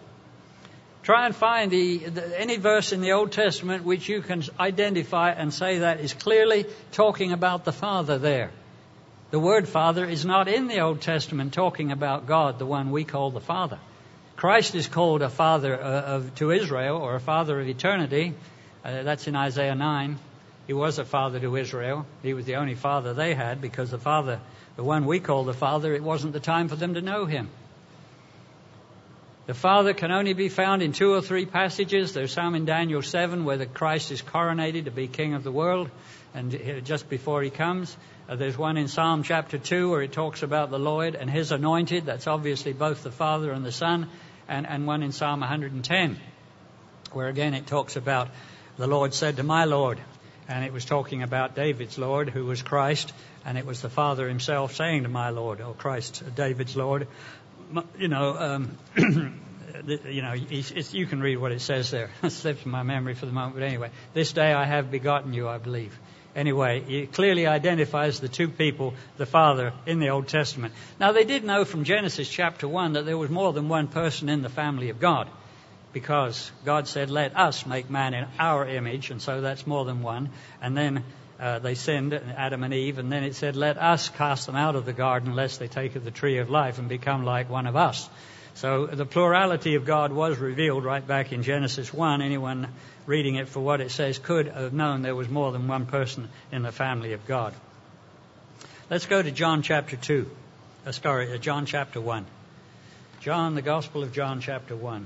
Try 1.04 1.26
and 1.26 1.36
find 1.36 1.72
the, 1.72 1.98
the, 1.98 2.40
any 2.40 2.58
verse 2.58 2.94
in 2.94 3.02
the 3.02 3.14
Old 3.14 3.32
Testament 3.32 3.84
which 3.84 4.08
you 4.08 4.22
can 4.22 4.44
identify 4.60 5.32
and 5.32 5.54
say 5.54 5.80
that 5.80 6.00
is 6.00 6.14
clearly 6.14 6.66
talking 6.92 7.34
about 7.34 7.66
the 7.66 7.74
Father 7.74 8.18
there. 8.18 8.52
The 9.32 9.40
word 9.40 9.68
Father 9.68 10.06
is 10.06 10.26
not 10.26 10.48
in 10.48 10.68
the 10.68 10.80
Old 10.80 11.02
Testament 11.02 11.54
talking 11.54 11.92
about 11.92 12.28
God, 12.28 12.60
the 12.60 12.66
one 12.66 12.92
we 12.92 13.04
call 13.04 13.32
the 13.32 13.42
Father. 13.42 13.80
Christ 14.36 14.74
is 14.74 14.88
called 14.88 15.22
a 15.22 15.30
Father 15.30 15.80
uh, 15.80 16.02
of, 16.02 16.36
to 16.36 16.52
Israel 16.52 16.98
or 16.98 17.16
a 17.16 17.20
Father 17.20 17.60
of 17.60 17.68
eternity. 17.68 18.34
Uh, 18.86 19.04
that's 19.04 19.28
in 19.28 19.36
Isaiah 19.36 19.76
9. 19.76 20.18
He 20.70 20.74
was 20.74 21.00
a 21.00 21.04
father 21.04 21.40
to 21.40 21.56
Israel. 21.56 22.06
He 22.22 22.36
was 22.36 22.46
the 22.46 22.58
only 22.58 22.76
father 22.76 23.16
they 23.16 23.34
had 23.34 23.60
because 23.60 23.90
the 23.90 23.98
father, 23.98 24.40
the 24.76 24.84
one 24.84 25.08
we 25.08 25.20
call 25.20 25.44
the 25.44 25.52
father, 25.52 25.96
it 25.96 26.04
wasn't 26.04 26.32
the 26.32 26.40
time 26.40 26.68
for 26.68 26.76
them 26.76 26.94
to 26.94 27.02
know 27.02 27.26
him. 27.26 27.50
The 29.48 29.56
Father 29.56 29.96
can 29.96 30.12
only 30.12 30.34
be 30.34 30.48
found 30.48 30.84
in 30.84 30.92
two 30.92 31.12
or 31.12 31.24
three 31.24 31.48
passages. 31.48 32.14
There's 32.14 32.32
some 32.32 32.54
in 32.54 32.66
Daniel 32.66 33.02
7 33.02 33.46
where 33.46 33.58
the 33.58 33.66
Christ 33.66 34.12
is 34.12 34.22
coronated 34.22 34.86
to 34.86 34.92
be 34.92 35.08
King 35.08 35.34
of 35.34 35.44
the 35.44 35.52
world, 35.52 35.90
and 36.36 36.52
just 36.86 37.10
before 37.10 37.42
he 37.42 37.50
comes. 37.50 37.98
Uh, 38.30 38.36
there's 38.36 38.56
one 38.56 38.78
in 38.78 38.88
Psalm 38.88 39.24
chapter 39.24 39.58
2 39.58 39.90
where 39.90 40.04
it 40.04 40.12
talks 40.12 40.44
about 40.44 40.70
the 40.70 40.78
Lord 40.78 41.16
and 41.16 41.32
his 41.32 41.52
anointed. 41.52 42.06
That's 42.06 42.28
obviously 42.28 42.74
both 42.74 43.02
the 43.02 43.10
Father 43.10 43.52
and 43.52 43.66
the 43.66 43.72
Son. 43.72 44.08
And, 44.48 44.68
and 44.68 44.86
one 44.86 45.02
in 45.02 45.14
Psalm 45.14 45.40
110 45.40 46.20
where 47.12 47.28
again 47.28 47.56
it 47.56 47.66
talks 47.66 47.96
about 47.96 48.30
the 48.78 48.86
Lord 48.86 49.16
said 49.16 49.38
to 49.38 49.44
my 49.44 49.66
Lord, 49.66 50.00
and 50.50 50.66
it 50.66 50.74
was 50.74 50.84
talking 50.84 51.22
about 51.22 51.56
David's 51.56 51.98
Lord, 51.98 52.30
who 52.30 52.44
was 52.44 52.64
Christ, 52.64 53.14
and 53.46 53.58
it 53.58 53.66
was 53.66 53.82
the 53.82 53.90
Father 53.90 54.28
himself 54.28 54.76
saying 54.76 55.04
to 55.04 55.10
my 55.10 55.30
Lord, 55.30 55.62
or 55.62 55.74
Christ, 55.76 56.24
David's 56.36 56.76
Lord, 56.76 57.08
you 57.98 58.08
know, 58.08 58.36
um, 58.36 58.78
you 58.98 60.22
know, 60.24 60.34
you 60.34 61.06
can 61.06 61.20
read 61.22 61.38
what 61.38 61.52
it 61.52 61.62
says 61.62 61.92
there. 61.92 62.10
it 62.24 62.32
slips 62.32 62.66
my 62.66 62.82
memory 62.82 63.14
for 63.14 63.28
the 63.28 63.32
moment, 63.32 63.54
but 63.54 63.64
anyway, 63.64 63.92
this 64.16 64.34
day 64.34 64.52
I 64.52 64.66
have 64.66 64.90
begotten 64.90 65.34
you, 65.34 65.48
I 65.48 65.60
believe. 65.60 65.98
Anyway, 66.36 66.84
it 66.88 67.14
clearly 67.14 67.46
identifies 67.46 68.20
the 68.20 68.28
two 68.28 68.50
people, 68.50 68.96
the 69.18 69.26
Father, 69.28 69.72
in 69.86 70.00
the 70.00 70.10
Old 70.10 70.28
Testament. 70.28 70.74
Now, 71.00 71.12
they 71.12 71.26
did 71.26 71.44
know 71.44 71.64
from 71.64 71.84
Genesis 71.84 72.28
chapter 72.28 72.68
1 72.68 72.94
that 72.94 73.06
there 73.06 73.18
was 73.18 73.30
more 73.30 73.54
than 73.54 73.68
one 73.68 73.88
person 73.88 74.30
in 74.30 74.42
the 74.42 74.50
family 74.50 74.90
of 74.90 75.00
God, 75.00 75.28
because 75.94 76.52
God 76.66 76.88
said, 76.88 77.10
Let 77.10 77.36
us 77.38 77.66
make 77.66 77.90
man 77.90 78.14
in 78.14 78.28
our 78.38 78.68
image, 78.68 79.12
and 79.12 79.22
so 79.22 79.42
that's 79.42 79.66
more 79.66 79.86
than 79.86 80.02
one. 80.02 80.30
And 80.62 80.76
then 80.76 81.04
uh, 81.40 81.60
they 81.60 81.76
sinned, 81.76 82.14
Adam 82.14 82.64
and 82.64 82.74
Eve, 82.74 82.98
and 82.98 83.12
then 83.12 83.24
it 83.24 83.36
said, 83.36 83.56
Let 83.56 83.78
us 83.78 84.10
cast 84.10 84.46
them 84.46 84.56
out 84.56 84.76
of 84.76 84.86
the 84.86 84.94
garden, 84.94 85.36
lest 85.36 85.60
they 85.60 85.68
take 85.68 85.96
of 85.96 86.04
the 86.04 86.12
tree 86.12 86.38
of 86.38 86.50
life 86.50 86.80
and 86.80 86.90
become 86.90 87.24
like 87.24 87.50
one 87.50 87.68
of 87.68 87.76
us. 87.76 88.10
So 88.56 88.88
the 88.88 89.06
plurality 89.06 89.76
of 89.76 89.86
God 89.86 90.12
was 90.12 90.38
revealed 90.38 90.84
right 90.84 91.06
back 91.06 91.32
in 91.32 91.44
Genesis 91.44 91.94
1. 91.94 92.22
Anyone 92.22 92.68
reading 93.06 93.36
it 93.36 93.48
for 93.48 93.62
what 93.62 93.80
it 93.80 93.90
says 93.90 94.20
could 94.20 94.48
have 94.48 94.74
known 94.74 95.02
there 95.02 95.16
was 95.16 95.30
more 95.30 95.52
than 95.52 95.68
one 95.68 95.86
person 95.86 96.28
in 96.52 96.64
the 96.64 96.72
family 96.72 97.14
of 97.14 97.26
God. 97.26 97.54
Let's 98.90 99.06
go 99.06 99.22
to 99.22 99.32
John 99.32 99.62
chapter 99.62 99.96
2. 99.96 100.30
Uh, 100.86 100.92
sorry, 100.92 101.32
uh, 101.34 101.38
John 101.38 101.66
chapter 101.66 102.02
1. 102.02 102.26
John, 103.22 103.56
the 103.56 103.62
Gospel 103.62 104.04
of 104.04 104.12
John 104.12 104.42
chapter 104.42 104.76
1. 104.76 105.06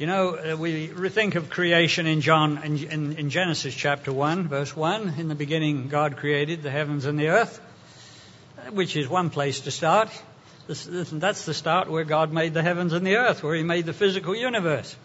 You 0.00 0.06
know, 0.06 0.52
uh, 0.52 0.56
we 0.56 0.86
think 1.10 1.34
of 1.34 1.50
creation 1.50 2.06
in 2.06 2.22
John, 2.22 2.62
in, 2.64 3.12
in, 3.18 3.28
Genesis 3.28 3.74
chapter 3.74 4.10
1, 4.10 4.48
verse 4.48 4.74
1. 4.74 5.16
In 5.18 5.28
the 5.28 5.34
beginning, 5.34 5.88
God 5.88 6.16
created 6.16 6.62
the 6.62 6.70
heavens 6.70 7.04
and 7.04 7.18
the 7.18 7.28
earth, 7.28 7.60
uh, 8.56 8.70
which 8.70 8.96
is 8.96 9.06
one 9.06 9.28
place 9.28 9.60
to 9.60 9.70
start. 9.70 10.08
That's 10.68 11.44
the 11.44 11.52
start 11.52 11.90
where 11.90 12.04
God 12.04 12.32
made 12.32 12.54
the 12.54 12.62
heavens 12.62 12.94
and 12.94 13.06
the 13.06 13.16
earth, 13.16 13.42
where 13.42 13.54
He 13.54 13.62
made 13.62 13.84
the 13.84 13.92
physical 13.92 14.34
universe. 14.34 14.96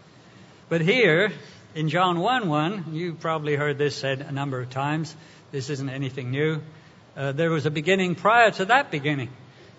But 0.70 0.80
here, 0.80 1.34
in 1.76 1.90
John 1.90 2.22
1 2.22 2.48
1, 2.48 2.86
you 2.94 3.16
probably 3.16 3.58
heard 3.58 3.78
this 3.78 3.98
said 3.98 4.22
a 4.22 4.32
number 4.32 4.62
of 4.62 4.70
times. 4.70 5.14
This 5.52 5.70
isn't 5.70 5.90
anything 5.90 6.32
new. 6.32 6.62
Uh, 7.18 7.34
there 7.34 7.52
was 7.52 7.66
a 7.66 7.70
beginning 7.70 8.16
prior 8.16 8.52
to 8.52 8.64
that 8.64 8.92
beginning. 8.92 9.28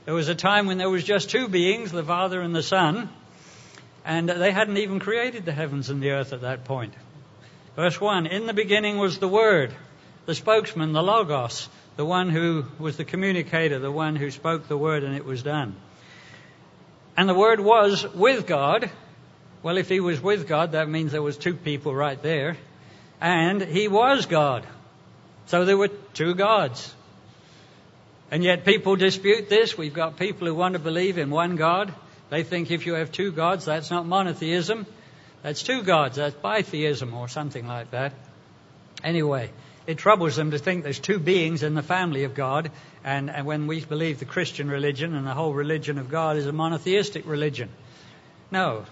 There 0.04 0.12
was 0.12 0.28
a 0.28 0.34
time 0.34 0.66
when 0.66 0.76
there 0.76 0.90
was 0.90 1.04
just 1.04 1.30
two 1.30 1.48
beings, 1.48 1.90
the 1.90 2.04
Father 2.04 2.42
and 2.42 2.54
the 2.54 2.62
Son, 2.62 3.08
and 4.06 4.28
they 4.28 4.52
hadn't 4.52 4.76
even 4.76 5.00
created 5.00 5.44
the 5.44 5.52
heavens 5.52 5.90
and 5.90 6.00
the 6.00 6.12
earth 6.12 6.32
at 6.32 6.42
that 6.42 6.64
point. 6.64 6.94
Verse 7.74 8.00
1 8.00 8.26
In 8.26 8.46
the 8.46 8.54
beginning 8.54 8.98
was 8.98 9.18
the 9.18 9.28
Word, 9.28 9.74
the 10.26 10.34
spokesman, 10.34 10.92
the 10.92 11.02
Logos, 11.02 11.68
the 11.96 12.04
one 12.06 12.30
who 12.30 12.64
was 12.78 12.96
the 12.96 13.04
communicator, 13.04 13.80
the 13.80 13.90
one 13.90 14.14
who 14.14 14.30
spoke 14.30 14.68
the 14.68 14.78
Word 14.78 15.02
and 15.02 15.16
it 15.16 15.24
was 15.24 15.42
done. 15.42 15.74
And 17.16 17.28
the 17.28 17.34
Word 17.34 17.58
was 17.58 18.06
with 18.14 18.46
God. 18.46 18.88
Well, 19.64 19.76
if 19.76 19.88
he 19.88 19.98
was 19.98 20.20
with 20.20 20.46
God, 20.46 20.72
that 20.72 20.88
means 20.88 21.10
there 21.10 21.20
was 21.20 21.36
two 21.36 21.54
people 21.54 21.92
right 21.92 22.22
there. 22.22 22.56
And 23.20 23.60
he 23.60 23.88
was 23.88 24.26
God. 24.26 24.64
So 25.46 25.64
there 25.64 25.76
were 25.76 25.88
two 26.14 26.34
gods. 26.36 26.94
And 28.30 28.44
yet 28.44 28.64
people 28.64 28.94
dispute 28.94 29.48
this. 29.48 29.76
We've 29.76 29.94
got 29.94 30.16
people 30.16 30.46
who 30.46 30.54
want 30.54 30.74
to 30.74 30.78
believe 30.78 31.18
in 31.18 31.30
one 31.30 31.56
God. 31.56 31.92
They 32.30 32.42
think 32.42 32.70
if 32.70 32.86
you 32.86 32.94
have 32.94 33.12
two 33.12 33.32
gods, 33.32 33.64
that's 33.64 33.90
not 33.90 34.06
monotheism. 34.06 34.86
That's 35.42 35.62
two 35.62 35.82
gods. 35.82 36.16
That's 36.16 36.34
bitheism 36.34 37.14
or 37.14 37.28
something 37.28 37.66
like 37.66 37.92
that. 37.92 38.12
Anyway, 39.04 39.50
it 39.86 39.98
troubles 39.98 40.34
them 40.34 40.50
to 40.50 40.58
think 40.58 40.82
there's 40.82 40.98
two 40.98 41.20
beings 41.20 41.62
in 41.62 41.74
the 41.74 41.82
family 41.82 42.24
of 42.24 42.34
God. 42.34 42.70
And, 43.04 43.30
and 43.30 43.46
when 43.46 43.68
we 43.68 43.84
believe 43.84 44.18
the 44.18 44.24
Christian 44.24 44.68
religion 44.68 45.14
and 45.14 45.24
the 45.26 45.34
whole 45.34 45.54
religion 45.54 45.98
of 45.98 46.10
God 46.10 46.36
is 46.36 46.46
a 46.46 46.52
monotheistic 46.52 47.26
religion. 47.26 47.68
No. 48.50 48.84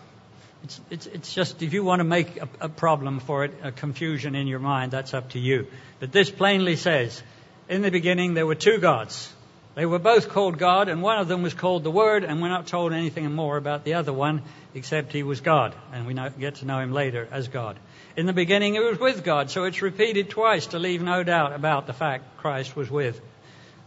It's, 0.62 0.80
it's, 0.90 1.06
it's 1.06 1.34
just 1.34 1.62
if 1.62 1.72
you 1.72 1.82
want 1.82 2.00
to 2.00 2.04
make 2.04 2.36
a, 2.36 2.48
a 2.60 2.68
problem 2.68 3.18
for 3.18 3.44
it, 3.44 3.52
a 3.62 3.72
confusion 3.72 4.36
in 4.36 4.46
your 4.46 4.60
mind, 4.60 4.92
that's 4.92 5.12
up 5.12 5.30
to 5.30 5.40
you. 5.40 5.66
But 5.98 6.12
this 6.12 6.30
plainly 6.30 6.76
says, 6.76 7.20
in 7.68 7.82
the 7.82 7.90
beginning 7.90 8.34
there 8.34 8.46
were 8.46 8.54
two 8.54 8.78
gods. 8.78 9.32
They 9.74 9.86
were 9.86 9.98
both 9.98 10.28
called 10.28 10.56
God, 10.56 10.88
and 10.88 11.02
one 11.02 11.18
of 11.18 11.26
them 11.26 11.42
was 11.42 11.52
called 11.52 11.82
the 11.82 11.90
Word, 11.90 12.22
and 12.22 12.40
we're 12.40 12.48
not 12.48 12.68
told 12.68 12.92
anything 12.92 13.32
more 13.32 13.56
about 13.56 13.84
the 13.84 13.94
other 13.94 14.12
one 14.12 14.42
except 14.72 15.12
he 15.12 15.24
was 15.24 15.40
God, 15.40 15.74
and 15.92 16.06
we 16.06 16.14
get 16.38 16.56
to 16.56 16.64
know 16.64 16.78
him 16.78 16.92
later 16.92 17.26
as 17.32 17.48
God. 17.48 17.76
In 18.16 18.26
the 18.26 18.32
beginning, 18.32 18.74
he 18.74 18.80
was 18.80 19.00
with 19.00 19.24
God, 19.24 19.50
so 19.50 19.64
it's 19.64 19.82
repeated 19.82 20.30
twice 20.30 20.68
to 20.68 20.78
leave 20.78 21.02
no 21.02 21.24
doubt 21.24 21.52
about 21.52 21.88
the 21.88 21.92
fact 21.92 22.36
Christ 22.36 22.76
was 22.76 22.88
with 22.88 23.20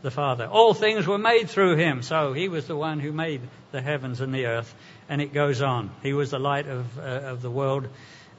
the 0.01 0.11
Father. 0.11 0.45
All 0.45 0.73
things 0.73 1.07
were 1.07 1.17
made 1.17 1.49
through 1.49 1.77
him, 1.77 2.01
so 2.03 2.33
he 2.33 2.49
was 2.49 2.67
the 2.67 2.75
one 2.75 2.99
who 2.99 3.13
made 3.13 3.41
the 3.71 3.81
heavens 3.81 4.19
and 4.19 4.33
the 4.33 4.45
earth, 4.45 4.73
and 5.07 5.21
it 5.21 5.33
goes 5.33 5.61
on. 5.61 5.89
He 6.03 6.11
was 6.11 6.31
the 6.31 6.39
light 6.39 6.67
of, 6.67 6.99
uh, 6.99 7.01
of 7.01 7.41
the 7.41 7.49
world. 7.49 7.87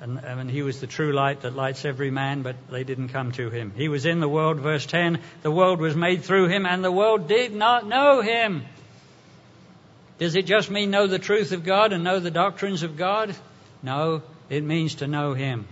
And, 0.00 0.18
and, 0.18 0.48
he 0.48 0.62
was 0.62 0.80
the 0.80 0.86
true 0.86 1.12
light 1.12 1.40
that 1.40 1.56
lights 1.56 1.84
every 1.84 2.10
man, 2.12 2.42
but 2.42 2.54
they 2.70 2.84
didn't 2.84 3.08
come 3.08 3.32
to 3.32 3.50
him. 3.50 3.72
He 3.74 3.88
was 3.88 4.06
in 4.06 4.20
the 4.20 4.28
world, 4.28 4.60
verse 4.60 4.86
10. 4.86 5.18
The 5.42 5.50
world 5.50 5.80
was 5.80 5.96
made 5.96 6.22
through 6.22 6.46
him, 6.48 6.66
and 6.66 6.84
the 6.84 6.92
world 6.92 7.26
did 7.26 7.52
not 7.52 7.86
know 7.86 8.20
him. 8.20 8.64
Does 10.18 10.36
it 10.36 10.46
just 10.46 10.70
mean 10.70 10.90
know 10.90 11.08
the 11.08 11.18
truth 11.18 11.50
of 11.50 11.64
God 11.64 11.92
and 11.92 12.04
know 12.04 12.20
the 12.20 12.30
doctrines 12.30 12.84
of 12.84 12.96
God? 12.96 13.34
No, 13.82 14.22
it 14.48 14.62
means 14.62 14.96
to 14.96 15.08
know 15.08 15.34
him 15.34 15.66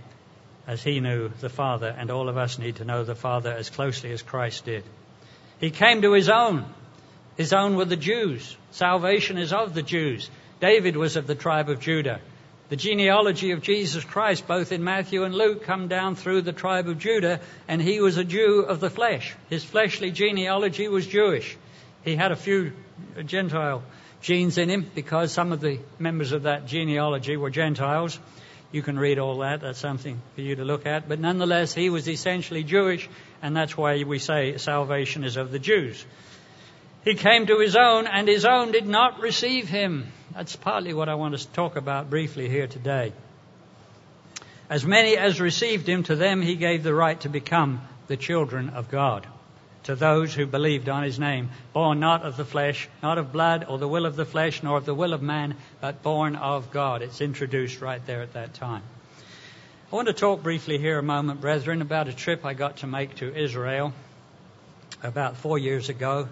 as 0.65 0.83
he 0.83 0.99
knew 0.99 1.29
the 1.39 1.49
Father, 1.49 1.87
and 1.97 2.11
all 2.11 2.27
of 2.27 2.37
us 2.37 2.59
need 2.59 2.77
to 2.77 2.85
know 2.85 3.05
the 3.05 3.15
Father 3.15 3.51
as 3.53 3.69
closely 3.69 4.11
as 4.11 4.21
Christ 4.21 4.65
did. 4.65 4.83
He 5.59 5.71
came 5.71 6.01
to 6.01 6.11
his 6.11 6.29
own. 6.29 6.65
His 7.37 7.53
own 7.53 7.75
were 7.75 7.85
the 7.85 7.95
Jews. 7.95 8.57
Salvation 8.71 9.37
is 9.37 9.53
of 9.53 9.73
the 9.73 9.83
Jews. 9.83 10.29
David 10.59 10.97
was 10.97 11.15
of 11.15 11.27
the 11.27 11.35
tribe 11.35 11.69
of 11.69 11.79
Judah. 11.79 12.19
The 12.69 12.75
genealogy 12.75 13.51
of 13.51 13.61
Jesus 13.61 14.03
Christ, 14.03 14.45
both 14.45 14.73
in 14.73 14.83
Matthew 14.83 15.23
and 15.23 15.33
Luke, 15.33 15.63
come 15.63 15.87
down 15.87 16.15
through 16.15 16.41
the 16.41 16.51
tribe 16.51 16.89
of 16.89 16.99
Judah, 16.99 17.39
and 17.67 17.81
he 17.81 18.01
was 18.01 18.17
a 18.17 18.25
Jew 18.25 18.65
of 18.67 18.81
the 18.81 18.89
flesh. 18.89 19.33
His 19.49 19.63
fleshly 19.63 20.11
genealogy 20.11 20.89
was 20.89 21.07
Jewish. 21.07 21.55
He 22.03 22.17
had 22.17 22.33
a 22.33 22.35
few 22.35 22.73
Gentile 23.25 23.83
genes 24.21 24.57
in 24.57 24.69
him 24.69 24.89
because 24.93 25.31
some 25.31 25.53
of 25.53 25.61
the 25.61 25.79
members 25.97 26.33
of 26.33 26.43
that 26.43 26.65
genealogy 26.67 27.37
were 27.37 27.49
Gentiles. 27.49 28.19
You 28.73 28.81
can 28.81 28.99
read 28.99 29.17
all 29.17 29.37
that. 29.39 29.61
That's 29.61 29.79
something 29.79 30.21
for 30.35 30.41
you 30.41 30.57
to 30.57 30.65
look 30.65 30.85
at. 30.85 31.07
But 31.07 31.21
nonetheless, 31.21 31.73
he 31.73 31.89
was 31.89 32.09
essentially 32.09 32.63
Jewish, 32.65 33.07
and 33.41 33.55
that's 33.55 33.77
why 33.77 34.03
we 34.03 34.19
say 34.19 34.57
salvation 34.57 35.23
is 35.23 35.37
of 35.37 35.51
the 35.51 35.59
Jews. 35.59 36.05
He 37.05 37.15
came 37.15 37.45
to 37.45 37.59
his 37.59 37.77
own, 37.77 38.07
and 38.07 38.27
his 38.27 38.43
own 38.43 38.73
did 38.73 38.85
not 38.85 39.21
receive 39.21 39.69
him. 39.69 40.11
That's 40.37 40.55
partly 40.55 40.93
what 40.93 41.09
I 41.09 41.15
want 41.15 41.35
to 41.35 41.47
talk 41.47 41.77
about 41.77 42.11
briefly 42.11 42.47
here 42.47 42.67
today. 42.67 43.11
As 44.69 44.85
many 44.85 45.17
as 45.17 45.41
received 45.41 45.89
him, 45.89 46.03
to 46.03 46.15
them 46.15 46.43
he 46.43 46.55
gave 46.55 46.83
the 46.83 46.93
right 46.93 47.19
to 47.21 47.27
become 47.27 47.81
the 48.05 48.17
children 48.17 48.69
of 48.69 48.87
God. 48.87 49.25
To 49.85 49.95
those 49.95 50.35
who 50.35 50.45
believed 50.45 50.89
on 50.89 51.01
his 51.01 51.17
name, 51.17 51.49
born 51.73 51.99
not 51.99 52.21
of 52.21 52.37
the 52.37 52.45
flesh, 52.45 52.87
not 53.01 53.17
of 53.17 53.33
blood, 53.33 53.65
or 53.67 53.79
the 53.79 53.87
will 53.87 54.05
of 54.05 54.15
the 54.15 54.25
flesh, 54.25 54.61
nor 54.61 54.77
of 54.77 54.85
the 54.85 54.93
will 54.93 55.13
of 55.13 55.23
man, 55.23 55.55
but 55.81 56.03
born 56.03 56.35
of 56.35 56.69
God. 56.69 57.01
It's 57.01 57.19
introduced 57.19 57.81
right 57.81 58.05
there 58.05 58.21
at 58.21 58.33
that 58.33 58.53
time. 58.53 58.83
I 59.91 59.95
want 59.95 60.07
to 60.07 60.13
talk 60.13 60.43
briefly 60.43 60.77
here 60.77 60.99
a 60.99 61.03
moment, 61.03 61.41
brethren, 61.41 61.81
about 61.81 62.09
a 62.09 62.13
trip 62.13 62.45
I 62.45 62.53
got 62.53 62.77
to 62.77 62.87
make 62.87 63.15
to 63.15 63.35
Israel 63.35 63.91
about 65.01 65.37
four 65.37 65.57
years 65.57 65.89
ago 65.89 66.29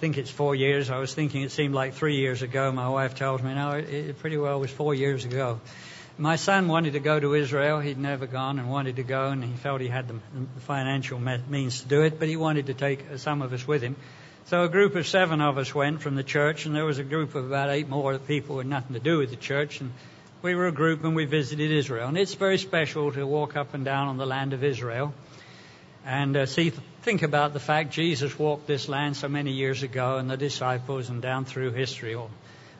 think 0.00 0.16
it's 0.16 0.30
four 0.30 0.54
years. 0.54 0.88
I 0.88 0.98
was 0.98 1.12
thinking 1.12 1.42
it 1.42 1.52
seemed 1.52 1.74
like 1.74 1.92
three 1.92 2.16
years 2.16 2.40
ago. 2.40 2.72
My 2.72 2.88
wife 2.88 3.16
tells 3.16 3.42
me, 3.42 3.54
no, 3.54 3.72
it, 3.72 3.90
it 3.90 4.18
pretty 4.18 4.38
well 4.38 4.58
was 4.58 4.70
four 4.70 4.94
years 4.94 5.26
ago. 5.26 5.60
My 6.16 6.36
son 6.36 6.68
wanted 6.68 6.94
to 6.94 7.00
go 7.00 7.20
to 7.20 7.34
Israel. 7.34 7.80
He'd 7.80 7.98
never 7.98 8.26
gone 8.26 8.58
and 8.58 8.70
wanted 8.70 8.96
to 8.96 9.02
go, 9.02 9.28
and 9.28 9.44
he 9.44 9.52
felt 9.52 9.82
he 9.82 9.88
had 9.88 10.08
the, 10.08 10.14
the 10.54 10.60
financial 10.62 11.18
means 11.18 11.82
to 11.82 11.88
do 11.88 12.00
it, 12.00 12.18
but 12.18 12.28
he 12.28 12.36
wanted 12.36 12.66
to 12.66 12.74
take 12.74 13.04
uh, 13.10 13.18
some 13.18 13.42
of 13.42 13.52
us 13.52 13.68
with 13.68 13.82
him. 13.82 13.94
So 14.46 14.64
a 14.64 14.70
group 14.70 14.96
of 14.96 15.06
seven 15.06 15.42
of 15.42 15.58
us 15.58 15.74
went 15.74 16.00
from 16.00 16.14
the 16.14 16.24
church, 16.24 16.64
and 16.64 16.74
there 16.74 16.86
was 16.86 16.98
a 16.98 17.04
group 17.04 17.34
of 17.34 17.44
about 17.44 17.68
eight 17.68 17.88
more 17.88 18.18
people 18.18 18.56
with 18.56 18.66
nothing 18.66 18.94
to 18.94 19.00
do 19.00 19.18
with 19.18 19.28
the 19.28 19.36
church, 19.36 19.82
and 19.82 19.92
we 20.40 20.54
were 20.54 20.66
a 20.66 20.72
group 20.72 21.04
and 21.04 21.14
we 21.14 21.26
visited 21.26 21.70
Israel. 21.70 22.08
And 22.08 22.16
it's 22.16 22.34
very 22.34 22.56
special 22.56 23.12
to 23.12 23.26
walk 23.26 23.54
up 23.54 23.74
and 23.74 23.84
down 23.84 24.08
on 24.08 24.16
the 24.16 24.26
land 24.26 24.54
of 24.54 24.64
Israel 24.64 25.12
and 26.04 26.36
uh, 26.36 26.46
see, 26.46 26.70
think 27.02 27.22
about 27.22 27.52
the 27.52 27.60
fact 27.60 27.90
Jesus 27.92 28.38
walked 28.38 28.66
this 28.66 28.88
land 28.88 29.16
so 29.16 29.28
many 29.28 29.52
years 29.52 29.82
ago, 29.82 30.16
and 30.16 30.30
the 30.30 30.36
disciples, 30.36 31.08
and 31.08 31.20
down 31.20 31.44
through 31.44 31.72
history, 31.72 32.14
all, 32.14 32.30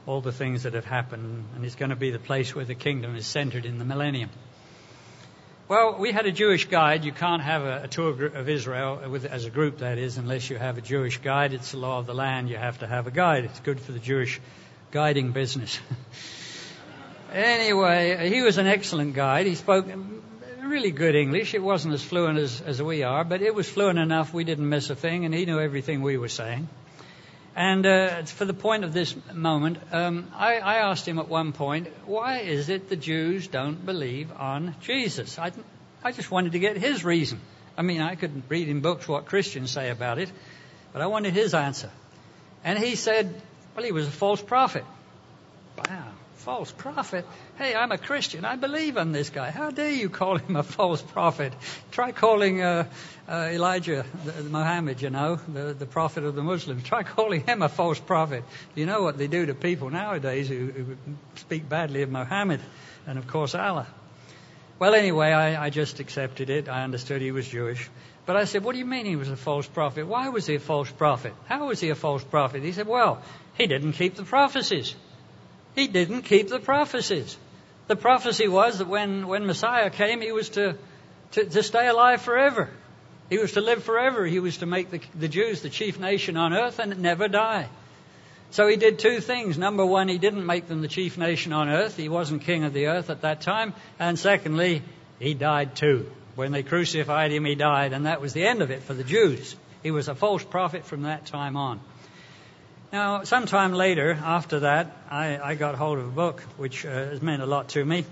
all 0.07 0.21
the 0.21 0.33
things 0.33 0.63
that 0.63 0.75
have 0.75 0.85
happened, 0.85 1.45
and 1.55 1.65
it's 1.65 1.75
going 1.75 1.91
to 1.91 1.97
be 1.97 2.11
the 2.11 2.19
place 2.19 2.55
where 2.55 2.65
the 2.65 2.75
kingdom 2.75 3.17
is 3.17 3.27
centered 3.27 3.67
in 3.67 3.79
the 3.79 3.85
millennium. 3.85 4.31
Well, 5.69 5.99
we 5.99 6.11
had 6.11 6.27
a 6.27 6.33
Jewish 6.33 6.65
guide. 6.67 7.05
You 7.05 7.13
can't 7.13 7.43
have 7.43 7.63
a, 7.63 7.85
a 7.85 7.89
tour 7.89 8.27
of 8.27 8.49
Israel 8.49 9.09
with, 9.09 9.25
as 9.25 9.45
a 9.45 9.51
group, 9.51 9.79
that 9.79 9.99
is, 9.99 10.17
unless 10.17 10.51
you 10.51 10.59
have 10.59 10.79
a 10.79 10.81
Jewish 10.81 11.19
guide. 11.19 11.53
It's 11.53 11.71
the 11.71 11.77
law 11.77 12.01
of 12.01 12.07
the 12.07 12.15
land. 12.15 12.49
You 12.49 12.57
have 12.57 12.81
to 12.81 12.89
have 12.89 13.07
a 13.07 13.13
guide. 13.13 13.45
It's 13.45 13.61
good 13.61 13.81
for 13.81 13.93
the 13.93 14.01
Jewish 14.01 14.41
guiding 14.91 15.31
business. 15.31 15.79
anyway, 17.33 18.31
he 18.31 18.43
was 18.43 18.59
an 18.59 18.67
excellent 18.67 19.15
guide. 19.15 19.47
He 19.47 19.55
spoke 19.55 19.87
really 20.71 20.93
good 20.93 21.17
English. 21.17 21.53
It 21.55 21.63
wasn't 21.63 21.95
as 21.95 22.03
fluent 22.03 22.39
as, 22.39 22.61
as 22.61 22.81
we 22.81 23.03
are, 23.03 23.25
but 23.25 23.43
it 23.43 23.53
was 23.55 23.69
fluent 23.69 23.99
enough 23.99 24.33
we 24.33 24.45
didn't 24.45 24.69
miss 24.69 24.89
a 24.89 24.95
thing, 24.95 25.25
and 25.25 25.35
he 25.35 25.45
knew 25.45 25.59
everything 25.59 26.01
we 26.01 26.17
were 26.17 26.29
saying. 26.29 26.69
And 27.57 27.85
uh, 27.85 28.23
for 28.23 28.45
the 28.45 28.55
point 28.55 28.85
of 28.85 28.93
this 28.93 29.15
moment, 29.35 29.79
um, 29.91 30.31
I, 30.33 30.59
I, 30.59 30.75
asked 30.77 31.07
him 31.07 31.19
at 31.19 31.29
one 31.29 31.53
point, 31.53 31.89
why 32.07 32.39
is 32.39 32.69
it 32.69 32.89
the 32.89 32.95
Jews 32.95 33.49
don't 33.49 33.85
believe 33.85 34.31
on 34.33 34.77
Jesus? 34.81 35.37
I, 35.37 35.51
I 36.05 36.13
just 36.13 36.31
wanted 36.31 36.53
to 36.53 36.61
get 36.61 36.77
his 36.77 37.05
reason. 37.05 37.41
I 37.77 37.83
mean, 37.83 38.01
I 38.01 38.15
could 38.15 38.45
read 38.49 38.69
in 38.69 38.81
books 38.81 39.09
what 39.09 39.27
Christians 39.27 39.73
say 39.73 39.91
about 39.91 40.19
it, 40.19 40.31
but 40.93 41.03
I 41.03 41.07
wanted 41.07 41.35
his 41.35 41.53
answer. 41.53 41.91
And 42.63 42.79
he 42.79 42.95
said, 42.95 43.35
well, 43.75 43.85
he 43.85 43.91
was 43.91 44.07
a 44.07 44.13
false 44.13 44.41
prophet. 44.41 44.85
Wow, 45.77 46.13
false 46.41 46.73
prophet? 46.73 47.27
Hey, 47.59 47.75
I'm 47.75 47.93
a 47.93 47.99
Christian. 47.99 48.47
I 48.47 48.57
believe 48.57 48.97
in 48.97 49.13
this 49.13 49.29
guy. 49.29 49.51
How 49.51 49.71
dare 49.71 49.91
you 49.91 50.09
call 50.09 50.39
him 50.39 50.57
a 50.57 50.63
false 50.63 51.03
prophet? 51.03 51.53
Try 51.91 52.13
calling 52.13 52.63
uh, 52.63 52.87
uh, 53.29 53.51
Elijah, 53.53 54.07
the, 54.25 54.45
Muhammad, 54.45 55.03
you 55.03 55.11
know, 55.11 55.37
the, 55.37 55.75
the 55.75 55.85
prophet 55.85 56.25
of 56.25 56.35
the 56.35 56.43
Muslims. 56.43 56.83
Try 56.83 57.03
calling 57.03 57.45
him 57.47 57.61
a 57.61 57.69
false 57.69 58.01
prophet. 58.01 58.45
You 58.75 58.87
know 58.87 59.03
what 59.03 59.19
they 59.19 59.27
do 59.27 59.47
to 59.47 59.55
people 59.55 59.91
nowadays 59.91 60.49
who, 60.49 60.71
who 60.71 60.97
speak 61.37 61.69
badly 61.69 62.01
of 62.03 62.11
Muhammad 62.11 62.61
and, 63.07 63.19
of 63.19 63.27
course, 63.27 63.55
Allah. 63.55 63.87
Well, 64.79 64.95
anyway, 64.95 65.33
I, 65.33 65.67
I 65.67 65.69
just 65.69 66.01
accepted 66.01 66.49
it. 66.49 66.71
I 66.71 66.85
understood 66.85 67.21
he 67.21 67.33
was 67.33 67.47
Jewish. 67.47 67.91
But 68.25 68.37
I 68.37 68.45
said, 68.45 68.65
What 68.65 68.73
do 68.73 68.79
you 68.79 68.87
mean 68.87 69.05
he 69.05 69.17
was 69.17 69.29
a 69.29 69.37
false 69.37 69.67
prophet? 69.67 70.07
Why 70.07 70.31
was 70.31 70.47
he 70.47 70.55
a 70.55 70.61
false 70.61 70.91
prophet? 70.91 71.35
How 71.45 71.67
was 71.67 71.81
he 71.81 71.91
a 71.91 71.95
false 71.95 72.25
prophet? 72.25 72.63
He 72.63 72.73
said, 72.73 72.87
Well, 72.87 73.21
he 73.59 73.67
didn't 73.67 73.93
keep 73.93 74.15
the 74.15 74.23
prophecies. 74.23 74.95
He 75.75 75.87
didn't 75.87 76.23
keep 76.23 76.49
the 76.49 76.59
prophecies. 76.59 77.37
The 77.87 77.97
prophecy 77.97 78.49
was 78.49 78.79
that 78.79 78.89
when, 78.89 79.27
when 79.27 79.47
Messiah 79.47 79.91
came, 79.91 80.21
he 80.21 80.33
was 80.33 80.51
to, 80.51 80.77
to, 81.33 81.45
to 81.45 81.63
stay 81.63 81.89
alive 81.89 82.23
forever. 82.23 82.71
He 83.29 83.39
was 83.39 83.53
to 83.53 83.61
live 83.61 83.85
forever. 83.85 84.27
He 84.27 84.41
was 84.41 84.59
to 84.59 84.67
make 84.67 84.91
the, 84.91 85.01
the 85.19 85.29
Jews 85.29 85.63
the 85.63 85.71
chief 85.71 85.99
nation 85.99 86.37
on 86.37 86.53
earth 86.53 86.79
and 86.79 86.99
never 87.01 87.29
die. 87.29 87.69
So 88.51 88.67
he 88.67 88.77
did 88.77 88.99
two 88.99 89.21
things. 89.21 89.57
Number 89.57 89.87
one, 89.87 90.09
he 90.09 90.19
didn't 90.19 90.45
make 90.45 90.67
them 90.67 90.83
the 90.83 90.89
chief 90.89 91.17
nation 91.17 91.53
on 91.53 91.69
earth. 91.69 91.97
He 91.97 92.09
wasn't 92.09 92.43
king 92.43 92.65
of 92.65 92.73
the 92.73 92.89
earth 92.89 93.09
at 93.09 93.23
that 93.23 93.41
time. 93.41 93.75
And 94.01 94.19
secondly, 94.19 94.83
he 95.21 95.35
died 95.35 95.77
too. 95.77 96.11
When 96.35 96.51
they 96.51 96.65
crucified 96.65 97.31
him, 97.31 97.45
he 97.45 97.55
died, 97.55 97.93
and 97.93 98.07
that 98.07 98.21
was 98.21 98.33
the 98.33 98.47
end 98.47 98.63
of 98.63 98.71
it 98.71 98.83
for 98.83 98.95
the 98.95 99.05
Jews. 99.05 99.55
He 99.83 99.91
was 99.91 100.09
a 100.09 100.15
false 100.15 100.43
prophet 100.43 100.85
from 100.85 101.03
that 101.03 101.27
time 101.27 101.57
on. 101.57 101.81
Now, 102.93 103.23
sometime 103.23 103.73
later, 103.73 104.19
after 104.21 104.61
that, 104.61 104.91
I, 105.09 105.39
I 105.39 105.55
got 105.55 105.77
hold 105.77 105.99
of 105.99 106.07
a 106.07 106.11
book 106.11 106.41
which 106.57 106.85
uh, 106.85 106.89
has 106.89 107.23
meant 107.23 107.41
a 107.41 107.47
lot 107.47 107.69
to 107.71 107.85
me 107.85 108.05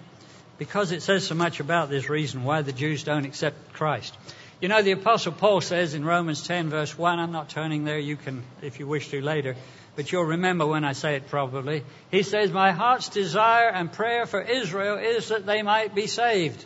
because 0.56 0.92
it 0.92 1.02
says 1.02 1.26
so 1.26 1.34
much 1.34 1.58
about 1.58 1.90
this 1.90 2.08
reason 2.08 2.44
why 2.44 2.62
the 2.62 2.72
Jews 2.72 3.02
don't 3.02 3.24
accept 3.24 3.72
Christ. 3.72 4.16
You 4.60 4.68
know, 4.68 4.80
the 4.80 4.92
Apostle 4.92 5.32
Paul 5.32 5.62
says 5.62 5.94
in 5.94 6.04
Romans 6.04 6.46
10, 6.46 6.70
verse 6.70 6.96
1, 6.96 7.18
I'm 7.18 7.32
not 7.32 7.48
turning 7.48 7.84
there, 7.84 7.98
you 7.98 8.16
can, 8.16 8.44
if 8.62 8.78
you 8.78 8.86
wish 8.86 9.08
to 9.08 9.20
later, 9.20 9.56
but 9.96 10.12
you'll 10.12 10.22
remember 10.24 10.64
when 10.64 10.84
I 10.84 10.92
say 10.92 11.16
it 11.16 11.28
probably. 11.28 11.82
He 12.12 12.22
says, 12.22 12.52
My 12.52 12.70
heart's 12.70 13.08
desire 13.08 13.70
and 13.70 13.92
prayer 13.92 14.26
for 14.26 14.40
Israel 14.40 14.96
is 14.96 15.28
that 15.28 15.44
they 15.44 15.62
might 15.62 15.92
be 15.92 16.06
saved. 16.06 16.64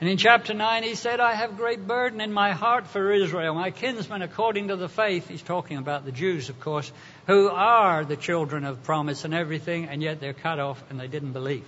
And 0.00 0.08
in 0.08 0.16
chapter 0.16 0.54
9, 0.54 0.84
he 0.84 0.94
said, 0.94 1.18
I 1.18 1.34
have 1.34 1.56
great 1.56 1.84
burden 1.84 2.20
in 2.20 2.32
my 2.32 2.52
heart 2.52 2.86
for 2.86 3.12
Israel, 3.12 3.54
my 3.54 3.72
kinsmen 3.72 4.22
according 4.22 4.68
to 4.68 4.76
the 4.76 4.88
faith. 4.88 5.28
He's 5.28 5.42
talking 5.42 5.76
about 5.76 6.04
the 6.04 6.12
Jews, 6.12 6.48
of 6.50 6.60
course, 6.60 6.92
who 7.26 7.48
are 7.48 8.04
the 8.04 8.16
children 8.16 8.64
of 8.64 8.84
promise 8.84 9.24
and 9.24 9.34
everything, 9.34 9.86
and 9.86 10.00
yet 10.00 10.20
they're 10.20 10.34
cut 10.34 10.60
off 10.60 10.80
and 10.88 11.00
they 11.00 11.08
didn't 11.08 11.32
believe. 11.32 11.64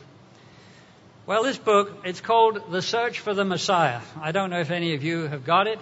Well, 1.27 1.43
this 1.43 1.59
book, 1.59 2.03
it's 2.05 2.21
called 2.21 2.71
The 2.71 2.83
Search 2.83 3.19
for 3.19 3.35
the 3.35 3.45
Messiah. 3.45 4.01
I 4.21 4.31
don't 4.31 4.51
know 4.51 4.61
if 4.61 4.71
any 4.71 4.95
of 4.95 5.03
you 5.03 5.27
have 5.27 5.45
got 5.45 5.67
it. 5.67 5.81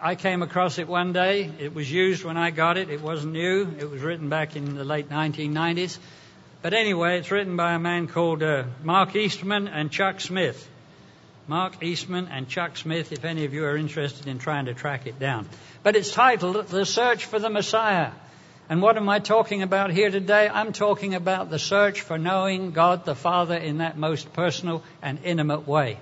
I 0.00 0.16
came 0.16 0.42
across 0.42 0.78
it 0.78 0.88
one 0.88 1.12
day. 1.12 1.50
It 1.60 1.74
was 1.74 1.90
used 1.90 2.24
when 2.24 2.36
I 2.36 2.50
got 2.50 2.76
it. 2.76 2.90
It 2.90 3.00
wasn't 3.00 3.34
new. 3.34 3.72
It 3.78 3.88
was 3.88 4.02
written 4.02 4.28
back 4.28 4.56
in 4.56 4.74
the 4.74 4.84
late 4.84 5.08
1990s. 5.10 5.98
But 6.60 6.74
anyway, 6.74 7.18
it's 7.18 7.30
written 7.30 7.56
by 7.56 7.72
a 7.74 7.78
man 7.78 8.08
called 8.08 8.42
uh, 8.42 8.64
Mark 8.82 9.14
Eastman 9.14 9.68
and 9.68 9.92
Chuck 9.92 10.20
Smith. 10.20 10.68
Mark 11.48 11.82
Eastman 11.82 12.28
and 12.28 12.48
Chuck 12.48 12.76
Smith, 12.76 13.12
if 13.12 13.24
any 13.24 13.44
of 13.44 13.54
you 13.54 13.64
are 13.64 13.76
interested 13.76 14.26
in 14.26 14.38
trying 14.38 14.66
to 14.66 14.74
track 14.74 15.06
it 15.06 15.18
down. 15.18 15.48
But 15.82 15.94
it's 15.94 16.10
titled 16.10 16.66
The 16.66 16.84
Search 16.84 17.24
for 17.24 17.38
the 17.38 17.50
Messiah. 17.50 18.10
And 18.68 18.82
what 18.82 18.96
am 18.96 19.08
I 19.08 19.20
talking 19.20 19.62
about 19.62 19.92
here 19.92 20.10
today? 20.10 20.48
I'm 20.48 20.72
talking 20.72 21.14
about 21.14 21.50
the 21.50 21.58
search 21.58 22.00
for 22.00 22.18
knowing 22.18 22.72
God 22.72 23.04
the 23.04 23.14
Father 23.14 23.54
in 23.54 23.78
that 23.78 23.96
most 23.96 24.32
personal 24.32 24.82
and 25.00 25.20
intimate 25.22 25.68
way. 25.68 26.00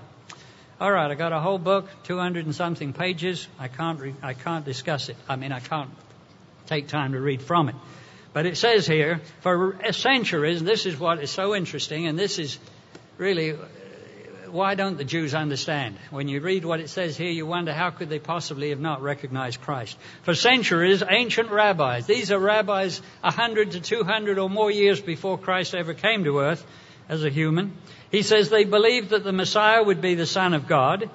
All 0.81 0.91
right, 0.91 1.11
I 1.11 1.15
got 1.15 1.33
a 1.33 1.41
whole 1.41 1.59
book, 1.59 1.91
200 2.05 2.47
and 2.47 2.55
something 2.55 2.95
pages. 2.95 3.47
I 3.59 3.69
can't, 3.69 4.01
re- 4.01 4.15
I 4.23 4.33
can't 4.33 4.65
discuss 4.65 5.11
it. 5.11 5.17
I 5.29 5.37
mean, 5.37 5.53
I 5.53 5.61
can't 5.61 5.91
take 6.67 6.89
time 6.89 7.13
to 7.13 7.21
read 7.21 7.43
from 7.43 7.69
it. 7.69 7.75
But 8.33 8.47
it 8.47 8.57
says 8.57 8.87
here, 8.87 9.21
for 9.43 9.79
centuries, 9.93 10.63
this 10.63 10.87
is 10.87 10.99
what 10.99 11.23
is 11.23 11.31
so 11.31 11.55
interesting, 11.55 12.07
and 12.07 12.19
this 12.19 12.39
is 12.39 12.59
really 13.19 13.57
why 14.55 14.77
don't 14.77 14.97
the 14.97 15.05
Jews 15.05 15.35
understand? 15.35 15.97
When 16.11 16.29
you 16.29 16.41
read 16.41 16.65
what 16.65 16.79
it 16.79 16.89
says 16.89 17.17
here, 17.17 17.33
you 17.33 17.45
wonder 17.45 17.73
how 17.73 17.91
could 17.91 18.09
they 18.09 18.21
possibly 18.21 18.71
have 18.71 18.79
not 18.79 19.03
recognized 19.03 19.61
Christ? 19.61 19.99
For 20.23 20.33
centuries, 20.33 21.03
ancient 21.07 21.51
rabbis, 21.51 22.07
these 22.07 22.31
are 22.31 22.39
rabbis 22.39 23.03
100 23.23 23.73
to 23.73 23.81
200 23.81 24.39
or 24.39 24.49
more 24.49 24.71
years 24.71 25.01
before 25.01 25.39
Christ 25.39 25.75
ever 25.75 25.93
came 25.93 26.23
to 26.23 26.39
earth 26.39 26.65
as 27.09 27.25
a 27.25 27.31
human. 27.31 27.73
He 28.13 28.23
says 28.23 28.49
they 28.49 28.63
believed 28.63 29.11
that 29.11 29.25
the 29.25 29.33
Messiah 29.33 29.83
would 29.83 30.01
be 30.01 30.15
the 30.15 30.25
Son 30.25 30.55
of 30.55 30.69
God. 30.69 31.11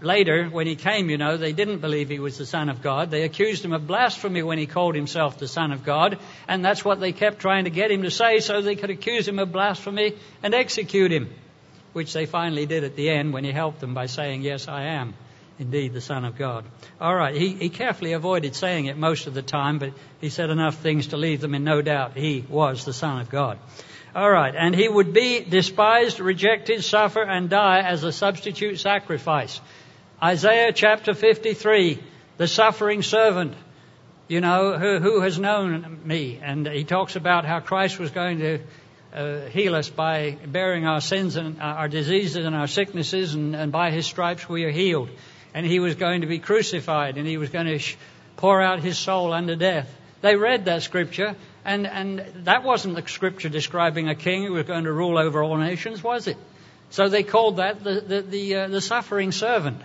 Later, 0.00 0.46
when 0.46 0.66
he 0.66 0.76
came, 0.76 1.10
you 1.10 1.18
know, 1.18 1.36
they 1.36 1.52
didn't 1.52 1.80
believe 1.80 2.08
he 2.08 2.18
was 2.18 2.38
the 2.38 2.46
Son 2.46 2.70
of 2.70 2.80
God. 2.80 3.10
They 3.10 3.24
accused 3.24 3.62
him 3.62 3.74
of 3.74 3.86
blasphemy 3.86 4.42
when 4.42 4.56
he 4.56 4.66
called 4.66 4.94
himself 4.94 5.38
the 5.38 5.48
Son 5.48 5.70
of 5.70 5.84
God, 5.84 6.18
and 6.48 6.64
that's 6.64 6.82
what 6.82 6.98
they 6.98 7.12
kept 7.12 7.40
trying 7.40 7.64
to 7.64 7.70
get 7.70 7.90
him 7.90 8.04
to 8.04 8.10
say 8.10 8.40
so 8.40 8.62
they 8.62 8.76
could 8.76 8.88
accuse 8.88 9.28
him 9.28 9.38
of 9.38 9.52
blasphemy 9.52 10.14
and 10.42 10.54
execute 10.54 11.12
him 11.12 11.28
which 11.98 12.12
they 12.12 12.26
finally 12.26 12.64
did 12.64 12.84
at 12.84 12.94
the 12.94 13.10
end 13.10 13.32
when 13.32 13.42
he 13.42 13.50
helped 13.50 13.80
them 13.80 13.92
by 13.92 14.06
saying, 14.06 14.42
Yes, 14.42 14.68
I 14.68 14.84
am 14.84 15.14
indeed 15.58 15.92
the 15.92 16.00
Son 16.00 16.24
of 16.24 16.38
God. 16.38 16.64
All 17.00 17.12
right, 17.12 17.34
he, 17.34 17.48
he 17.54 17.70
carefully 17.70 18.12
avoided 18.12 18.54
saying 18.54 18.86
it 18.86 18.96
most 18.96 19.26
of 19.26 19.34
the 19.34 19.42
time, 19.42 19.80
but 19.80 19.92
he 20.20 20.28
said 20.28 20.48
enough 20.48 20.76
things 20.76 21.08
to 21.08 21.16
leave 21.16 21.40
them 21.40 21.56
in 21.56 21.64
no 21.64 21.82
doubt 21.82 22.16
he 22.16 22.44
was 22.48 22.84
the 22.84 22.92
Son 22.92 23.20
of 23.20 23.28
God. 23.28 23.58
All 24.14 24.30
right, 24.30 24.54
and 24.54 24.76
he 24.76 24.88
would 24.88 25.12
be 25.12 25.40
despised, 25.40 26.20
rejected, 26.20 26.84
suffer, 26.84 27.20
and 27.22 27.50
die 27.50 27.80
as 27.80 28.04
a 28.04 28.12
substitute 28.12 28.78
sacrifice. 28.78 29.60
Isaiah 30.22 30.72
chapter 30.72 31.14
53, 31.14 31.98
the 32.36 32.46
suffering 32.46 33.02
servant, 33.02 33.54
you 34.28 34.40
know, 34.40 34.78
who, 34.78 35.00
who 35.00 35.22
has 35.22 35.36
known 35.36 36.02
me? 36.04 36.38
And 36.40 36.64
he 36.64 36.84
talks 36.84 37.16
about 37.16 37.44
how 37.44 37.58
Christ 37.58 37.98
was 37.98 38.12
going 38.12 38.38
to 38.38 38.60
uh, 39.12 39.40
heal 39.46 39.74
us 39.74 39.88
by 39.88 40.36
bearing 40.46 40.86
our 40.86 41.00
sins 41.00 41.36
and 41.36 41.60
our 41.60 41.88
diseases 41.88 42.44
and 42.44 42.54
our 42.54 42.66
sicknesses, 42.66 43.34
and, 43.34 43.56
and, 43.56 43.72
by 43.72 43.90
his 43.90 44.06
stripes 44.06 44.48
we 44.48 44.64
are 44.64 44.70
healed. 44.70 45.10
And 45.54 45.64
he 45.64 45.80
was 45.80 45.94
going 45.94 46.20
to 46.20 46.26
be 46.26 46.38
crucified, 46.38 47.16
and 47.16 47.26
he 47.26 47.38
was 47.38 47.48
going 47.48 47.66
to 47.66 47.78
sh- 47.78 47.96
pour 48.36 48.60
out 48.60 48.80
his 48.80 48.98
soul 48.98 49.32
unto 49.32 49.56
death. 49.56 49.92
They 50.20 50.36
read 50.36 50.66
that 50.66 50.82
scripture, 50.82 51.36
and, 51.64 51.86
and 51.86 52.44
that 52.44 52.64
wasn't 52.64 52.96
the 52.96 53.08
scripture 53.08 53.48
describing 53.48 54.08
a 54.08 54.14
king 54.14 54.44
who 54.44 54.52
was 54.52 54.66
going 54.66 54.84
to 54.84 54.92
rule 54.92 55.18
over 55.18 55.42
all 55.42 55.56
nations, 55.56 56.02
was 56.02 56.26
it? 56.26 56.36
So 56.90 57.08
they 57.08 57.22
called 57.22 57.56
that 57.56 57.82
the, 57.82 58.00
the, 58.00 58.22
the, 58.22 58.54
uh, 58.54 58.68
the 58.68 58.80
suffering 58.80 59.32
servant. 59.32 59.80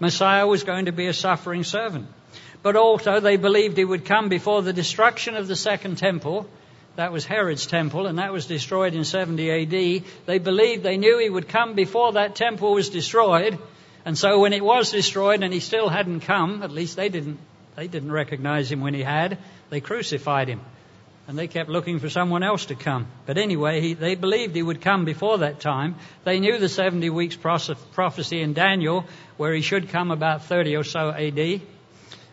Messiah 0.00 0.46
was 0.46 0.64
going 0.64 0.86
to 0.86 0.92
be 0.92 1.06
a 1.06 1.12
suffering 1.12 1.64
servant. 1.64 2.06
But 2.62 2.76
also 2.76 3.20
they 3.20 3.36
believed 3.36 3.76
he 3.76 3.84
would 3.84 4.04
come 4.04 4.28
before 4.28 4.62
the 4.62 4.72
destruction 4.72 5.36
of 5.36 5.48
the 5.48 5.56
second 5.56 5.98
temple 5.98 6.48
that 6.98 7.12
was 7.12 7.24
Herod's 7.24 7.64
temple, 7.64 8.08
and 8.08 8.18
that 8.18 8.32
was 8.32 8.46
destroyed 8.46 8.92
in 8.92 9.04
70 9.04 9.50
AD. 9.52 10.02
They 10.26 10.38
believed, 10.38 10.82
they 10.82 10.96
knew 10.96 11.20
he 11.20 11.30
would 11.30 11.46
come 11.46 11.74
before 11.74 12.14
that 12.14 12.34
temple 12.34 12.72
was 12.72 12.90
destroyed. 12.90 13.56
And 14.04 14.18
so 14.18 14.40
when 14.40 14.52
it 14.52 14.64
was 14.64 14.90
destroyed 14.90 15.44
and 15.44 15.54
he 15.54 15.60
still 15.60 15.88
hadn't 15.88 16.22
come, 16.22 16.60
at 16.64 16.72
least 16.72 16.96
they 16.96 17.08
didn't, 17.08 17.38
they 17.76 17.86
didn't 17.86 18.10
recognize 18.10 18.72
him 18.72 18.80
when 18.80 18.94
he 18.94 19.02
had, 19.04 19.38
they 19.70 19.80
crucified 19.80 20.48
him. 20.48 20.60
And 21.28 21.38
they 21.38 21.46
kept 21.46 21.68
looking 21.70 22.00
for 22.00 22.10
someone 22.10 22.42
else 22.42 22.66
to 22.66 22.74
come. 22.74 23.06
But 23.26 23.38
anyway, 23.38 23.80
he, 23.80 23.94
they 23.94 24.16
believed 24.16 24.56
he 24.56 24.62
would 24.64 24.80
come 24.80 25.04
before 25.04 25.38
that 25.38 25.60
time. 25.60 25.94
They 26.24 26.40
knew 26.40 26.58
the 26.58 26.68
70 26.68 27.10
weeks 27.10 27.36
prophecy 27.36 28.40
in 28.40 28.54
Daniel, 28.54 29.04
where 29.36 29.54
he 29.54 29.60
should 29.60 29.90
come 29.90 30.10
about 30.10 30.46
30 30.46 30.74
or 30.74 30.82
so 30.82 31.10
AD, 31.12 31.60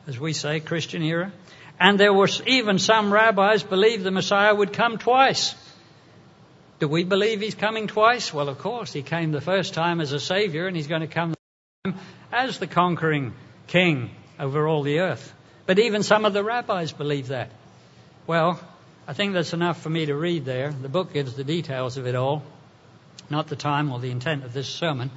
as 0.07 0.19
we 0.19 0.33
say, 0.33 0.59
Christian 0.59 1.03
era. 1.03 1.31
And 1.79 1.99
there 1.99 2.13
were 2.13 2.29
even 2.47 2.79
some 2.79 3.11
rabbis 3.11 3.63
believed 3.63 4.03
the 4.03 4.11
Messiah 4.11 4.55
would 4.55 4.73
come 4.73 4.97
twice. 4.97 5.55
Do 6.79 6.87
we 6.87 7.03
believe 7.03 7.41
he's 7.41 7.55
coming 7.55 7.87
twice? 7.87 8.33
Well, 8.33 8.49
of 8.49 8.59
course, 8.59 8.91
he 8.93 9.01
came 9.01 9.31
the 9.31 9.41
first 9.41 9.73
time 9.73 10.01
as 10.01 10.11
a 10.11 10.19
savior, 10.19 10.67
and 10.67 10.75
he's 10.75 10.87
going 10.87 11.01
to 11.01 11.07
come 11.07 11.33
as 12.31 12.59
the 12.59 12.67
conquering 12.67 13.33
king 13.67 14.11
over 14.39 14.67
all 14.67 14.83
the 14.83 14.99
earth. 14.99 15.33
But 15.65 15.79
even 15.79 16.03
some 16.03 16.25
of 16.25 16.33
the 16.33 16.43
rabbis 16.43 16.91
believe 16.91 17.29
that. 17.29 17.49
Well, 18.27 18.59
I 19.07 19.13
think 19.13 19.33
that's 19.33 19.53
enough 19.53 19.81
for 19.81 19.89
me 19.89 20.07
to 20.07 20.15
read 20.15 20.45
there. 20.45 20.71
The 20.71 20.89
book 20.89 21.13
gives 21.13 21.35
the 21.35 21.43
details 21.43 21.97
of 21.97 22.07
it 22.07 22.15
all, 22.15 22.43
not 23.29 23.47
the 23.47 23.55
time 23.55 23.91
or 23.91 23.99
the 23.99 24.11
intent 24.11 24.43
of 24.43 24.53
this 24.53 24.67
sermon. 24.67 25.11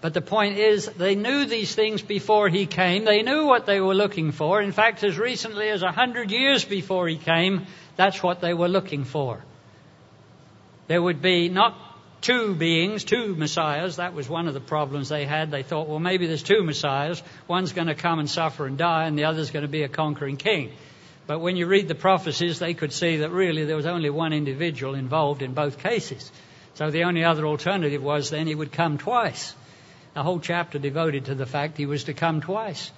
But 0.00 0.14
the 0.14 0.20
point 0.20 0.58
is, 0.58 0.86
they 0.86 1.16
knew 1.16 1.44
these 1.44 1.74
things 1.74 2.02
before 2.02 2.48
he 2.48 2.66
came. 2.66 3.04
They 3.04 3.22
knew 3.22 3.46
what 3.46 3.66
they 3.66 3.80
were 3.80 3.94
looking 3.94 4.30
for. 4.30 4.62
In 4.62 4.70
fact, 4.70 5.02
as 5.02 5.18
recently 5.18 5.68
as 5.70 5.82
a 5.82 5.90
hundred 5.90 6.30
years 6.30 6.64
before 6.64 7.08
he 7.08 7.16
came, 7.16 7.66
that's 7.96 8.22
what 8.22 8.40
they 8.40 8.54
were 8.54 8.68
looking 8.68 9.02
for. 9.04 9.42
There 10.86 11.02
would 11.02 11.20
be 11.20 11.48
not 11.48 11.76
two 12.20 12.54
beings, 12.54 13.02
two 13.02 13.34
messiahs. 13.34 13.96
That 13.96 14.14
was 14.14 14.28
one 14.28 14.46
of 14.46 14.54
the 14.54 14.60
problems 14.60 15.08
they 15.08 15.24
had. 15.24 15.50
They 15.50 15.64
thought, 15.64 15.88
well, 15.88 15.98
maybe 15.98 16.28
there's 16.28 16.44
two 16.44 16.62
messiahs. 16.62 17.20
One's 17.48 17.72
going 17.72 17.88
to 17.88 17.96
come 17.96 18.20
and 18.20 18.30
suffer 18.30 18.66
and 18.66 18.78
die, 18.78 19.06
and 19.06 19.18
the 19.18 19.24
other's 19.24 19.50
going 19.50 19.64
to 19.64 19.68
be 19.68 19.82
a 19.82 19.88
conquering 19.88 20.36
king. 20.36 20.72
But 21.26 21.40
when 21.40 21.56
you 21.56 21.66
read 21.66 21.88
the 21.88 21.94
prophecies, 21.94 22.58
they 22.58 22.72
could 22.72 22.92
see 22.92 23.18
that 23.18 23.30
really 23.30 23.64
there 23.64 23.76
was 23.76 23.84
only 23.84 24.10
one 24.10 24.32
individual 24.32 24.94
involved 24.94 25.42
in 25.42 25.54
both 25.54 25.78
cases. 25.78 26.30
So 26.74 26.90
the 26.90 27.02
only 27.02 27.24
other 27.24 27.44
alternative 27.46 28.02
was 28.02 28.30
then 28.30 28.46
he 28.46 28.54
would 28.54 28.72
come 28.72 28.96
twice. 28.96 29.54
A 30.18 30.22
whole 30.24 30.40
chapter 30.40 30.80
devoted 30.80 31.26
to 31.26 31.36
the 31.36 31.46
fact 31.46 31.76
he 31.76 31.86
was 31.86 32.02
to 32.04 32.12
come 32.12 32.40
twice. 32.40 32.90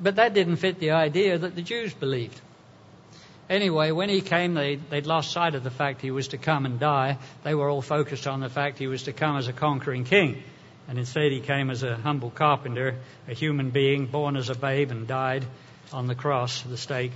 But 0.00 0.14
that 0.14 0.32
didn't 0.32 0.58
fit 0.58 0.78
the 0.78 0.92
idea 0.92 1.36
that 1.36 1.56
the 1.56 1.62
Jews 1.62 1.92
believed. 1.92 2.40
Anyway, 3.50 3.90
when 3.90 4.08
he 4.08 4.20
came, 4.20 4.54
they, 4.54 4.76
they'd 4.76 5.06
lost 5.06 5.32
sight 5.32 5.56
of 5.56 5.64
the 5.64 5.72
fact 5.72 6.02
he 6.02 6.12
was 6.12 6.28
to 6.28 6.38
come 6.38 6.64
and 6.64 6.78
die. 6.78 7.18
They 7.42 7.56
were 7.56 7.68
all 7.68 7.82
focused 7.82 8.28
on 8.28 8.38
the 8.38 8.48
fact 8.48 8.78
he 8.78 8.86
was 8.86 9.02
to 9.04 9.12
come 9.12 9.36
as 9.36 9.48
a 9.48 9.52
conquering 9.52 10.04
king. 10.04 10.40
And 10.86 11.00
instead, 11.00 11.32
he 11.32 11.40
came 11.40 11.68
as 11.68 11.82
a 11.82 11.96
humble 11.96 12.30
carpenter, 12.30 12.94
a 13.26 13.34
human 13.34 13.70
being, 13.70 14.06
born 14.06 14.36
as 14.36 14.48
a 14.48 14.54
babe 14.54 14.92
and 14.92 15.08
died 15.08 15.44
on 15.92 16.06
the 16.06 16.14
cross, 16.14 16.62
the 16.62 16.76
stake, 16.76 17.12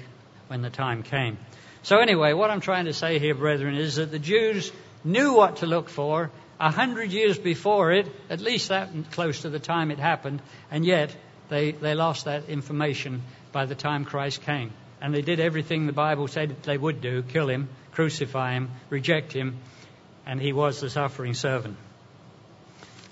when 0.49 0.61
the 0.61 0.71
time 0.71 1.05
came. 1.05 1.39
So, 1.85 2.01
anyway, 2.01 2.33
what 2.33 2.51
I'm 2.51 2.61
trying 2.61 2.87
to 2.87 2.93
say 2.93 3.21
here, 3.21 3.37
brethren, 3.37 3.77
is 3.77 3.95
that 3.95 4.11
the 4.11 4.19
Jews 4.19 4.73
knew 5.05 5.35
what 5.35 5.59
to 5.59 5.67
look 5.67 5.89
for 5.89 6.33
a 6.61 6.71
hundred 6.71 7.11
years 7.11 7.39
before 7.39 7.91
it, 7.91 8.07
at 8.29 8.41
least 8.41 8.69
that 8.69 8.91
close 9.13 9.43
to 9.43 9.49
the 9.49 9.59
time 9.59 9.91
it 9.91 9.99
happened, 9.99 10.43
and 10.71 10.85
yet 10.85 11.17
they, 11.49 11.73
they 11.73 11.95
lost 11.95 12.27
that 12.27 12.49
information 12.49 13.23
by 13.51 13.65
the 13.65 13.75
time 13.75 14.05
Christ 14.05 14.43
came. 14.43 14.71
And 15.01 15.15
they 15.15 15.23
did 15.23 15.41
everything 15.41 15.87
the 15.87 15.93
Bible 15.93 16.29
said 16.29 16.63
they 16.65 16.77
would 16.77 17.01
do 17.01 17.23
kill 17.23 17.49
him, 17.49 17.71
crucify 17.93 18.53
him, 18.53 18.71
reject 18.91 19.33
him, 19.33 19.57
and 20.27 20.39
he 20.39 20.53
was 20.53 20.81
the 20.81 20.91
suffering 20.91 21.33
servant. 21.33 21.79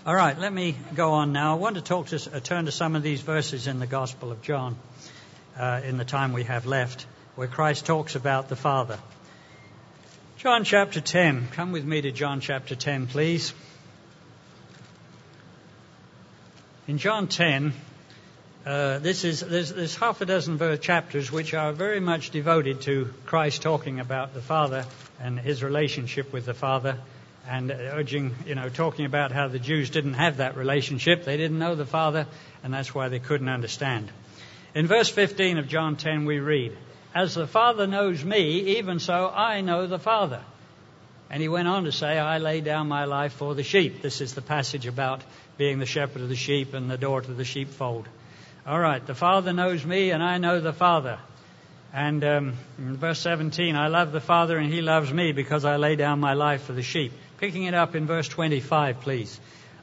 All 0.05 0.15
right, 0.15 0.39
let 0.39 0.53
me 0.53 0.77
go 0.95 1.13
on 1.13 1.33
now. 1.33 1.53
I 1.55 1.59
want 1.59 1.77
to 1.77 1.83
talk 1.83 2.09
to, 2.09 2.17
uh, 2.17 2.41
turn 2.41 2.67
to 2.67 2.73
some 2.73 2.97
of 2.97 3.03
these 3.03 3.23
verses 3.23 3.67
in 3.67 3.79
the 3.79 3.87
Gospel 3.87 4.31
of 4.31 4.43
John 4.43 4.77
uh, 5.59 5.81
in 5.85 5.97
the 5.97 6.05
time 6.05 6.35
we 6.35 6.45
have 6.45 6.67
left, 6.67 7.07
where 7.35 7.49
Christ 7.49 7.87
talks 7.87 8.15
about 8.15 8.49
the 8.51 8.57
Father. 8.57 8.99
John 10.39 10.63
chapter 10.63 11.01
10. 11.01 11.49
Come 11.51 11.73
with 11.73 11.85
me 11.85 12.01
to 12.01 12.13
John 12.13 12.39
chapter 12.39 12.77
10, 12.77 13.09
please. 13.09 13.53
In 16.87 16.99
John 16.99 17.27
10, 17.27 17.73
uh, 18.65 19.01
this 19.01 19.25
is 19.25 19.41
there's, 19.41 19.73
there's, 19.73 19.97
half 19.97 20.21
a 20.21 20.27
dozen 20.27 20.79
chapters 20.79 21.33
which 21.33 21.55
are 21.55 21.73
very 21.73 21.99
much 21.99 22.31
devoted 22.31 22.83
to 22.83 23.13
Christ 23.27 23.63
talking 23.63 23.99
about 23.99 24.33
the 24.33 24.41
Father 24.41 24.87
and 25.21 25.41
his 25.41 25.65
relationship 25.65 26.33
with 26.33 26.47
the 26.47 26.55
Father, 26.55 26.99
and 27.49 27.73
urging, 27.73 28.33
you 28.47 28.55
know, 28.55 28.69
talking 28.69 29.07
about 29.07 29.33
how 29.33 29.49
the 29.49 29.59
Jews 29.59 29.91
didn't 29.91 30.15
have 30.15 30.37
that 30.37 30.57
relationship, 30.57 31.25
they 31.25 31.37
didn't 31.37 31.59
know 31.59 31.75
the 31.75 31.85
Father, 31.85 32.29
and 32.63 32.73
that's 32.73 32.95
why 32.95 33.09
they 33.09 33.19
couldn't 33.19 33.49
understand. 33.49 34.09
In 34.73 34.87
verse 34.87 35.09
15 35.09 35.59
of 35.59 35.67
John 35.67 35.97
10, 35.97 36.27
we 36.27 36.39
read, 36.39 36.77
"As 37.15 37.35
the 37.35 37.47
Father 37.47 37.87
knows 37.87 38.25
me, 38.25 38.79
even 38.79 38.99
so 38.99 39.29
I 39.29 39.61
know 39.61 39.87
the 39.87 39.99
Father." 39.99 40.43
And 41.31 41.43
he 41.43 41.49
went 41.49 41.69
on 41.69 41.85
to 41.85 41.93
say, 41.93 42.19
I 42.19 42.39
lay 42.39 42.61
down 42.61 42.89
my 42.89 43.05
life 43.05 43.35
for 43.35 43.55
the 43.55 43.63
sheep. 43.63 44.01
This 44.01 44.21
is 44.21 44.35
the 44.35 44.41
passage 44.41 44.87
about 44.87 45.23
being 45.59 45.79
the 45.79 45.87
shepherd 45.87 46.23
of 46.23 46.29
the 46.29 46.37
sheep 46.37 46.73
and 46.73 46.91
the 46.91 46.97
door 46.97 47.21
to 47.21 47.33
the 47.33 47.45
sheepfold. 47.45 48.09
All 48.67 48.81
right, 48.81 49.05
the 49.05 49.15
Father 49.15 49.53
knows 49.53 49.85
me 49.85 50.11
and 50.11 50.23
I 50.23 50.39
know 50.39 50.61
the 50.61 50.73
Father. 50.73 51.19
And 51.93 52.25
um, 52.25 52.55
in 52.79 52.97
verse 52.97 53.21
17, 53.21 53.77
I 53.77 53.89
love 53.89 54.13
the 54.13 54.21
Father 54.21 54.57
and 54.57 54.73
He 54.73 54.81
loves 54.81 55.13
me 55.13 55.33
because 55.33 55.65
I 55.65 55.77
lay 55.77 55.97
down 55.97 56.21
my 56.21 56.35
life 56.35 56.63
for 56.63 56.73
the 56.73 56.83
sheep. 56.83 57.13
Picking 57.39 57.65
it 57.65 57.75
up 57.75 57.95
in 57.95 58.07
verse 58.07 58.29
25, 58.29 59.01
please. 59.01 59.39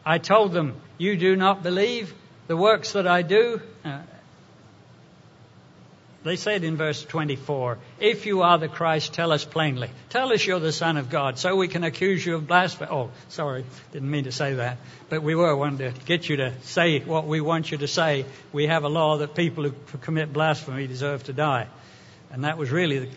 I 0.05 0.17
told 0.17 0.51
them, 0.51 0.75
You 0.97 1.15
do 1.15 1.35
not 1.35 1.63
believe 1.63 2.13
the 2.47 2.57
works 2.57 2.93
that 2.93 3.07
I 3.07 3.21
do. 3.21 3.61
Uh, 3.83 4.01
they 6.25 6.37
said 6.37 6.63
in 6.63 6.75
verse 6.75 7.05
24, 7.05 7.77
If 7.99 8.25
you 8.25 8.41
are 8.41 8.57
the 8.57 8.67
Christ, 8.67 9.13
tell 9.13 9.31
us 9.31 9.45
plainly. 9.45 9.91
Tell 10.09 10.33
us 10.33 10.43
you're 10.43 10.59
the 10.59 10.71
Son 10.71 10.97
of 10.97 11.11
God, 11.11 11.37
so 11.37 11.55
we 11.55 11.67
can 11.67 11.83
accuse 11.83 12.25
you 12.25 12.33
of 12.33 12.47
blasphemy. 12.47 12.89
Oh, 12.91 13.11
sorry, 13.29 13.63
didn't 13.91 14.09
mean 14.09 14.23
to 14.23 14.31
say 14.31 14.55
that. 14.55 14.79
But 15.07 15.21
we 15.21 15.35
were 15.35 15.55
wanting 15.55 15.93
to 15.93 15.93
get 16.05 16.27
you 16.27 16.37
to 16.37 16.53
say 16.63 16.99
what 16.99 17.27
we 17.27 17.41
want 17.41 17.69
you 17.69 17.77
to 17.77 17.87
say. 17.87 18.25
We 18.51 18.65
have 18.65 18.83
a 18.85 18.89
law 18.89 19.17
that 19.17 19.35
people 19.35 19.65
who 19.65 19.73
commit 19.99 20.33
blasphemy 20.33 20.87
deserve 20.87 21.23
to 21.25 21.33
die. 21.33 21.67
And 22.31 22.43
that 22.43 22.57
was 22.57 22.71
really 22.71 22.99
the, 22.99 23.09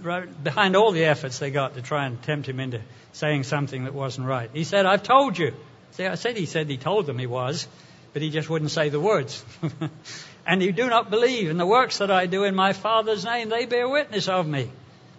right 0.00 0.42
behind 0.42 0.74
all 0.74 0.92
the 0.92 1.04
efforts 1.04 1.38
they 1.38 1.50
got 1.50 1.74
to 1.74 1.82
try 1.82 2.06
and 2.06 2.20
tempt 2.22 2.48
him 2.48 2.60
into 2.60 2.80
saying 3.12 3.42
something 3.42 3.84
that 3.84 3.92
wasn't 3.92 4.26
right. 4.26 4.48
He 4.54 4.64
said, 4.64 4.86
I've 4.86 5.02
told 5.02 5.38
you. 5.38 5.52
See, 5.90 6.06
I 6.06 6.14
said 6.14 6.38
he 6.38 6.46
said 6.46 6.70
he 6.70 6.78
told 6.78 7.04
them 7.04 7.18
he 7.18 7.26
was, 7.26 7.68
but 8.14 8.22
he 8.22 8.30
just 8.30 8.48
wouldn't 8.48 8.70
say 8.70 8.88
the 8.88 9.00
words. 9.00 9.44
and 10.48 10.62
you 10.62 10.72
do 10.72 10.88
not 10.88 11.10
believe. 11.10 11.50
And 11.50 11.60
the 11.60 11.66
works 11.66 11.98
that 11.98 12.10
I 12.10 12.24
do 12.24 12.44
in 12.44 12.54
my 12.54 12.72
Father's 12.72 13.22
name, 13.22 13.50
they 13.50 13.66
bear 13.66 13.86
witness 13.86 14.28
of 14.28 14.48
me. 14.48 14.70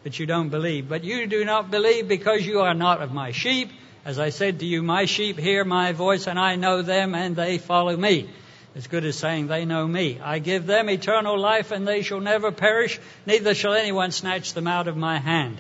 But 0.04 0.18
you 0.18 0.26
don't 0.26 0.50
believe. 0.50 0.90
But 0.90 1.04
you 1.04 1.28
do 1.28 1.46
not 1.46 1.70
believe 1.70 2.08
because 2.08 2.44
you 2.44 2.62
are 2.62 2.74
not 2.74 3.04
of 3.04 3.14
my 3.14 3.32
sheep. 3.32 3.70
As 4.04 4.18
I 4.18 4.30
said 4.30 4.60
to 4.60 4.66
you, 4.66 4.82
my 4.82 5.06
sheep 5.06 5.38
hear 5.38 5.64
my 5.64 5.92
voice, 5.92 6.26
and 6.26 6.40
I 6.40 6.56
know 6.56 6.82
them, 6.82 7.14
and 7.14 7.36
they 7.36 7.60
follow 7.60 7.96
me. 7.96 8.28
As 8.76 8.88
good 8.88 9.06
as 9.06 9.18
saying, 9.18 9.48
they 9.48 9.66
know 9.66 9.88
me. 9.88 10.20
I 10.20 10.40
give 10.40 10.66
them 10.66 10.90
eternal 10.90 11.38
life, 11.38 11.70
and 11.70 11.88
they 11.88 12.02
shall 12.02 12.22
never 12.22 12.52
perish, 12.52 13.00
neither 13.28 13.54
shall 13.54 13.74
anyone 13.74 14.10
snatch 14.10 14.54
them 14.54 14.68
out 14.68 14.88
of 14.88 14.98
my 14.98 15.20
hand. 15.20 15.60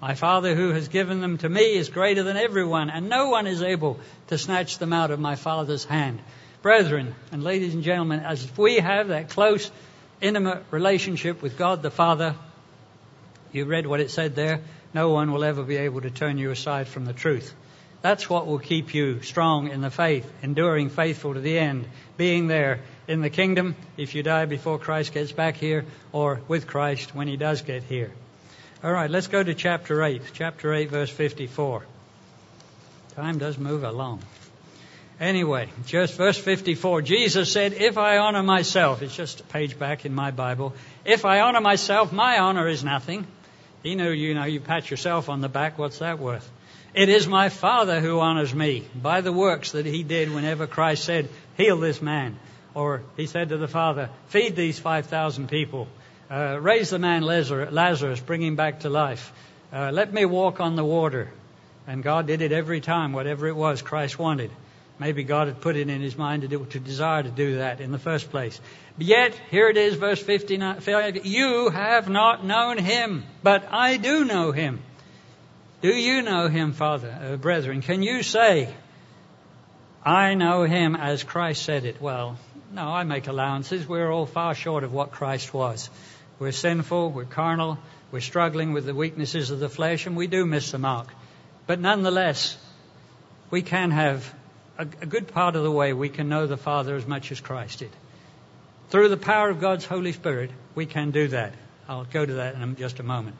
My 0.00 0.14
Father 0.14 0.54
who 0.54 0.70
has 0.70 0.86
given 0.86 1.20
them 1.20 1.38
to 1.38 1.48
me 1.48 1.74
is 1.74 1.88
greater 1.88 2.22
than 2.22 2.36
everyone, 2.36 2.88
and 2.88 3.08
no 3.08 3.30
one 3.30 3.48
is 3.48 3.62
able 3.62 3.98
to 4.28 4.38
snatch 4.38 4.78
them 4.78 4.92
out 4.92 5.10
of 5.10 5.18
my 5.18 5.34
Father's 5.34 5.84
hand. 5.84 6.20
Brethren 6.60 7.14
and 7.30 7.44
ladies 7.44 7.74
and 7.74 7.84
gentlemen, 7.84 8.20
as 8.20 8.56
we 8.56 8.76
have 8.76 9.08
that 9.08 9.30
close, 9.30 9.70
intimate 10.20 10.64
relationship 10.72 11.40
with 11.40 11.56
God 11.56 11.82
the 11.82 11.90
Father, 11.90 12.34
you 13.52 13.64
read 13.64 13.86
what 13.86 14.00
it 14.00 14.10
said 14.10 14.34
there, 14.34 14.60
no 14.92 15.10
one 15.10 15.32
will 15.32 15.44
ever 15.44 15.62
be 15.62 15.76
able 15.76 16.00
to 16.00 16.10
turn 16.10 16.36
you 16.36 16.50
aside 16.50 16.88
from 16.88 17.04
the 17.04 17.12
truth. 17.12 17.54
That's 18.02 18.28
what 18.28 18.46
will 18.46 18.58
keep 18.58 18.92
you 18.92 19.22
strong 19.22 19.68
in 19.68 19.80
the 19.80 19.90
faith, 19.90 20.30
enduring 20.42 20.90
faithful 20.90 21.34
to 21.34 21.40
the 21.40 21.58
end, 21.58 21.86
being 22.16 22.48
there 22.48 22.80
in 23.06 23.20
the 23.20 23.30
kingdom 23.30 23.76
if 23.96 24.14
you 24.14 24.22
die 24.24 24.46
before 24.46 24.78
Christ 24.78 25.12
gets 25.12 25.30
back 25.30 25.56
here 25.56 25.84
or 26.12 26.40
with 26.48 26.66
Christ 26.66 27.14
when 27.14 27.28
he 27.28 27.36
does 27.36 27.62
get 27.62 27.84
here. 27.84 28.10
All 28.82 28.92
right, 28.92 29.10
let's 29.10 29.26
go 29.28 29.42
to 29.42 29.54
chapter 29.54 30.02
8. 30.02 30.22
Chapter 30.32 30.72
8, 30.72 30.90
verse 30.90 31.10
54. 31.10 31.84
Time 33.14 33.38
does 33.38 33.58
move 33.58 33.82
along. 33.84 34.22
Anyway, 35.20 35.68
just 35.86 36.14
verse 36.14 36.38
54. 36.38 37.02
Jesus 37.02 37.52
said, 37.52 37.72
If 37.72 37.98
I 37.98 38.18
honor 38.18 38.42
myself, 38.42 39.02
it's 39.02 39.16
just 39.16 39.40
a 39.40 39.44
page 39.44 39.76
back 39.76 40.04
in 40.04 40.14
my 40.14 40.30
Bible. 40.30 40.74
If 41.04 41.24
I 41.24 41.40
honor 41.40 41.60
myself, 41.60 42.12
my 42.12 42.38
honor 42.38 42.68
is 42.68 42.84
nothing. 42.84 43.26
You 43.82 43.96
know, 43.96 44.10
you 44.10 44.34
know, 44.34 44.44
you 44.44 44.60
pat 44.60 44.90
yourself 44.90 45.28
on 45.28 45.40
the 45.40 45.48
back, 45.48 45.76
what's 45.76 45.98
that 45.98 46.20
worth? 46.20 46.48
It 46.94 47.08
is 47.08 47.26
my 47.26 47.48
Father 47.48 48.00
who 48.00 48.20
honors 48.20 48.54
me 48.54 48.84
by 48.94 49.20
the 49.20 49.32
works 49.32 49.72
that 49.72 49.86
he 49.86 50.04
did 50.04 50.32
whenever 50.32 50.66
Christ 50.66 51.04
said, 51.04 51.28
Heal 51.56 51.78
this 51.78 52.00
man. 52.00 52.38
Or 52.74 53.02
he 53.16 53.26
said 53.26 53.48
to 53.48 53.56
the 53.56 53.68
Father, 53.68 54.10
Feed 54.28 54.54
these 54.54 54.78
5,000 54.78 55.48
people. 55.48 55.88
Uh, 56.30 56.58
raise 56.60 56.90
the 56.90 56.98
man 56.98 57.22
Lazarus, 57.22 58.20
bring 58.20 58.42
him 58.42 58.54
back 58.54 58.80
to 58.80 58.90
life. 58.90 59.32
Uh, 59.72 59.90
let 59.92 60.12
me 60.12 60.24
walk 60.24 60.60
on 60.60 60.76
the 60.76 60.84
water. 60.84 61.30
And 61.86 62.02
God 62.02 62.26
did 62.26 62.42
it 62.42 62.52
every 62.52 62.80
time, 62.80 63.12
whatever 63.12 63.48
it 63.48 63.56
was 63.56 63.82
Christ 63.82 64.18
wanted. 64.18 64.50
Maybe 64.98 65.22
God 65.22 65.46
had 65.46 65.60
put 65.60 65.76
it 65.76 65.88
in 65.88 66.00
his 66.00 66.18
mind 66.18 66.42
to, 66.42 66.48
do, 66.48 66.64
to 66.66 66.80
desire 66.80 67.22
to 67.22 67.30
do 67.30 67.56
that 67.56 67.80
in 67.80 67.92
the 67.92 67.98
first 67.98 68.30
place. 68.30 68.60
But 68.96 69.06
Yet, 69.06 69.40
here 69.50 69.68
it 69.68 69.76
is, 69.76 69.94
verse 69.94 70.20
59, 70.20 71.20
you 71.22 71.70
have 71.70 72.08
not 72.08 72.44
known 72.44 72.78
him, 72.78 73.24
but 73.42 73.68
I 73.70 73.96
do 73.96 74.24
know 74.24 74.50
him. 74.50 74.80
Do 75.82 75.88
you 75.88 76.22
know 76.22 76.48
him, 76.48 76.72
Father, 76.72 77.08
uh, 77.10 77.36
brethren? 77.36 77.82
Can 77.82 78.02
you 78.02 78.24
say, 78.24 78.74
I 80.04 80.34
know 80.34 80.64
him 80.64 80.96
as 80.96 81.22
Christ 81.22 81.62
said 81.62 81.84
it? 81.84 82.00
Well, 82.02 82.36
no, 82.72 82.82
I 82.82 83.04
make 83.04 83.28
allowances. 83.28 83.86
We're 83.86 84.10
all 84.10 84.26
far 84.26 84.56
short 84.56 84.82
of 84.82 84.92
what 84.92 85.12
Christ 85.12 85.54
was. 85.54 85.88
We're 86.40 86.50
sinful, 86.50 87.10
we're 87.10 87.24
carnal, 87.24 87.78
we're 88.10 88.20
struggling 88.20 88.72
with 88.72 88.86
the 88.86 88.94
weaknesses 88.94 89.50
of 89.50 89.60
the 89.60 89.68
flesh, 89.68 90.06
and 90.06 90.16
we 90.16 90.26
do 90.26 90.44
miss 90.44 90.72
the 90.72 90.78
mark. 90.78 91.08
But 91.68 91.78
nonetheless, 91.78 92.58
we 93.50 93.62
can 93.62 93.92
have 93.92 94.34
a, 94.78 94.84
good 94.84 95.28
part 95.28 95.56
of 95.56 95.62
the 95.62 95.70
way 95.70 95.92
we 95.92 96.08
can 96.08 96.28
know 96.28 96.46
the 96.46 96.56
Father 96.56 96.94
as 96.96 97.06
much 97.06 97.32
as 97.32 97.40
Christ 97.40 97.80
did. 97.80 97.90
Through 98.90 99.08
the 99.08 99.16
power 99.16 99.50
of 99.50 99.60
God's 99.60 99.84
Holy 99.84 100.12
Spirit, 100.12 100.50
we 100.74 100.86
can 100.86 101.10
do 101.10 101.28
that. 101.28 101.52
I'll 101.88 102.04
go 102.04 102.24
to 102.24 102.34
that 102.34 102.54
in 102.54 102.76
just 102.76 103.00
a 103.00 103.02
moment. 103.02 103.36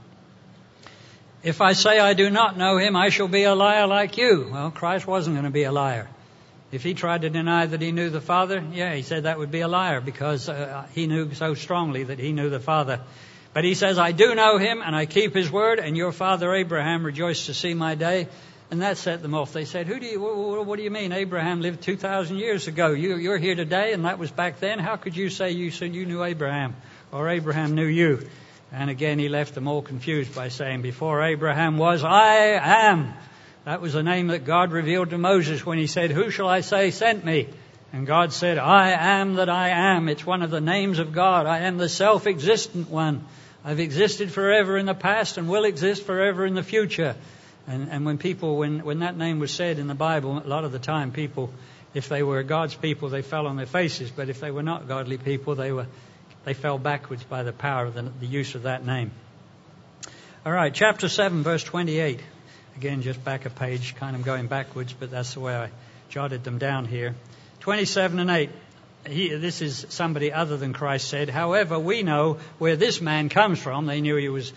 If 1.42 1.60
I 1.60 1.72
say 1.72 2.00
I 2.00 2.14
do 2.14 2.28
not 2.28 2.58
know 2.58 2.78
him, 2.78 2.96
I 2.96 3.10
shall 3.10 3.28
be 3.28 3.44
a 3.44 3.54
liar 3.54 3.86
like 3.86 4.18
you. 4.18 4.48
Well, 4.50 4.70
Christ 4.70 5.06
wasn't 5.06 5.36
going 5.36 5.44
to 5.44 5.50
be 5.50 5.62
a 5.62 5.72
liar. 5.72 6.08
If 6.72 6.82
he 6.82 6.92
tried 6.92 7.22
to 7.22 7.30
deny 7.30 7.64
that 7.64 7.80
he 7.80 7.92
knew 7.92 8.10
the 8.10 8.20
Father, 8.20 8.62
yeah, 8.72 8.94
he 8.94 9.02
said 9.02 9.22
that 9.22 9.38
would 9.38 9.50
be 9.50 9.60
a 9.60 9.68
liar 9.68 10.00
because 10.00 10.48
uh, 10.48 10.86
he 10.94 11.06
knew 11.06 11.32
so 11.32 11.54
strongly 11.54 12.02
that 12.04 12.18
he 12.18 12.32
knew 12.32 12.50
the 12.50 12.60
Father. 12.60 13.00
But 13.54 13.64
he 13.64 13.74
says, 13.74 13.98
I 13.98 14.12
do 14.12 14.34
know 14.34 14.58
him 14.58 14.82
and 14.84 14.94
I 14.94 15.06
keep 15.06 15.34
his 15.34 15.50
word, 15.50 15.78
and 15.78 15.96
your 15.96 16.12
father 16.12 16.52
Abraham 16.52 17.04
rejoiced 17.04 17.46
to 17.46 17.54
see 17.54 17.72
my 17.72 17.94
day. 17.94 18.28
And 18.70 18.82
that 18.82 18.98
set 18.98 19.22
them 19.22 19.34
off. 19.34 19.54
They 19.54 19.64
said, 19.64 19.86
Who 19.86 19.98
do 19.98 20.06
you, 20.06 20.20
what 20.20 20.76
do 20.76 20.82
you 20.82 20.90
mean? 20.90 21.12
Abraham 21.12 21.62
lived 21.62 21.80
2,000 21.82 22.36
years 22.36 22.68
ago. 22.68 22.90
You, 22.90 23.16
you're 23.16 23.38
here 23.38 23.54
today, 23.54 23.94
and 23.94 24.04
that 24.04 24.18
was 24.18 24.30
back 24.30 24.60
then. 24.60 24.78
How 24.78 24.96
could 24.96 25.16
you 25.16 25.30
say 25.30 25.52
you 25.52 25.70
said 25.70 25.94
you 25.94 26.04
knew 26.04 26.22
Abraham 26.22 26.76
or 27.10 27.28
Abraham 27.30 27.74
knew 27.74 27.86
you? 27.86 28.28
And 28.70 28.90
again, 28.90 29.18
he 29.18 29.30
left 29.30 29.54
them 29.54 29.68
all 29.68 29.80
confused 29.80 30.34
by 30.34 30.48
saying, 30.48 30.82
Before 30.82 31.22
Abraham 31.22 31.78
was, 31.78 32.04
I 32.04 32.34
am. 32.60 33.14
That 33.64 33.80
was 33.80 33.94
the 33.94 34.02
name 34.02 34.28
that 34.28 34.44
God 34.44 34.72
revealed 34.72 35.10
to 35.10 35.18
Moses 35.18 35.64
when 35.64 35.78
he 35.78 35.86
said, 35.86 36.10
Who 36.10 36.30
shall 36.30 36.48
I 36.48 36.60
say 36.60 36.90
sent 36.90 37.24
me? 37.24 37.48
And 37.92 38.06
God 38.06 38.34
said, 38.34 38.58
I 38.58 38.90
am 38.90 39.36
that 39.36 39.48
I 39.48 39.70
am. 39.70 40.10
It's 40.10 40.26
one 40.26 40.42
of 40.42 40.50
the 40.50 40.60
names 40.60 40.98
of 40.98 41.12
God. 41.12 41.46
I 41.46 41.60
am 41.60 41.78
the 41.78 41.88
self 41.88 42.26
existent 42.26 42.90
one. 42.90 43.24
I've 43.64 43.80
existed 43.80 44.30
forever 44.30 44.76
in 44.76 44.84
the 44.84 44.94
past 44.94 45.38
and 45.38 45.48
will 45.48 45.64
exist 45.64 46.04
forever 46.04 46.44
in 46.44 46.54
the 46.54 46.62
future. 46.62 47.16
And, 47.68 47.90
and 47.90 48.06
when 48.06 48.16
people, 48.16 48.56
when, 48.56 48.82
when 48.82 49.00
that 49.00 49.16
name 49.16 49.38
was 49.38 49.52
said 49.52 49.78
in 49.78 49.88
the 49.88 49.94
Bible, 49.94 50.38
a 50.38 50.48
lot 50.48 50.64
of 50.64 50.72
the 50.72 50.78
time 50.78 51.12
people, 51.12 51.50
if 51.92 52.08
they 52.08 52.22
were 52.22 52.42
God's 52.42 52.74
people, 52.74 53.10
they 53.10 53.20
fell 53.20 53.46
on 53.46 53.56
their 53.56 53.66
faces. 53.66 54.10
But 54.10 54.30
if 54.30 54.40
they 54.40 54.50
were 54.50 54.62
not 54.62 54.88
godly 54.88 55.18
people, 55.18 55.54
they 55.54 55.70
were, 55.70 55.86
they 56.44 56.54
fell 56.54 56.78
backwards 56.78 57.24
by 57.24 57.42
the 57.42 57.52
power 57.52 57.84
of 57.84 57.94
the, 57.94 58.02
the 58.02 58.26
use 58.26 58.54
of 58.54 58.62
that 58.62 58.86
name. 58.86 59.10
All 60.46 60.52
right, 60.52 60.72
chapter 60.72 61.10
7, 61.10 61.42
verse 61.42 61.62
28. 61.62 62.20
Again, 62.76 63.02
just 63.02 63.22
back 63.22 63.44
a 63.44 63.50
page, 63.50 63.96
kind 63.96 64.16
of 64.16 64.24
going 64.24 64.46
backwards, 64.46 64.94
but 64.94 65.10
that's 65.10 65.34
the 65.34 65.40
way 65.40 65.54
I 65.54 65.70
jotted 66.08 66.44
them 66.44 66.56
down 66.56 66.86
here. 66.86 67.14
27 67.60 68.18
and 68.18 68.30
8. 68.30 68.50
He, 69.08 69.34
this 69.34 69.60
is 69.60 69.84
somebody 69.90 70.32
other 70.32 70.56
than 70.56 70.72
Christ 70.72 71.08
said, 71.08 71.28
however, 71.28 71.78
we 71.78 72.02
know 72.02 72.38
where 72.58 72.76
this 72.76 73.02
man 73.02 73.28
comes 73.28 73.58
from. 73.58 73.84
They 73.84 74.00
knew 74.00 74.16
he 74.16 74.28
was, 74.30 74.52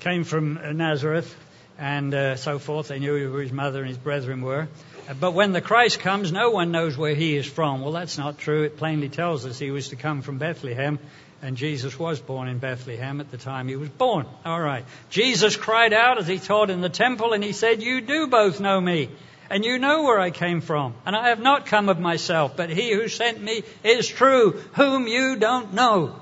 came 0.00 0.24
from 0.24 0.76
Nazareth, 0.76 1.34
and 1.80 2.12
uh, 2.14 2.36
so 2.36 2.58
forth. 2.58 2.88
They 2.88 2.98
knew 2.98 3.30
who 3.30 3.38
his 3.38 3.50
mother 3.50 3.80
and 3.80 3.88
his 3.88 3.98
brethren 3.98 4.42
were. 4.42 4.68
Uh, 5.08 5.14
but 5.14 5.32
when 5.32 5.52
the 5.52 5.62
Christ 5.62 5.98
comes, 5.98 6.30
no 6.30 6.50
one 6.50 6.70
knows 6.70 6.96
where 6.96 7.14
he 7.14 7.36
is 7.36 7.46
from. 7.46 7.80
Well, 7.80 7.92
that's 7.92 8.18
not 8.18 8.38
true. 8.38 8.64
It 8.64 8.76
plainly 8.76 9.08
tells 9.08 9.46
us 9.46 9.58
he 9.58 9.70
was 9.70 9.88
to 9.88 9.96
come 9.96 10.20
from 10.20 10.36
Bethlehem, 10.36 10.98
and 11.40 11.56
Jesus 11.56 11.98
was 11.98 12.20
born 12.20 12.48
in 12.48 12.58
Bethlehem 12.58 13.20
at 13.20 13.30
the 13.30 13.38
time 13.38 13.66
he 13.66 13.76
was 13.76 13.88
born. 13.88 14.26
All 14.44 14.60
right. 14.60 14.84
Jesus 15.08 15.56
cried 15.56 15.94
out 15.94 16.18
as 16.18 16.26
he 16.26 16.38
taught 16.38 16.68
in 16.68 16.82
the 16.82 16.90
temple, 16.90 17.32
and 17.32 17.42
he 17.42 17.52
said, 17.52 17.82
You 17.82 18.02
do 18.02 18.26
both 18.26 18.60
know 18.60 18.78
me, 18.78 19.08
and 19.48 19.64
you 19.64 19.78
know 19.78 20.02
where 20.02 20.20
I 20.20 20.30
came 20.30 20.60
from. 20.60 20.92
And 21.06 21.16
I 21.16 21.30
have 21.30 21.40
not 21.40 21.64
come 21.64 21.88
of 21.88 21.98
myself, 21.98 22.58
but 22.58 22.68
he 22.68 22.92
who 22.92 23.08
sent 23.08 23.40
me 23.40 23.62
is 23.82 24.06
true, 24.06 24.60
whom 24.74 25.08
you 25.08 25.36
don't 25.36 25.72
know 25.72 26.20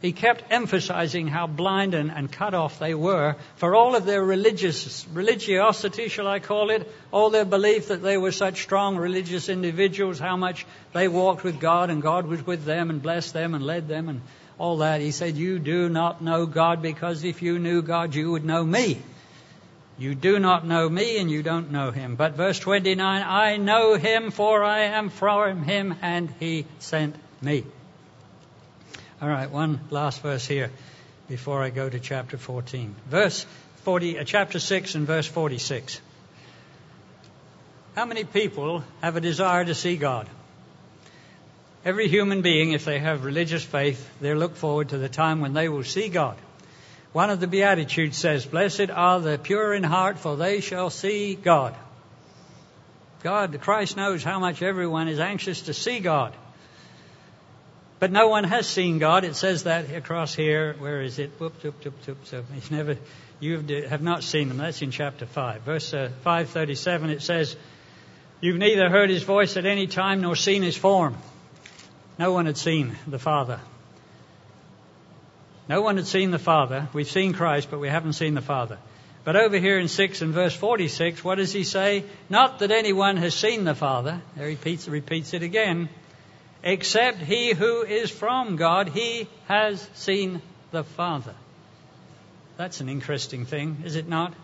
he 0.00 0.12
kept 0.12 0.44
emphasizing 0.50 1.26
how 1.26 1.46
blind 1.46 1.94
and, 1.94 2.10
and, 2.10 2.30
cut 2.30 2.54
off 2.54 2.78
they 2.78 2.94
were 2.94 3.34
for 3.56 3.74
all 3.74 3.96
of 3.96 4.04
their 4.04 4.22
religious 4.22 5.06
religiosity, 5.12 6.08
shall 6.08 6.28
I 6.28 6.38
call 6.38 6.70
it, 6.70 6.88
all 7.10 7.30
their 7.30 7.44
belief 7.44 7.88
that 7.88 8.02
they 8.02 8.16
were 8.16 8.30
such 8.30 8.62
strong 8.62 8.96
religious 8.96 9.48
individuals, 9.48 10.20
how 10.20 10.36
much 10.36 10.66
they 10.92 11.08
walked 11.08 11.42
with 11.42 11.58
God 11.58 11.90
and 11.90 12.00
God 12.00 12.26
was 12.26 12.46
with 12.46 12.64
them 12.64 12.90
and 12.90 13.02
blessed 13.02 13.32
them 13.32 13.54
and 13.54 13.64
led 13.64 13.88
them 13.88 14.08
and 14.08 14.20
all 14.56 14.78
that. 14.78 15.00
He 15.00 15.10
said, 15.10 15.36
You 15.36 15.58
do 15.58 15.88
not 15.88 16.22
know 16.22 16.46
God 16.46 16.80
because 16.80 17.24
if 17.24 17.42
you 17.42 17.58
knew 17.58 17.82
God, 17.82 18.14
you 18.14 18.30
would 18.30 18.44
know 18.44 18.64
me. 18.64 19.02
You 19.98 20.14
do 20.14 20.38
not 20.38 20.64
know 20.64 20.88
me 20.88 21.18
and 21.18 21.28
you 21.28 21.42
don't 21.42 21.72
know 21.72 21.90
him. 21.90 22.14
But 22.14 22.34
verse 22.34 22.60
29, 22.60 23.22
I 23.22 23.56
know 23.56 23.96
him 23.96 24.30
for 24.30 24.62
I 24.62 24.82
am 24.82 25.10
from 25.10 25.64
him 25.64 25.96
and 26.02 26.32
he 26.38 26.66
sent 26.78 27.16
me. 27.42 27.64
All 29.20 29.28
right, 29.28 29.50
one 29.50 29.80
last 29.90 30.20
verse 30.22 30.46
here 30.46 30.70
before 31.28 31.60
I 31.60 31.70
go 31.70 31.88
to 31.88 31.98
chapter 31.98 32.38
14. 32.38 32.94
Verse 33.08 33.44
40, 33.82 34.20
uh, 34.20 34.24
chapter 34.24 34.60
6 34.60 34.94
and 34.94 35.08
verse 35.08 35.26
46. 35.26 36.00
How 37.96 38.04
many 38.04 38.22
people 38.22 38.84
have 39.02 39.16
a 39.16 39.20
desire 39.20 39.64
to 39.64 39.74
see 39.74 39.96
God? 39.96 40.28
Every 41.84 42.06
human 42.06 42.42
being, 42.42 42.70
if 42.70 42.84
they 42.84 43.00
have 43.00 43.24
religious 43.24 43.64
faith, 43.64 44.08
they 44.20 44.34
look 44.34 44.54
forward 44.54 44.90
to 44.90 44.98
the 44.98 45.08
time 45.08 45.40
when 45.40 45.52
they 45.52 45.68
will 45.68 45.82
see 45.82 46.08
God. 46.08 46.36
One 47.12 47.30
of 47.30 47.40
the 47.40 47.48
Beatitudes 47.48 48.16
says, 48.16 48.46
Blessed 48.46 48.88
are 48.88 49.18
the 49.18 49.36
pure 49.36 49.74
in 49.74 49.82
heart, 49.82 50.20
for 50.20 50.36
they 50.36 50.60
shall 50.60 50.90
see 50.90 51.34
God. 51.34 51.74
God, 53.24 53.60
Christ 53.62 53.96
knows 53.96 54.22
how 54.22 54.38
much 54.38 54.62
everyone 54.62 55.08
is 55.08 55.18
anxious 55.18 55.62
to 55.62 55.74
see 55.74 55.98
God. 55.98 56.34
But 57.98 58.12
no 58.12 58.28
one 58.28 58.44
has 58.44 58.66
seen 58.66 58.98
God. 58.98 59.24
It 59.24 59.34
says 59.34 59.64
that 59.64 59.90
across 59.90 60.34
here. 60.34 60.74
Where 60.78 61.02
is 61.02 61.18
it? 61.18 61.32
Whoop, 61.38 61.62
whoop, 61.62 61.84
whoop, 61.84 62.06
whoop. 62.06 62.18
So 62.24 62.44
he's 62.54 62.70
never, 62.70 62.96
you 63.40 63.60
have 63.88 64.02
not 64.02 64.22
seen 64.22 64.48
them. 64.48 64.58
That's 64.58 64.82
in 64.82 64.92
chapter 64.92 65.26
5. 65.26 65.62
Verse 65.62 65.92
uh, 65.92 66.10
537, 66.22 67.10
it 67.10 67.22
says, 67.22 67.56
You've 68.40 68.58
neither 68.58 68.88
heard 68.88 69.10
his 69.10 69.24
voice 69.24 69.56
at 69.56 69.66
any 69.66 69.88
time 69.88 70.20
nor 70.20 70.36
seen 70.36 70.62
his 70.62 70.76
form. 70.76 71.16
No 72.18 72.32
one 72.32 72.46
had 72.46 72.56
seen 72.56 72.96
the 73.06 73.18
Father. 73.18 73.60
No 75.68 75.82
one 75.82 75.96
had 75.96 76.06
seen 76.06 76.30
the 76.30 76.38
Father. 76.38 76.88
We've 76.92 77.10
seen 77.10 77.32
Christ, 77.32 77.68
but 77.68 77.80
we 77.80 77.88
haven't 77.88 78.12
seen 78.12 78.34
the 78.34 78.40
Father. 78.40 78.78
But 79.24 79.34
over 79.34 79.58
here 79.58 79.78
in 79.78 79.88
6 79.88 80.22
and 80.22 80.32
verse 80.32 80.54
46, 80.54 81.22
what 81.24 81.34
does 81.34 81.52
he 81.52 81.64
say? 81.64 82.04
Not 82.30 82.60
that 82.60 82.70
anyone 82.70 83.16
has 83.16 83.34
seen 83.34 83.64
the 83.64 83.74
Father. 83.74 84.22
There 84.36 84.46
he 84.46 84.54
repeats, 84.54 84.88
repeats 84.88 85.34
it 85.34 85.42
again 85.42 85.88
except 86.62 87.18
he 87.18 87.52
who 87.52 87.82
is 87.82 88.10
from 88.10 88.56
God, 88.56 88.88
he 88.88 89.28
has 89.46 89.88
seen 89.94 90.42
the 90.70 90.84
Father. 90.84 91.34
That's 92.56 92.80
an 92.80 92.88
interesting 92.88 93.46
thing, 93.46 93.82
is 93.84 93.96
it 93.96 94.08
not? 94.08 94.34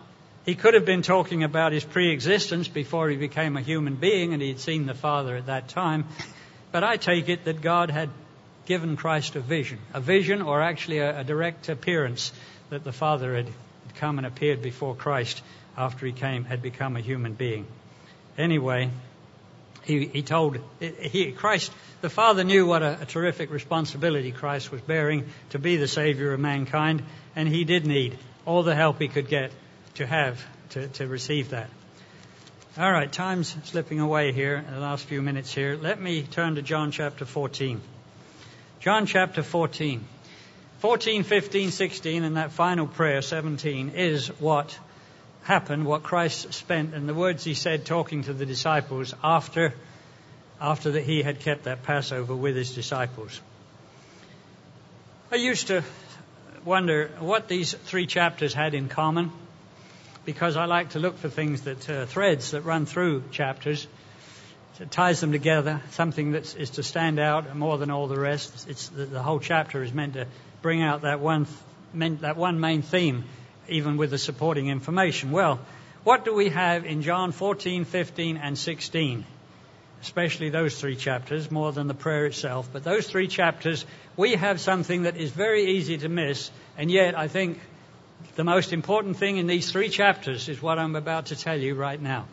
He 0.45 0.55
could 0.55 0.75
have 0.75 0.85
been 0.85 1.01
talking 1.01 1.43
about 1.43 1.71
his 1.71 1.83
pre 1.83 2.11
existence 2.11 2.67
before 2.67 3.09
he 3.09 3.17
became 3.17 3.57
a 3.57 3.61
human 3.61 3.95
being 3.95 4.33
and 4.33 4.41
he 4.41 4.49
had 4.49 4.59
seen 4.59 4.85
the 4.85 4.93
Father 4.93 5.35
at 5.35 5.47
that 5.47 5.67
time. 5.69 6.05
But 6.71 6.83
I 6.83 6.97
take 6.97 7.29
it 7.29 7.45
that 7.45 7.61
God 7.61 7.89
had 7.89 8.09
given 8.65 8.95
Christ 8.95 9.35
a 9.35 9.39
vision, 9.39 9.79
a 9.93 9.99
vision 9.99 10.41
or 10.41 10.61
actually 10.61 10.99
a, 10.99 11.21
a 11.21 11.23
direct 11.23 11.69
appearance 11.69 12.31
that 12.69 12.83
the 12.83 12.91
Father 12.91 13.35
had 13.35 13.47
come 13.95 14.17
and 14.17 14.27
appeared 14.27 14.61
before 14.61 14.95
Christ 14.95 15.41
after 15.77 16.05
he 16.05 16.11
came, 16.11 16.45
had 16.45 16.61
become 16.61 16.95
a 16.95 17.01
human 17.01 17.33
being. 17.33 17.65
Anyway, 18.37 18.91
he, 19.85 20.07
he 20.07 20.21
told 20.23 20.57
he, 20.79 21.31
Christ, 21.31 21.71
the 22.01 22.09
Father 22.09 22.43
knew 22.43 22.65
what 22.65 22.81
a, 22.81 23.01
a 23.01 23.05
terrific 23.05 23.51
responsibility 23.51 24.31
Christ 24.31 24.71
was 24.71 24.81
bearing 24.81 25.25
to 25.51 25.59
be 25.59 25.77
the 25.77 25.87
Savior 25.87 26.33
of 26.33 26.39
mankind, 26.39 27.03
and 27.35 27.47
he 27.47 27.63
did 27.63 27.85
need 27.85 28.17
all 28.45 28.63
the 28.63 28.75
help 28.75 28.99
he 28.99 29.07
could 29.07 29.27
get 29.27 29.51
to 29.95 30.05
have 30.05 30.43
to, 30.69 30.87
to 30.87 31.07
receive 31.07 31.51
that. 31.51 31.69
All 32.77 32.91
right, 32.91 33.11
time's 33.11 33.55
slipping 33.63 33.99
away 33.99 34.33
here 34.33 34.65
the 34.69 34.79
last 34.79 35.05
few 35.05 35.21
minutes 35.21 35.53
here. 35.53 35.77
Let 35.81 36.01
me 36.01 36.23
turn 36.23 36.55
to 36.55 36.61
John 36.61 36.91
chapter 36.91 37.23
14. 37.23 37.79
John 38.79 39.05
chapter 39.05 39.43
14. 39.43 40.03
14, 40.79 41.23
15, 41.23 41.71
16, 41.71 42.23
and 42.23 42.37
that 42.37 42.51
final 42.51 42.85
prayer, 42.85 43.21
17, 43.21 43.91
is 43.91 44.27
what 44.39 44.77
happened, 45.45 45.85
what 45.85 46.01
Christ 46.01 46.53
spent, 46.53 46.95
and 46.95 47.07
the 47.07 47.13
words 47.13 47.43
he 47.43 47.53
said 47.53 47.85
talking 47.85 48.23
to 48.23 48.33
the 48.33 48.47
disciples 48.47 49.13
after, 49.23 49.75
after 50.59 50.91
that 50.93 51.03
he 51.03 51.21
had 51.21 51.39
kept 51.39 51.65
that 51.65 51.83
Passover 51.83 52.35
with 52.35 52.55
his 52.55 52.73
disciples. 52.73 53.39
I 55.31 55.35
used 55.35 55.67
to 55.67 55.83
wonder 56.65 57.11
what 57.19 57.47
these 57.47 57.75
three 57.75 58.07
chapters 58.07 58.55
had 58.55 58.73
in 58.73 58.89
common 58.89 59.31
because 60.25 60.57
I 60.57 60.65
like 60.65 60.89
to 60.91 60.99
look 60.99 61.19
for 61.19 61.29
things 61.29 61.61
that 61.61 61.87
uh, 61.87 62.05
threads 62.07 62.51
that 62.51 62.61
run 62.61 62.87
through 62.87 63.25
chapters. 63.29 63.85
It 64.79 64.89
ties 64.89 65.21
them 65.21 65.31
together, 65.31 65.79
something 65.91 66.31
that 66.31 66.55
is 66.55 66.71
to 66.71 66.83
stand 66.83 67.19
out 67.19 67.55
more 67.55 67.77
than 67.77 67.91
all 67.91 68.07
the 68.07 68.19
rest. 68.19 68.67
It's 68.67 68.87
the, 68.89 69.05
the 69.05 69.21
whole 69.21 69.39
chapter 69.39 69.83
is 69.83 69.93
meant 69.93 70.13
to 70.13 70.25
bring 70.63 70.81
out 70.81 71.03
that 71.03 71.19
one, 71.19 71.45
that 71.93 72.35
one 72.35 72.59
main 72.59 72.81
theme 72.81 73.25
even 73.67 73.97
with 73.97 74.11
the 74.11 74.17
supporting 74.17 74.67
information. 74.67 75.31
Well, 75.31 75.59
what 76.03 76.23
do 76.23 76.33
we 76.33 76.49
have 76.49 76.85
in 76.85 77.01
John 77.01 77.31
14, 77.31 77.85
15, 77.85 78.37
and 78.37 78.57
16? 78.57 79.25
Especially 80.01 80.49
those 80.49 80.79
three 80.79 80.95
chapters, 80.95 81.49
more 81.49 81.71
than 81.71 81.87
the 81.87 81.95
prayer 81.95 82.27
itself. 82.27 82.69
But 82.71 82.83
those 82.83 83.07
three 83.07 83.27
chapters, 83.27 83.85
we 84.15 84.35
have 84.35 84.61
something 84.61 85.03
that 85.03 85.17
is 85.17 85.31
very 85.31 85.77
easy 85.77 85.97
to 85.97 86.09
miss, 86.09 86.51
and 86.77 86.91
yet 86.91 87.17
I 87.17 87.27
think 87.27 87.59
the 88.35 88.43
most 88.43 88.71
important 88.71 89.17
thing 89.17 89.37
in 89.37 89.47
these 89.47 89.71
three 89.71 89.89
chapters 89.89 90.47
is 90.47 90.61
what 90.61 90.77
I'm 90.77 90.95
about 90.95 91.27
to 91.27 91.35
tell 91.35 91.59
you 91.59 91.73
right 91.73 91.99
now. 91.99 92.25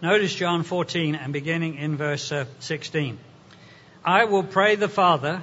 Notice 0.00 0.34
John 0.34 0.62
14 0.62 1.14
and 1.14 1.32
beginning 1.32 1.76
in 1.76 1.96
verse 1.96 2.30
uh, 2.32 2.44
16. 2.60 3.18
I 4.04 4.24
will 4.24 4.42
pray 4.42 4.76
the 4.76 4.88
Father, 4.88 5.42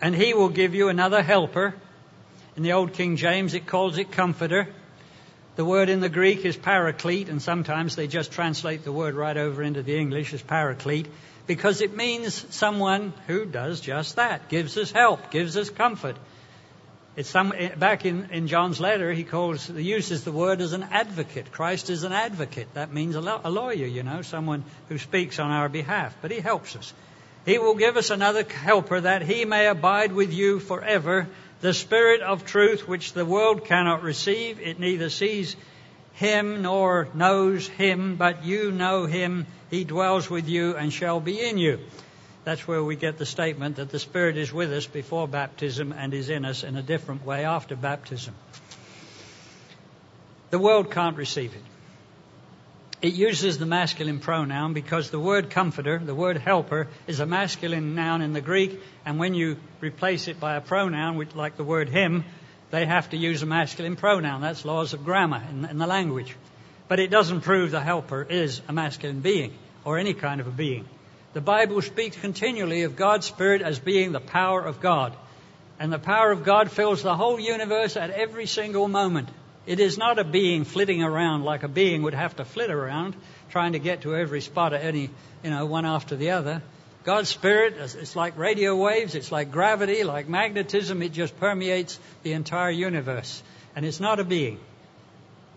and 0.00 0.14
he 0.14 0.34
will 0.34 0.50
give 0.50 0.74
you 0.74 0.88
another 0.88 1.22
helper 1.22 1.74
in 2.58 2.64
the 2.64 2.72
Old 2.72 2.92
King 2.92 3.14
James, 3.14 3.54
it 3.54 3.68
calls 3.68 3.98
it 3.98 4.10
comforter. 4.10 4.66
The 5.54 5.64
word 5.64 5.88
in 5.88 6.00
the 6.00 6.08
Greek 6.08 6.44
is 6.44 6.56
paraclete, 6.56 7.28
and 7.28 7.40
sometimes 7.40 7.94
they 7.94 8.08
just 8.08 8.32
translate 8.32 8.82
the 8.82 8.90
word 8.90 9.14
right 9.14 9.36
over 9.36 9.62
into 9.62 9.84
the 9.84 9.96
English 9.96 10.34
as 10.34 10.42
paraclete 10.42 11.06
because 11.46 11.82
it 11.82 11.96
means 11.96 12.44
someone 12.52 13.12
who 13.28 13.46
does 13.46 13.80
just 13.80 14.16
that, 14.16 14.48
gives 14.48 14.76
us 14.76 14.90
help, 14.90 15.30
gives 15.30 15.56
us 15.56 15.70
comfort. 15.70 16.16
It's 17.14 17.30
some, 17.30 17.52
eh, 17.56 17.76
back 17.76 18.04
in, 18.04 18.28
in 18.32 18.48
John's 18.48 18.80
letter, 18.80 19.12
he 19.12 19.22
calls, 19.22 19.70
uses 19.70 20.24
the 20.24 20.32
word 20.32 20.60
as 20.60 20.72
an 20.72 20.82
advocate. 20.90 21.52
Christ 21.52 21.90
is 21.90 22.02
an 22.02 22.12
advocate. 22.12 22.74
That 22.74 22.92
means 22.92 23.14
a, 23.14 23.40
a 23.44 23.50
lawyer, 23.50 23.86
you 23.86 24.02
know, 24.02 24.22
someone 24.22 24.64
who 24.88 24.98
speaks 24.98 25.38
on 25.38 25.52
our 25.52 25.68
behalf, 25.68 26.16
but 26.20 26.32
he 26.32 26.40
helps 26.40 26.74
us. 26.74 26.92
He 27.46 27.58
will 27.58 27.76
give 27.76 27.96
us 27.96 28.10
another 28.10 28.42
helper 28.42 29.00
that 29.00 29.22
he 29.22 29.44
may 29.44 29.68
abide 29.68 30.12
with 30.12 30.32
you 30.32 30.58
forever, 30.58 31.28
the 31.60 31.74
Spirit 31.74 32.20
of 32.20 32.44
truth 32.44 32.86
which 32.86 33.12
the 33.12 33.24
world 33.24 33.64
cannot 33.64 34.02
receive. 34.02 34.60
It 34.60 34.78
neither 34.78 35.10
sees 35.10 35.56
him 36.14 36.62
nor 36.62 37.08
knows 37.14 37.66
him, 37.66 38.16
but 38.16 38.44
you 38.44 38.70
know 38.70 39.06
him. 39.06 39.46
He 39.70 39.84
dwells 39.84 40.30
with 40.30 40.48
you 40.48 40.76
and 40.76 40.92
shall 40.92 41.20
be 41.20 41.40
in 41.40 41.58
you. 41.58 41.80
That's 42.44 42.66
where 42.66 42.82
we 42.82 42.96
get 42.96 43.18
the 43.18 43.26
statement 43.26 43.76
that 43.76 43.90
the 43.90 43.98
Spirit 43.98 44.36
is 44.36 44.52
with 44.52 44.72
us 44.72 44.86
before 44.86 45.28
baptism 45.28 45.92
and 45.92 46.14
is 46.14 46.30
in 46.30 46.44
us 46.44 46.64
in 46.64 46.76
a 46.76 46.82
different 46.82 47.24
way 47.24 47.44
after 47.44 47.76
baptism. 47.76 48.34
The 50.50 50.58
world 50.58 50.90
can't 50.90 51.16
receive 51.16 51.54
it. 51.54 51.62
It 53.00 53.14
uses 53.14 53.58
the 53.58 53.66
masculine 53.66 54.18
pronoun 54.18 54.72
because 54.72 55.10
the 55.10 55.20
word 55.20 55.50
comforter, 55.50 55.98
the 55.98 56.16
word 56.16 56.36
helper, 56.36 56.88
is 57.06 57.20
a 57.20 57.26
masculine 57.26 57.94
noun 57.94 58.22
in 58.22 58.32
the 58.32 58.40
Greek, 58.40 58.80
and 59.06 59.20
when 59.20 59.34
you 59.34 59.56
replace 59.80 60.26
it 60.26 60.40
by 60.40 60.56
a 60.56 60.60
pronoun, 60.60 61.16
which, 61.16 61.36
like 61.36 61.56
the 61.56 61.62
word 61.62 61.88
him, 61.88 62.24
they 62.70 62.86
have 62.86 63.10
to 63.10 63.16
use 63.16 63.42
a 63.42 63.46
masculine 63.46 63.94
pronoun. 63.94 64.40
That's 64.40 64.64
laws 64.64 64.94
of 64.94 65.04
grammar 65.04 65.42
in, 65.48 65.64
in 65.64 65.78
the 65.78 65.86
language. 65.86 66.34
But 66.88 66.98
it 66.98 67.10
doesn't 67.10 67.42
prove 67.42 67.70
the 67.70 67.80
helper 67.80 68.26
is 68.28 68.60
a 68.66 68.72
masculine 68.72 69.20
being 69.20 69.52
or 69.84 69.98
any 69.98 70.12
kind 70.12 70.40
of 70.40 70.48
a 70.48 70.50
being. 70.50 70.86
The 71.34 71.40
Bible 71.40 71.80
speaks 71.82 72.16
continually 72.16 72.82
of 72.82 72.96
God's 72.96 73.26
Spirit 73.26 73.62
as 73.62 73.78
being 73.78 74.10
the 74.10 74.20
power 74.20 74.60
of 74.60 74.80
God. 74.80 75.14
And 75.78 75.92
the 75.92 75.98
power 75.98 76.32
of 76.32 76.44
God 76.44 76.70
fills 76.70 77.02
the 77.02 77.14
whole 77.14 77.38
universe 77.38 77.96
at 77.96 78.10
every 78.10 78.46
single 78.46 78.88
moment. 78.88 79.28
It 79.68 79.80
is 79.80 79.98
not 79.98 80.18
a 80.18 80.24
being 80.24 80.64
flitting 80.64 81.02
around 81.02 81.44
like 81.44 81.62
a 81.62 81.68
being 81.68 82.02
would 82.04 82.14
have 82.14 82.36
to 82.36 82.46
flit 82.46 82.70
around, 82.70 83.14
trying 83.50 83.72
to 83.72 83.78
get 83.78 84.00
to 84.00 84.16
every 84.16 84.40
spot 84.40 84.72
at 84.72 84.82
any, 84.82 85.10
you 85.44 85.50
know, 85.50 85.66
one 85.66 85.84
after 85.84 86.16
the 86.16 86.30
other. 86.30 86.62
God's 87.04 87.28
Spirit, 87.28 87.74
it's 87.76 88.16
like 88.16 88.38
radio 88.38 88.74
waves, 88.76 89.14
it's 89.14 89.30
like 89.30 89.52
gravity, 89.52 90.04
like 90.04 90.26
magnetism, 90.26 91.02
it 91.02 91.12
just 91.12 91.38
permeates 91.38 92.00
the 92.22 92.32
entire 92.32 92.70
universe. 92.70 93.42
And 93.76 93.84
it's 93.84 94.00
not 94.00 94.18
a 94.20 94.24
being. 94.24 94.58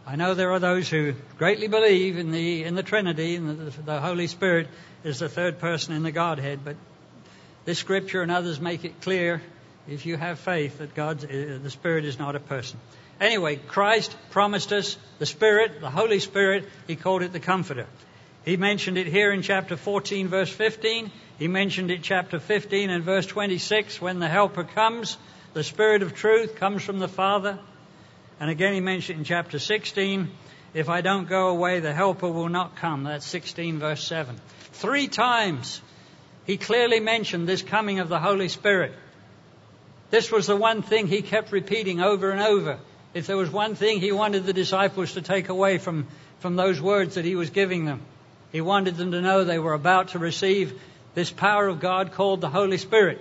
I 0.06 0.18
know 0.18 0.34
there 0.34 0.52
are 0.52 0.60
those 0.60 0.90
who 0.90 1.14
greatly 1.38 1.70
believe 1.70 2.18
in 2.18 2.32
the, 2.32 2.66
in 2.66 2.76
the 2.76 2.84
Trinity 2.84 3.38
and 3.38 3.60
the, 3.60 3.82
the 3.82 4.02
Holy 4.02 4.28
Spirit 4.28 4.68
is 5.06 5.20
the 5.20 5.30
third 5.30 5.60
person 5.60 5.96
in 5.96 6.04
the 6.04 6.12
Godhead, 6.12 6.66
but 6.66 6.76
this 7.64 7.80
scripture 7.80 8.22
and 8.22 8.32
others 8.32 8.60
make 8.60 8.84
it 8.84 9.00
clear 9.00 9.42
if 9.88 10.06
you 10.06 10.18
have 10.18 10.38
faith 10.38 10.80
that 10.80 10.96
God, 10.96 11.24
uh, 11.24 11.60
the 11.64 11.70
Spirit 11.70 12.04
is 12.04 12.20
not 12.20 12.36
a 12.36 12.42
person. 12.42 12.78
Anyway, 13.22 13.56
Christ 13.56 14.16
promised 14.32 14.74
us 14.74 14.98
the 15.20 15.28
Spirit, 15.28 15.80
the 15.80 15.92
Holy 15.92 16.20
Spirit. 16.20 16.68
He 16.88 16.96
called 16.96 17.22
it 17.22 17.32
the 17.32 17.40
Comforter. 17.40 17.86
He 18.44 18.58
mentioned 18.58 18.98
it 18.98 19.06
here 19.06 19.32
in 19.32 19.44
chapter 19.44 19.78
14, 19.78 20.28
verse 20.28 20.50
15. 20.50 21.12
He 21.38 21.48
mentioned 21.48 21.92
it 21.92 22.02
chapter 22.02 22.40
15 22.40 22.90
and 22.90 23.04
verse 23.04 23.28
26 23.28 24.02
when 24.02 24.18
the 24.20 24.28
Helper 24.28 24.64
comes, 24.64 25.20
the 25.54 25.64
Spirit 25.64 26.02
of 26.02 26.16
truth 26.16 26.56
comes 26.56 26.82
from 26.82 26.98
the 26.98 27.08
Father. 27.08 27.60
And 28.40 28.50
again, 28.50 28.74
he 28.74 28.80
mentioned 28.80 29.20
in 29.20 29.26
chapter 29.26 29.60
16, 29.60 30.32
if 30.74 30.90
I 30.90 31.02
don't 31.02 31.30
go 31.30 31.50
away, 31.50 31.80
the 31.80 31.94
Helper 31.94 32.28
will 32.28 32.50
not 32.50 32.78
come. 32.78 33.04
That's 33.04 33.28
16, 33.28 33.78
verse 33.78 34.04
7. 34.04 34.36
Three 34.74 35.08
times 35.08 35.80
he 36.46 36.58
clearly 36.58 37.00
mentioned 37.00 37.48
this 37.48 37.62
coming 37.62 38.00
of 38.00 38.10
the 38.10 38.20
Holy 38.20 38.50
Spirit. 38.50 38.94
This 40.10 40.32
was 40.32 40.48
the 40.48 40.56
one 40.56 40.82
thing 40.82 41.06
he 41.06 41.22
kept 41.22 41.52
repeating 41.52 42.02
over 42.02 42.32
and 42.32 42.42
over. 42.42 42.80
If 43.14 43.28
there 43.28 43.38
was 43.38 43.52
one 43.52 43.76
thing 43.76 44.00
he 44.00 44.12
wanted 44.12 44.46
the 44.46 44.54
disciples 44.54 45.14
to 45.14 45.22
take 45.22 45.50
away 45.50 45.78
from, 45.78 46.08
from 46.40 46.56
those 46.56 46.80
words 46.80 47.16
that 47.16 47.26
he 47.26 47.36
was 47.36 47.50
giving 47.50 47.86
them, 47.86 48.02
he 48.52 48.62
wanted 48.62 48.96
them 48.96 49.12
to 49.12 49.22
know 49.22 49.44
they 49.44 49.60
were 49.60 49.74
about 49.74 50.10
to 50.10 50.20
receive 50.20 50.80
this 51.14 51.30
power 51.30 51.68
of 51.68 51.80
God 51.80 52.14
called 52.14 52.42
the 52.42 52.50
Holy 52.50 52.78
Spirit. 52.78 53.20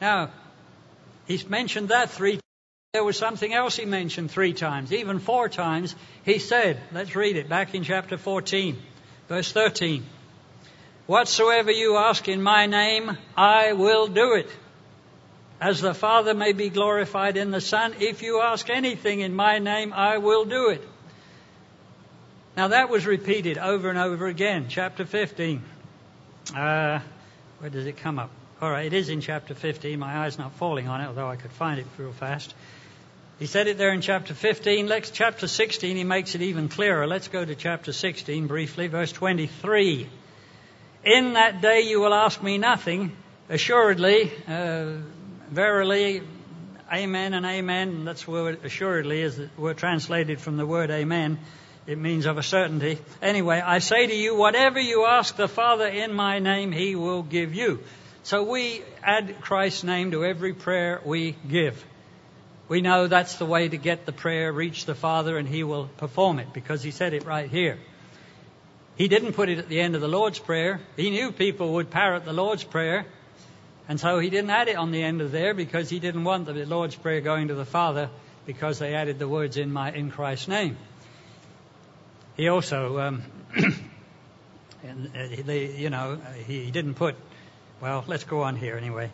Now, 0.00 0.30
he's 1.26 1.48
mentioned 1.48 1.90
that 1.90 2.10
three 2.10 2.32
times. 2.32 2.42
There 2.92 3.04
was 3.04 3.16
something 3.16 3.54
else 3.54 3.76
he 3.76 3.86
mentioned 3.86 4.30
three 4.30 4.52
times, 4.52 4.92
even 4.92 5.18
four 5.18 5.48
times. 5.48 5.94
He 6.24 6.38
said, 6.38 6.78
let's 6.92 7.16
read 7.16 7.36
it 7.36 7.48
back 7.48 7.74
in 7.74 7.84
chapter 7.84 8.18
14, 8.18 8.76
verse 9.28 9.50
13. 9.50 10.04
Whatsoever 11.06 11.70
you 11.70 11.96
ask 11.96 12.28
in 12.28 12.42
my 12.42 12.66
name, 12.66 13.16
I 13.34 13.72
will 13.72 14.08
do 14.08 14.34
it. 14.34 14.48
As 15.62 15.80
the 15.80 15.94
Father 15.94 16.34
may 16.34 16.54
be 16.54 16.70
glorified 16.70 17.36
in 17.36 17.52
the 17.52 17.60
Son, 17.60 17.94
if 18.00 18.20
you 18.24 18.40
ask 18.40 18.68
anything 18.68 19.20
in 19.20 19.32
my 19.32 19.60
name, 19.60 19.92
I 19.92 20.18
will 20.18 20.44
do 20.44 20.70
it. 20.70 20.82
Now 22.56 22.68
that 22.68 22.88
was 22.88 23.06
repeated 23.06 23.58
over 23.58 23.88
and 23.88 23.96
over 23.96 24.26
again. 24.26 24.66
Chapter 24.68 25.06
15. 25.06 25.62
Uh, 26.56 26.98
where 27.60 27.70
does 27.70 27.86
it 27.86 27.96
come 27.98 28.18
up? 28.18 28.30
All 28.60 28.72
right, 28.72 28.86
it 28.86 28.92
is 28.92 29.08
in 29.08 29.20
chapter 29.20 29.54
15. 29.54 30.00
My 30.00 30.26
eye's 30.26 30.36
not 30.36 30.52
falling 30.54 30.88
on 30.88 31.00
it, 31.00 31.06
although 31.06 31.28
I 31.28 31.36
could 31.36 31.52
find 31.52 31.78
it 31.78 31.86
real 31.96 32.10
fast. 32.10 32.52
He 33.38 33.46
said 33.46 33.68
it 33.68 33.78
there 33.78 33.92
in 33.92 34.00
chapter 34.00 34.34
15. 34.34 34.88
Let's, 34.88 35.10
chapter 35.10 35.46
16, 35.46 35.96
he 35.96 36.02
makes 36.02 36.34
it 36.34 36.42
even 36.42 36.70
clearer. 36.70 37.06
Let's 37.06 37.28
go 37.28 37.44
to 37.44 37.54
chapter 37.54 37.92
16 37.92 38.48
briefly, 38.48 38.88
verse 38.88 39.12
23. 39.12 40.08
In 41.04 41.34
that 41.34 41.62
day 41.62 41.82
you 41.82 42.00
will 42.00 42.14
ask 42.14 42.42
me 42.42 42.58
nothing. 42.58 43.12
Assuredly, 43.48 44.32
uh, 44.48 44.94
verily, 45.52 46.22
amen 46.92 47.34
and 47.34 47.44
amen. 47.44 48.04
That's 48.04 48.26
where 48.26 48.56
assuredly 48.64 49.20
is 49.20 49.40
were 49.56 49.74
translated 49.74 50.40
from 50.40 50.56
the 50.56 50.66
word 50.66 50.90
amen. 50.90 51.38
It 51.86 51.98
means 51.98 52.26
of 52.26 52.38
a 52.38 52.42
certainty. 52.42 52.98
Anyway, 53.20 53.60
I 53.60 53.80
say 53.80 54.06
to 54.06 54.14
you, 54.14 54.36
whatever 54.36 54.80
you 54.80 55.04
ask 55.04 55.36
the 55.36 55.48
Father 55.48 55.86
in 55.86 56.14
my 56.14 56.38
name, 56.38 56.72
he 56.72 56.94
will 56.94 57.22
give 57.22 57.54
you. 57.54 57.80
So 58.22 58.44
we 58.44 58.82
add 59.02 59.40
Christ's 59.40 59.84
name 59.84 60.12
to 60.12 60.24
every 60.24 60.54
prayer 60.54 61.00
we 61.04 61.36
give. 61.48 61.84
We 62.68 62.80
know 62.80 63.08
that's 63.08 63.36
the 63.36 63.46
way 63.46 63.68
to 63.68 63.76
get 63.76 64.06
the 64.06 64.12
prayer, 64.12 64.52
reach 64.52 64.86
the 64.86 64.94
Father, 64.94 65.36
and 65.36 65.48
he 65.48 65.64
will 65.64 65.88
perform 65.98 66.38
it 66.38 66.52
because 66.52 66.82
he 66.82 66.92
said 66.92 67.12
it 67.12 67.26
right 67.26 67.50
here. 67.50 67.78
He 68.94 69.08
didn't 69.08 69.32
put 69.32 69.48
it 69.48 69.58
at 69.58 69.68
the 69.68 69.80
end 69.80 69.96
of 69.96 70.00
the 70.00 70.08
Lord's 70.08 70.38
Prayer. 70.38 70.80
He 70.96 71.10
knew 71.10 71.32
people 71.32 71.74
would 71.74 71.90
parrot 71.90 72.24
the 72.24 72.32
Lord's 72.32 72.62
Prayer. 72.64 73.06
And 73.92 74.00
so 74.00 74.18
he 74.20 74.30
didn't 74.30 74.48
add 74.48 74.68
it 74.68 74.76
on 74.76 74.90
the 74.90 75.02
end 75.02 75.20
of 75.20 75.32
there 75.32 75.52
because 75.52 75.90
he 75.90 75.98
didn't 75.98 76.24
want 76.24 76.46
the 76.46 76.54
Lord's 76.64 76.96
Prayer 76.96 77.20
going 77.20 77.48
to 77.48 77.54
the 77.54 77.66
Father 77.66 78.08
because 78.46 78.78
they 78.78 78.94
added 78.94 79.18
the 79.18 79.28
words 79.28 79.58
in 79.58 79.70
my 79.70 79.92
in 79.92 80.10
Christ's 80.10 80.48
name. 80.48 80.78
He 82.34 82.48
also, 82.48 82.98
um, 83.00 83.22
uh, 83.58 85.22
you 85.46 85.90
know, 85.90 86.18
he 86.46 86.70
didn't 86.70 86.94
put. 86.94 87.16
Well, 87.82 88.02
let's 88.06 88.24
go 88.24 88.40
on 88.44 88.56
here 88.56 88.78
anyway. 88.78 89.10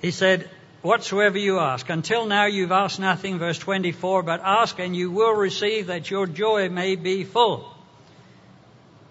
He 0.00 0.12
said, 0.12 0.48
"Whatsoever 0.80 1.36
you 1.36 1.58
ask, 1.58 1.90
until 1.90 2.24
now 2.24 2.46
you've 2.46 2.72
asked 2.72 2.98
nothing." 2.98 3.38
Verse 3.38 3.58
24, 3.58 4.22
but 4.22 4.40
ask 4.42 4.78
and 4.78 4.96
you 4.96 5.10
will 5.10 5.34
receive, 5.34 5.88
that 5.88 6.10
your 6.10 6.26
joy 6.26 6.70
may 6.70 6.96
be 6.96 7.24
full. 7.24 7.70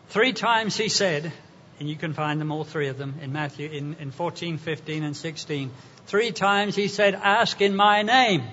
Three 0.07 0.33
times 0.33 0.75
he 0.75 0.89
said, 0.89 1.31
and 1.79 1.89
you 1.89 1.95
can 1.95 2.13
find 2.13 2.39
them 2.39 2.51
all 2.51 2.63
three 2.63 2.87
of 2.87 2.97
them 2.97 3.15
in 3.21 3.33
Matthew 3.33 3.69
in, 3.69 3.95
in 3.99 4.11
14, 4.11 4.57
15, 4.57 5.03
and 5.03 5.15
16. 5.15 5.71
Three 6.07 6.31
times 6.31 6.75
he 6.75 6.87
said, 6.87 7.15
Ask 7.15 7.61
in 7.61 7.75
my 7.75 8.01
name. 8.01 8.43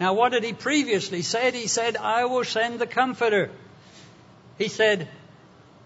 Now, 0.00 0.14
what 0.14 0.32
did 0.32 0.44
he 0.44 0.52
previously 0.52 1.22
said? 1.22 1.54
He 1.54 1.66
said, 1.66 1.96
I 1.96 2.24
will 2.24 2.44
send 2.44 2.78
the 2.78 2.86
Comforter. 2.86 3.50
He 4.56 4.68
said, 4.68 5.08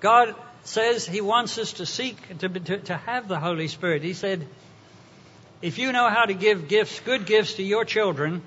God 0.01 0.35
says 0.65 1.07
He 1.07 1.21
wants 1.21 1.59
us 1.59 1.75
to 1.75 1.87
seek 1.87 2.39
to, 2.39 2.49
to, 2.49 2.79
to 2.79 2.97
have 2.97 3.29
the 3.29 3.39
Holy 3.39 3.69
Spirit. 3.69 4.03
He 4.03 4.15
said, 4.15 4.47
if 5.63 5.79
you 5.79 5.93
know 5.93 6.09
how 6.09 6.25
to 6.25 6.35
give 6.35 6.67
gifts, 6.67 6.99
good 7.01 7.25
gifts 7.25 7.55
to 7.55 7.63
your 7.63 7.85
children, 7.85 8.43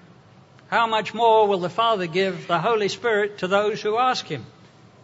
how 0.68 0.86
much 0.86 1.14
more 1.14 1.48
will 1.48 1.60
the 1.60 1.70
Father 1.70 2.08
give 2.08 2.48
the 2.48 2.60
Holy 2.60 2.90
Spirit 2.90 3.38
to 3.40 3.48
those 3.48 3.82
who 3.82 3.98
ask 3.98 4.26
Him? 4.26 4.46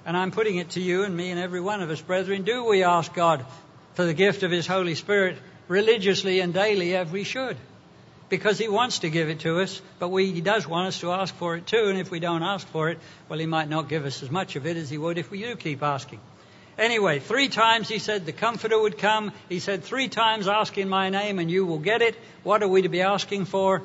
And 0.05 0.17
I'm 0.17 0.31
putting 0.31 0.57
it 0.57 0.71
to 0.71 0.81
you 0.81 1.03
and 1.03 1.15
me 1.15 1.29
and 1.29 1.39
every 1.39 1.61
one 1.61 1.81
of 1.81 1.89
us, 1.89 2.01
brethren, 2.01 2.43
do 2.43 2.65
we 2.65 2.83
ask 2.83 3.13
God 3.13 3.45
for 3.93 4.05
the 4.05 4.13
gift 4.13 4.43
of 4.43 4.51
His 4.51 4.65
Holy 4.65 4.95
Spirit 4.95 5.37
religiously 5.67 6.39
and 6.39 6.53
daily 6.53 6.95
as 6.95 7.11
we 7.11 7.23
should? 7.23 7.55
Because 8.29 8.57
He 8.57 8.67
wants 8.67 8.99
to 8.99 9.09
give 9.09 9.29
it 9.29 9.41
to 9.41 9.59
us, 9.59 9.81
but 9.99 10.09
we, 10.09 10.31
He 10.31 10.41
does 10.41 10.67
want 10.67 10.87
us 10.87 10.99
to 11.01 11.11
ask 11.11 11.35
for 11.35 11.55
it 11.55 11.67
too, 11.67 11.85
and 11.87 11.99
if 11.99 12.09
we 12.09 12.19
don't 12.19 12.41
ask 12.41 12.67
for 12.67 12.89
it, 12.89 12.97
well, 13.29 13.37
He 13.37 13.45
might 13.45 13.69
not 13.69 13.89
give 13.89 14.05
us 14.05 14.23
as 14.23 14.31
much 14.31 14.55
of 14.55 14.65
it 14.65 14.77
as 14.77 14.89
He 14.89 14.97
would 14.97 15.17
if 15.17 15.29
we 15.29 15.41
do 15.41 15.55
keep 15.55 15.83
asking. 15.83 16.19
Anyway, 16.79 17.19
three 17.19 17.49
times 17.49 17.87
He 17.87 17.99
said 17.99 18.25
the 18.25 18.31
Comforter 18.31 18.79
would 18.79 18.97
come. 18.97 19.31
He 19.49 19.59
said, 19.59 19.83
three 19.83 20.07
times 20.07 20.47
ask 20.47 20.77
in 20.77 20.89
my 20.89 21.09
name 21.09 21.37
and 21.37 21.51
you 21.51 21.65
will 21.65 21.79
get 21.79 22.01
it. 22.01 22.15
What 22.43 22.63
are 22.63 22.67
we 22.67 22.83
to 22.83 22.89
be 22.89 23.01
asking 23.01 23.45
for? 23.45 23.83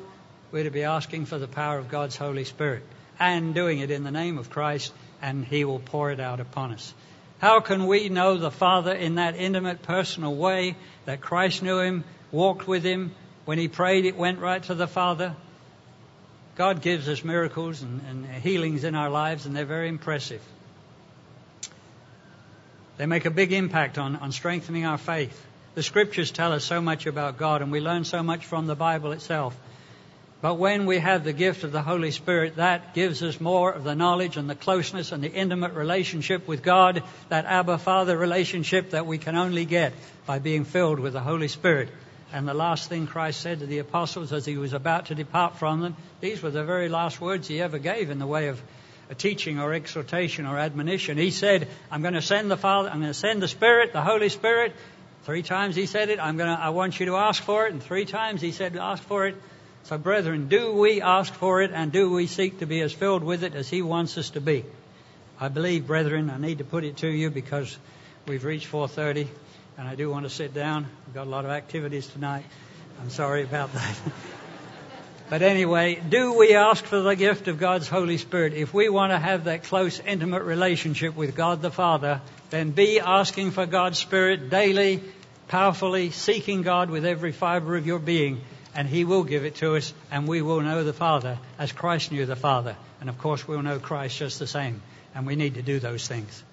We're 0.51 0.63
to 0.63 0.71
be 0.71 0.83
asking 0.83 1.25
for 1.25 1.37
the 1.37 1.47
power 1.47 1.77
of 1.77 1.89
God's 1.89 2.15
Holy 2.15 2.45
Spirit. 2.45 2.83
and 3.19 3.53
doing 3.53 3.79
it 3.79 3.91
in 3.91 4.03
the 4.03 4.11
name 4.11 4.37
of 4.37 4.49
Christ, 4.49 4.93
and 5.21 5.45
He 5.45 5.65
will 5.65 5.79
pour 5.79 6.11
it 6.11 6.19
out 6.19 6.39
upon 6.39 6.73
us. 6.73 6.93
How 7.39 7.59
can 7.59 7.85
we 7.85 8.09
know 8.09 8.37
the 8.37 8.51
Father 8.51 8.93
in 8.93 9.15
that 9.15 9.35
intimate, 9.35 9.83
personal 9.83 10.35
way 10.35 10.75
that 11.05 11.21
Christ 11.21 11.61
knew 11.61 11.79
Him, 11.79 12.03
walked 12.31 12.67
with 12.67 12.83
Him? 12.83 13.13
When 13.45 13.59
He 13.59 13.67
prayed, 13.67 14.05
it 14.05 14.17
went 14.17 14.39
right 14.39 14.63
to 14.63 14.75
the 14.75 14.87
Father. 14.87 15.35
God 16.55 16.81
gives 16.81 17.07
us 17.07 17.23
miracles 17.23 17.83
and, 17.83 18.01
and 18.09 18.25
healings 18.25 18.83
in 18.83 18.95
our 18.95 19.09
lives, 19.09 19.45
and 19.45 19.55
they're 19.55 19.65
very 19.65 19.87
impressive. 19.87 20.41
They 22.97 23.05
make 23.05 23.25
a 23.25 23.31
big 23.31 23.53
impact 23.53 23.99
on, 23.99 24.15
on 24.15 24.31
strengthening 24.31 24.85
our 24.85 24.97
faith. 24.97 25.45
The 25.75 25.83
scriptures 25.83 26.31
tell 26.31 26.53
us 26.53 26.63
so 26.63 26.81
much 26.81 27.05
about 27.05 27.37
God, 27.37 27.61
and 27.61 27.71
we 27.71 27.79
learn 27.79 28.03
so 28.03 28.23
much 28.23 28.45
from 28.47 28.65
the 28.65 28.75
Bible 28.75 29.11
itself. 29.11 29.55
But 30.39 30.55
when 30.55 30.85
we 30.85 30.99
have 30.99 31.23
the 31.23 31.33
gift 31.33 31.63
of 31.63 31.71
the 31.71 31.81
Holy 31.81 32.11
Spirit, 32.11 32.57
that 32.57 32.93
gives 32.93 33.23
us 33.23 33.41
more 33.41 33.71
of 33.71 33.83
the 33.83 33.95
knowledge 33.95 34.37
and 34.37 34.47
the 34.47 34.55
closeness 34.55 35.11
and 35.11 35.23
the 35.23 35.31
intimate 35.31 35.73
relationship 35.73 36.47
with 36.47 36.61
God, 36.61 37.01
that 37.29 37.45
Abba 37.45 37.79
Father 37.79 38.15
relationship 38.15 38.91
that 38.91 39.07
we 39.07 39.17
can 39.17 39.35
only 39.35 39.65
get 39.65 39.93
by 40.27 40.37
being 40.37 40.63
filled 40.63 40.99
with 40.99 41.13
the 41.13 41.21
Holy 41.21 41.47
Spirit. 41.47 41.89
And 42.31 42.47
the 42.47 42.53
last 42.53 42.87
thing 42.87 43.07
Christ 43.07 43.41
said 43.41 43.59
to 43.59 43.65
the 43.65 43.79
apostles 43.79 44.31
as 44.31 44.45
he 44.45 44.57
was 44.57 44.73
about 44.73 45.07
to 45.07 45.15
depart 45.15 45.57
from 45.57 45.81
them, 45.81 45.95
these 46.21 46.43
were 46.43 46.51
the 46.51 46.63
very 46.63 46.89
last 46.89 47.19
words 47.19 47.47
he 47.47 47.61
ever 47.61 47.79
gave 47.79 48.11
in 48.11 48.19
the 48.19 48.27
way 48.27 48.49
of 48.49 48.61
a 49.09 49.15
teaching 49.15 49.59
or 49.59 49.73
exhortation 49.73 50.45
or 50.45 50.59
admonition. 50.59 51.17
He 51.17 51.31
said, 51.31 51.67
I'm 51.89 52.01
going 52.01 52.13
to 52.13 52.21
send 52.21 52.51
the 52.51 52.57
Father, 52.57 52.89
I'm 52.89 52.99
going 52.99 53.11
to 53.11 53.17
send 53.17 53.41
the 53.41 53.47
Spirit, 53.47 53.91
the 53.93 54.01
Holy 54.01 54.29
Spirit. 54.29 54.75
Three 55.23 55.41
times 55.41 55.75
he 55.75 55.87
said 55.87 56.09
it. 56.09 56.19
I'm 56.19 56.37
going 56.37 56.55
to, 56.55 56.61
I 56.61 56.69
want 56.69 56.99
you 56.99 57.07
to 57.07 57.15
ask 57.15 57.41
for 57.41 57.65
it. 57.65 57.73
And 57.73 57.81
three 57.81 58.05
times 58.05 58.39
he 58.39 58.51
said, 58.51 58.75
ask 58.75 59.01
for 59.03 59.25
it. 59.27 59.35
So, 59.87 59.97
brethren, 59.97 60.49
do 60.49 60.73
we 60.73 61.01
ask 61.01 61.33
for 61.33 61.61
it 61.61 61.71
and 61.73 61.93
do 61.93 62.11
we 62.11 62.27
seek 62.27 62.59
to 62.59 62.65
be 62.65 62.81
as 62.81 62.91
filled 62.91 63.23
with 63.23 63.45
it 63.45 63.55
as 63.55 63.69
He 63.69 63.81
wants 63.81 64.17
us 64.17 64.31
to 64.31 64.41
be? 64.41 64.65
I 65.39 65.47
believe, 65.47 65.87
brethren, 65.87 66.29
I 66.29 66.37
need 66.37 66.57
to 66.57 66.65
put 66.65 66.83
it 66.83 66.97
to 66.97 67.07
you 67.07 67.29
because 67.29 67.77
we've 68.27 68.43
reached 68.43 68.69
4:30 68.69 69.29
and 69.77 69.87
I 69.87 69.95
do 69.95 70.09
want 70.09 70.25
to 70.25 70.29
sit 70.29 70.53
down. 70.53 70.87
We've 71.05 71.15
got 71.15 71.25
a 71.25 71.29
lot 71.29 71.45
of 71.45 71.51
activities 71.51 72.05
tonight. 72.05 72.43
I'm 73.01 73.09
sorry 73.09 73.43
about 73.43 73.71
that. 73.75 73.95
but 75.29 75.41
anyway, 75.41 76.01
do 76.09 76.33
we 76.33 76.53
ask 76.53 76.83
for 76.83 76.99
the 76.99 77.15
gift 77.15 77.47
of 77.47 77.57
God's 77.57 77.87
Holy 77.87 78.17
Spirit? 78.17 78.51
If 78.55 78.73
we 78.73 78.89
want 78.89 79.13
to 79.13 79.17
have 79.17 79.45
that 79.45 79.63
close, 79.63 80.01
intimate 80.01 80.43
relationship 80.43 81.15
with 81.15 81.33
God 81.33 81.61
the 81.61 81.71
Father, 81.71 82.19
then 82.49 82.71
be 82.71 82.99
asking 82.99 83.51
for 83.51 83.65
God's 83.65 83.99
Spirit 83.99 84.49
daily, 84.49 85.01
powerfully, 85.47 86.11
seeking 86.11 86.61
God 86.61 86.89
with 86.89 87.05
every 87.05 87.31
fiber 87.31 87.77
of 87.77 87.87
your 87.87 87.99
being 87.99 88.41
and 88.77 88.87
He 88.87 89.03
will 89.03 89.23
give 89.23 89.43
it 89.43 89.55
to 89.55 89.75
us, 89.75 89.91
and 90.11 90.27
we 90.27 90.43
will 90.43 90.61
know 90.61 90.83
the 90.83 90.93
Father 90.93 91.39
as 91.57 91.71
Christ 91.71 92.11
knew 92.11 92.27
the 92.27 92.35
Father. 92.35 92.77
And 93.01 93.09
of 93.09 93.17
course, 93.17 93.47
we'll 93.47 93.63
know 93.63 93.79
Christ 93.79 94.19
just 94.19 94.37
the 94.37 94.47
same, 94.47 94.81
and 95.15 95.25
we 95.25 95.35
need 95.35 95.55
to 95.55 95.63
do 95.63 95.79
those 95.79 96.07
things. 96.07 96.43